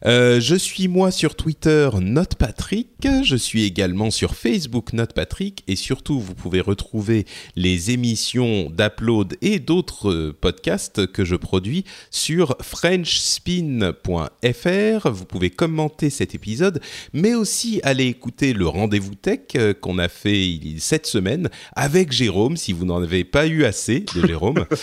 Euh, 0.05 0.40
je 0.40 0.57
suis 0.57 0.88
moi 0.88 1.11
sur 1.11 1.36
Twitter 1.36 1.88
NotePatrick, 2.00 2.88
je 3.22 3.36
suis 3.36 3.64
également 3.64 4.11
sur 4.11 4.34
Facebook 4.34 4.92
NotePatrick 4.92 5.62
et 5.68 5.76
surtout 5.76 6.20
vous 6.20 6.34
pouvez 6.34 6.61
retrouver 6.61 7.24
les 7.55 7.92
émissions 7.92 8.68
d'Upload 8.70 9.36
et 9.42 9.61
d'autres 9.61 10.11
euh, 10.11 10.36
podcasts 10.38 11.07
que 11.07 11.24
je 11.24 11.36
produis 11.36 11.84
sur 12.11 12.57
frenchspin.fr. 12.61 15.11
Vous 15.11 15.24
pouvez 15.24 15.50
commenter 15.50 16.11
cet 16.11 16.34
épisode 16.34 16.80
mais 17.12 17.34
aussi 17.34 17.80
aller 17.84 18.07
écouter 18.07 18.55
le 18.55 18.66
rendez-vous 18.66 19.14
tech 19.14 19.40
euh, 19.57 19.72
qu'on 19.72 19.98
a 19.98 20.09
fait 20.09 20.59
cette 20.78 21.07
semaine 21.07 21.48
avec 21.76 22.11
Jérôme 22.11 22.57
si 22.57 22.72
vous 22.72 22.84
n'en 22.84 23.00
avez 23.03 23.22
pas 23.24 23.46
eu 23.46 23.64
assez 23.64 24.05
de 24.14 24.26
Jérôme. 24.26 24.64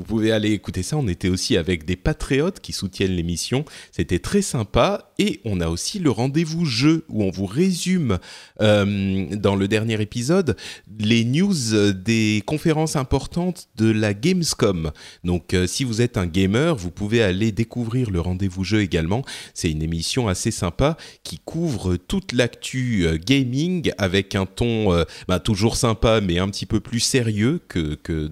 Vous 0.00 0.06
pouvez 0.06 0.32
aller 0.32 0.52
écouter 0.52 0.82
ça. 0.82 0.96
On 0.96 1.08
était 1.08 1.28
aussi 1.28 1.58
avec 1.58 1.84
des 1.84 1.94
patriotes 1.94 2.60
qui 2.60 2.72
soutiennent 2.72 3.12
l'émission. 3.12 3.66
C'était 3.92 4.18
très 4.18 4.40
sympa. 4.40 5.12
Et 5.18 5.42
on 5.44 5.60
a 5.60 5.68
aussi 5.68 5.98
le 5.98 6.10
rendez-vous 6.10 6.64
jeu 6.64 7.04
où 7.10 7.22
on 7.22 7.30
vous 7.30 7.44
résume 7.44 8.18
euh, 8.62 9.26
dans 9.36 9.56
le 9.56 9.68
dernier 9.68 10.00
épisode 10.00 10.56
les 10.98 11.26
news 11.26 11.92
des 11.92 12.42
conférences 12.46 12.96
importantes 12.96 13.68
de 13.76 13.90
la 13.90 14.14
Gamescom. 14.14 14.90
Donc 15.22 15.52
euh, 15.52 15.66
si 15.66 15.84
vous 15.84 16.00
êtes 16.00 16.16
un 16.16 16.26
gamer, 16.26 16.74
vous 16.74 16.90
pouvez 16.90 17.22
aller 17.22 17.52
découvrir 17.52 18.10
le 18.10 18.22
rendez-vous 18.22 18.64
jeu 18.64 18.80
également. 18.80 19.22
C'est 19.52 19.70
une 19.70 19.82
émission 19.82 20.28
assez 20.28 20.50
sympa 20.50 20.96
qui 21.24 21.38
couvre 21.44 21.98
toute 21.98 22.32
l'actu 22.32 23.04
euh, 23.04 23.18
gaming 23.18 23.92
avec 23.98 24.34
un 24.34 24.46
ton 24.46 25.04
bah, 25.28 25.40
toujours 25.40 25.76
sympa 25.76 26.22
mais 26.22 26.38
un 26.38 26.48
petit 26.48 26.64
peu 26.64 26.80
plus 26.80 27.00
sérieux 27.00 27.60
que, 27.68 27.96
que 27.96 28.30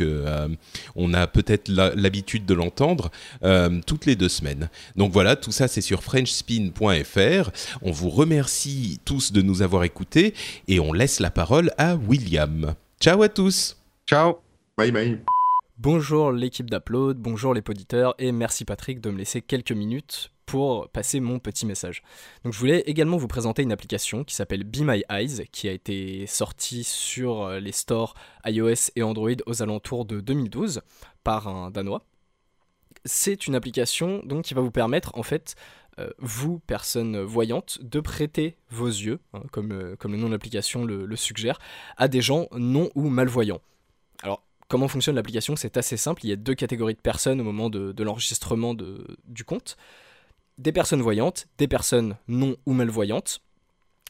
que 0.00 0.48
on 0.96 1.14
a 1.14 1.26
peut-être 1.26 1.68
l'habitude 1.68 2.46
de 2.46 2.54
l'entendre 2.54 3.10
toutes 3.86 4.06
les 4.06 4.16
deux 4.16 4.28
semaines. 4.28 4.68
Donc 4.96 5.12
voilà, 5.12 5.36
tout 5.36 5.52
ça 5.52 5.68
c'est 5.68 5.80
sur 5.80 6.02
frenchspin.fr. 6.02 7.50
On 7.82 7.90
vous 7.90 8.10
remercie 8.10 9.00
tous 9.04 9.32
de 9.32 9.42
nous 9.42 9.62
avoir 9.62 9.84
écoutés 9.84 10.34
et 10.68 10.80
on 10.80 10.92
laisse 10.92 11.20
la 11.20 11.30
parole 11.30 11.70
à 11.78 11.96
William. 11.96 12.74
Ciao 13.00 13.22
à 13.22 13.28
tous. 13.28 13.76
Ciao. 14.06 14.38
Bye 14.76 14.92
bye. 14.92 15.18
Bonjour 15.78 16.32
l'équipe 16.32 16.68
d'Upload, 16.68 17.16
bonjour 17.16 17.54
les 17.54 17.62
poditeurs 17.62 18.14
et 18.18 18.32
merci 18.32 18.64
Patrick 18.66 19.00
de 19.00 19.10
me 19.10 19.18
laisser 19.18 19.40
quelques 19.40 19.72
minutes 19.72 20.30
pour 20.50 20.88
passer 20.88 21.20
mon 21.20 21.38
petit 21.38 21.64
message. 21.64 22.02
Donc 22.42 22.52
je 22.52 22.58
voulais 22.58 22.80
également 22.80 23.16
vous 23.16 23.28
présenter 23.28 23.62
une 23.62 23.70
application 23.70 24.24
qui 24.24 24.34
s'appelle 24.34 24.64
Be 24.64 24.80
My 24.80 25.04
Eyes 25.08 25.46
qui 25.52 25.68
a 25.68 25.72
été 25.72 26.26
sortie 26.26 26.82
sur 26.82 27.42
euh, 27.42 27.60
les 27.60 27.70
stores 27.70 28.14
iOS 28.44 28.90
et 28.96 29.04
Android 29.04 29.30
aux 29.46 29.62
alentours 29.62 30.06
de 30.06 30.20
2012 30.20 30.82
par 31.22 31.46
un 31.46 31.70
danois. 31.70 32.04
C'est 33.04 33.46
une 33.46 33.54
application 33.54 34.22
donc 34.24 34.42
qui 34.42 34.54
va 34.54 34.60
vous 34.60 34.72
permettre 34.72 35.16
en 35.16 35.22
fait 35.22 35.54
euh, 36.00 36.10
vous, 36.18 36.58
personne 36.58 37.20
voyante, 37.20 37.78
de 37.82 38.00
prêter 38.00 38.56
vos 38.70 38.88
yeux, 38.88 39.20
hein, 39.34 39.42
comme, 39.52 39.70
euh, 39.70 39.94
comme 39.94 40.10
le 40.10 40.18
nom 40.18 40.26
de 40.26 40.32
l'application 40.32 40.84
le, 40.84 41.06
le, 41.06 41.16
suggère, 41.16 41.60
à 41.96 42.08
des 42.08 42.22
gens 42.22 42.48
non 42.50 42.90
ou 42.96 43.08
malvoyants. 43.08 43.60
Alors, 44.24 44.42
Comment 44.70 44.86
fonctionne 44.86 45.16
l'application? 45.16 45.56
C'est 45.56 45.76
assez 45.76 45.96
simple. 45.96 46.24
Il 46.24 46.30
y 46.30 46.32
a 46.32 46.36
deux 46.36 46.54
catégories 46.54 46.94
de 46.94 47.00
personnes 47.00 47.40
au 47.40 47.44
moment 47.44 47.70
de, 47.70 48.02
l'enregistrement 48.04 48.72
du 48.72 49.44
compte. 49.44 49.76
Des 50.60 50.72
personnes 50.72 51.00
voyantes, 51.00 51.48
des 51.58 51.68
personnes 51.68 52.16
non 52.28 52.56
ou 52.66 52.72
malvoyantes. 52.72 53.40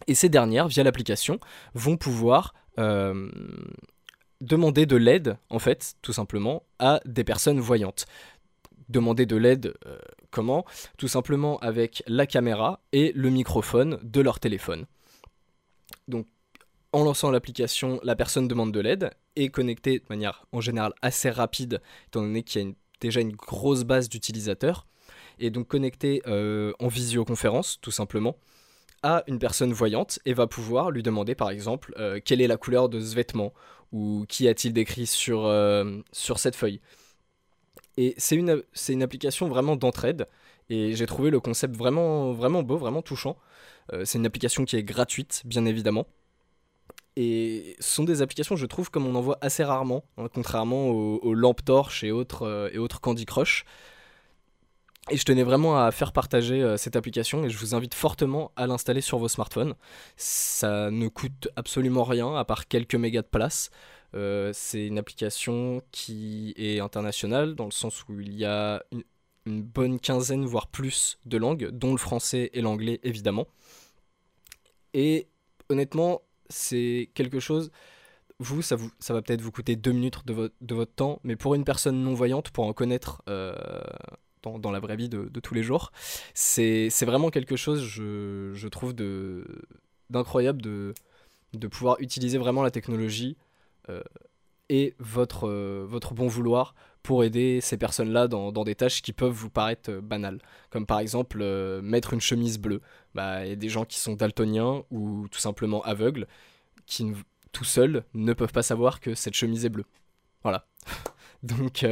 Et 0.06 0.14
ces 0.14 0.28
dernières, 0.28 0.68
via 0.68 0.82
l'application, 0.82 1.38
vont 1.74 1.96
pouvoir 1.96 2.54
euh, 2.78 3.30
demander 4.40 4.86
de 4.86 4.96
l'aide, 4.96 5.38
en 5.48 5.58
fait, 5.58 5.94
tout 6.02 6.12
simplement, 6.12 6.64
à 6.78 7.00
des 7.04 7.24
personnes 7.24 7.60
voyantes. 7.60 8.06
Demander 8.88 9.26
de 9.26 9.36
l'aide, 9.36 9.74
euh, 9.86 9.98
comment? 10.30 10.64
Tout 10.96 11.06
simplement 11.06 11.58
avec 11.60 12.02
la 12.08 12.26
caméra 12.26 12.80
et 12.92 13.12
le 13.14 13.30
microphone 13.30 14.00
de 14.02 14.20
leur 14.20 14.40
téléphone. 14.40 14.86
Donc 16.08 16.26
en 16.92 17.04
lançant 17.04 17.30
l'application, 17.30 18.00
la 18.02 18.16
personne 18.16 18.48
demande 18.48 18.72
de 18.72 18.80
l'aide, 18.80 19.10
est 19.36 19.48
connectée 19.48 20.00
de 20.00 20.04
manière 20.10 20.44
en 20.52 20.60
général 20.60 20.92
assez 21.02 21.30
rapide, 21.30 21.80
étant 22.08 22.22
donné 22.22 22.42
qu'il 22.42 22.62
y 22.62 22.68
a 22.68 22.72
déjà 23.00 23.20
une 23.20 23.32
grosse 23.32 23.84
base 23.84 24.08
d'utilisateurs, 24.08 24.86
et 25.38 25.50
donc 25.50 25.68
connectée 25.68 26.22
euh, 26.26 26.72
en 26.78 26.88
visioconférence, 26.88 27.78
tout 27.80 27.90
simplement, 27.90 28.36
à 29.02 29.24
une 29.26 29.38
personne 29.38 29.72
voyante, 29.72 30.18
et 30.26 30.34
va 30.34 30.46
pouvoir 30.46 30.90
lui 30.90 31.02
demander 31.02 31.34
par 31.34 31.50
exemple 31.50 31.94
euh, 31.98 32.20
quelle 32.22 32.40
est 32.40 32.46
la 32.46 32.56
couleur 32.56 32.88
de 32.88 33.00
ce 33.00 33.14
vêtement, 33.14 33.52
ou 33.92 34.24
qui 34.28 34.48
a-t-il 34.48 34.72
décrit 34.72 35.06
sur, 35.06 35.46
euh, 35.46 36.00
sur 36.12 36.38
cette 36.38 36.56
feuille. 36.56 36.80
Et 37.96 38.14
c'est 38.18 38.36
une, 38.36 38.62
une 38.88 39.02
application 39.02 39.48
vraiment 39.48 39.76
d'entraide, 39.76 40.26
et 40.68 40.94
j'ai 40.94 41.06
trouvé 41.06 41.30
le 41.30 41.40
concept 41.40 41.76
vraiment, 41.76 42.32
vraiment 42.32 42.62
beau, 42.62 42.76
vraiment 42.76 43.02
touchant. 43.02 43.36
c'est 44.04 44.18
une 44.18 44.26
application 44.26 44.64
qui 44.64 44.76
est 44.76 44.84
gratuite, 44.84 45.42
bien 45.44 45.64
évidemment 45.66 46.06
et 47.16 47.76
ce 47.80 47.94
sont 47.96 48.04
des 48.04 48.22
applications, 48.22 48.56
je 48.56 48.66
trouve, 48.66 48.90
comme 48.90 49.06
on 49.06 49.14
en 49.14 49.20
voit 49.20 49.38
assez 49.40 49.64
rarement, 49.64 50.04
hein, 50.16 50.28
contrairement 50.32 50.88
aux, 50.88 51.34
lampes 51.34 51.64
torches 51.64 52.04
et 52.04 52.12
autres, 52.12 52.70
et 52.72 52.78
autres 52.78 53.00
Candy 53.00 53.26
Crush. 53.26 53.64
Et 55.08 55.16
je 55.16 55.24
tenais 55.24 55.42
vraiment 55.42 55.82
à 55.82 55.90
faire 55.92 56.12
partager 56.12 56.62
euh, 56.62 56.76
cette 56.76 56.94
application 56.94 57.44
et 57.44 57.50
je 57.50 57.56
vous 57.56 57.74
invite 57.74 57.94
fortement 57.94 58.52
à 58.56 58.66
l'installer 58.66 59.00
sur 59.00 59.18
vos 59.18 59.28
smartphones. 59.28 59.74
Ça 60.16 60.90
ne 60.90 61.08
coûte 61.08 61.48
absolument 61.56 62.04
rien 62.04 62.36
à 62.36 62.44
part 62.44 62.68
quelques 62.68 62.94
mégas 62.96 63.22
de 63.22 63.26
place. 63.26 63.70
Euh, 64.14 64.50
c'est 64.52 64.86
une 64.86 64.98
application 64.98 65.82
qui 65.90 66.52
est 66.56 66.80
internationale 66.80 67.54
dans 67.54 67.64
le 67.64 67.70
sens 67.70 68.04
où 68.08 68.20
il 68.20 68.34
y 68.34 68.44
a 68.44 68.82
une, 68.92 69.62
bonne 69.62 69.98
quinzaine, 69.98 70.44
voire 70.44 70.68
plus 70.68 71.18
de 71.24 71.36
langues, 71.38 71.70
dont 71.70 71.92
le 71.92 71.98
français 71.98 72.50
et 72.52 72.60
l'anglais 72.60 73.00
évidemment. 73.02 73.48
Et 74.94 75.26
honnêtement, 75.70 76.22
c'est 76.48 77.10
quelque 77.14 77.40
chose. 77.40 77.70
Vous 78.38 78.62
ça, 78.62 78.76
vous, 78.76 78.90
ça 79.00 79.12
va 79.12 79.22
peut-être 79.22 79.40
vous 79.40 79.50
coûter 79.50 79.76
deux 79.76 79.92
minutes 79.92 80.24
de, 80.26 80.52
de, 80.60 80.74
votre 80.74 80.94
temps, 80.94 81.20
mais 81.24 81.36
pour 81.36 81.54
une 81.54 81.64
personne 81.64 82.02
non-voyante, 82.02 82.50
pour 82.50 82.64
en 82.64 82.72
connaître 82.72 83.22
euh, 83.28 83.54
dans, 84.42 84.70
la 84.70 84.80
vraie 84.80 84.96
vie 84.96 85.08
de, 85.08 85.28
tous 85.40 85.54
les 85.54 85.62
jours, 85.62 85.92
c'est 86.34 86.88
vraiment 87.02 87.30
quelque 87.30 87.56
chose, 87.56 87.82
je, 87.82 88.52
je 88.54 88.68
trouve, 88.68 88.94
d'incroyable 90.10 90.62
de, 90.62 90.94
pouvoir 91.70 91.96
utiliser 92.00 92.38
vraiment 92.38 92.62
la 92.62 92.70
technologie 92.70 93.36
euh, 93.88 94.02
et 94.68 94.94
votre, 94.98 95.48
euh, 95.48 95.84
votre 95.88 96.14
bon 96.14 96.28
vouloir 96.28 96.74
pour 97.02 97.24
aider 97.24 97.60
ces 97.60 97.76
personnes-là 97.76 98.28
dans, 98.28 98.52
des 98.64 98.74
tâches 98.74 99.02
qui 99.02 99.12
peuvent 99.12 99.32
vous 99.32 99.50
paraître 99.50 99.90
euh, 99.90 100.00
banales. 100.00 100.38
Comme 100.70 100.86
par 100.86 101.00
exemple 101.00 101.42
mettre 101.82 102.12
une 102.12 102.20
chemise 102.20 102.58
bleue. 102.58 102.80
Bah, 103.14 103.44
il 103.44 103.48
y 103.48 103.52
a 103.52 103.56
des 103.56 103.68
gens 103.68 103.84
qui 103.84 103.98
sont 103.98 104.14
daltoniens 104.14 104.84
ou 104.90 105.26
tout 105.28 105.40
simplement 105.40 105.82
aveugles 105.82 106.28
qui 106.86 107.12
tout 107.52 107.64
seuls 107.64 108.04
ne 108.14 108.32
peuvent 108.32 108.52
pas 108.52 108.62
savoir 108.62 109.00
que 109.00 109.14
cette 109.14 109.34
chemise 109.34 109.64
est 109.64 109.70
bleue. 109.70 109.86
Voilà. 110.42 110.66
Donc 111.42 111.86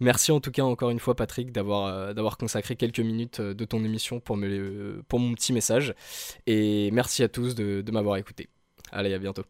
merci 0.00 0.32
en 0.32 0.40
tout 0.40 0.50
cas 0.50 0.62
encore 0.62 0.90
une 0.90 0.98
fois 0.98 1.14
Patrick 1.14 1.52
d'avoir 1.52 2.14
d'avoir 2.14 2.38
consacré 2.38 2.76
quelques 2.76 3.00
minutes 3.00 3.40
de 3.40 3.64
ton 3.64 3.84
émission 3.84 4.20
pour, 4.20 4.36
mon 4.36 5.34
petit 5.34 5.52
message. 5.52 5.94
Et 6.46 6.90
merci 6.92 7.22
à 7.22 7.28
tous 7.28 7.54
de, 7.54 7.90
m'avoir 7.90 8.16
écouté. 8.16 8.48
Allez, 8.90 9.12
à 9.14 9.18
bientôt. 9.18 9.44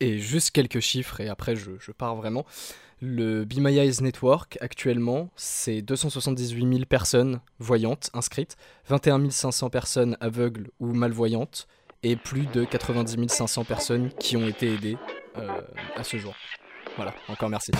Et 0.00 0.18
juste 0.18 0.50
quelques 0.50 0.80
chiffres, 0.80 1.20
et 1.20 1.28
après 1.28 1.54
je, 1.54 1.92
pars 1.92 2.16
vraiment. 2.16 2.44
Le 3.00 3.44
Be 3.44 3.58
Network, 3.58 4.58
actuellement, 4.60 5.30
c'est 5.34 5.82
278 5.82 6.72
000 6.72 6.84
personnes 6.86 7.40
voyantes 7.58 8.10
inscrites, 8.14 8.56
21 8.88 9.30
500 9.30 9.70
personnes 9.70 10.16
aveugles 10.20 10.70
ou 10.78 10.92
malvoyantes, 10.92 11.66
et 12.04 12.14
plus 12.16 12.46
de 12.46 12.64
90 12.64 13.28
500 13.28 13.64
personnes 13.64 14.08
qui 14.20 14.36
ont 14.36 14.46
été 14.46 14.74
aidées 14.74 14.96
euh, 15.36 15.60
à 15.96 16.04
ce 16.04 16.16
jour. 16.16 16.34
Voilà, 16.96 17.14
encore 17.28 17.48
merci. 17.48 17.70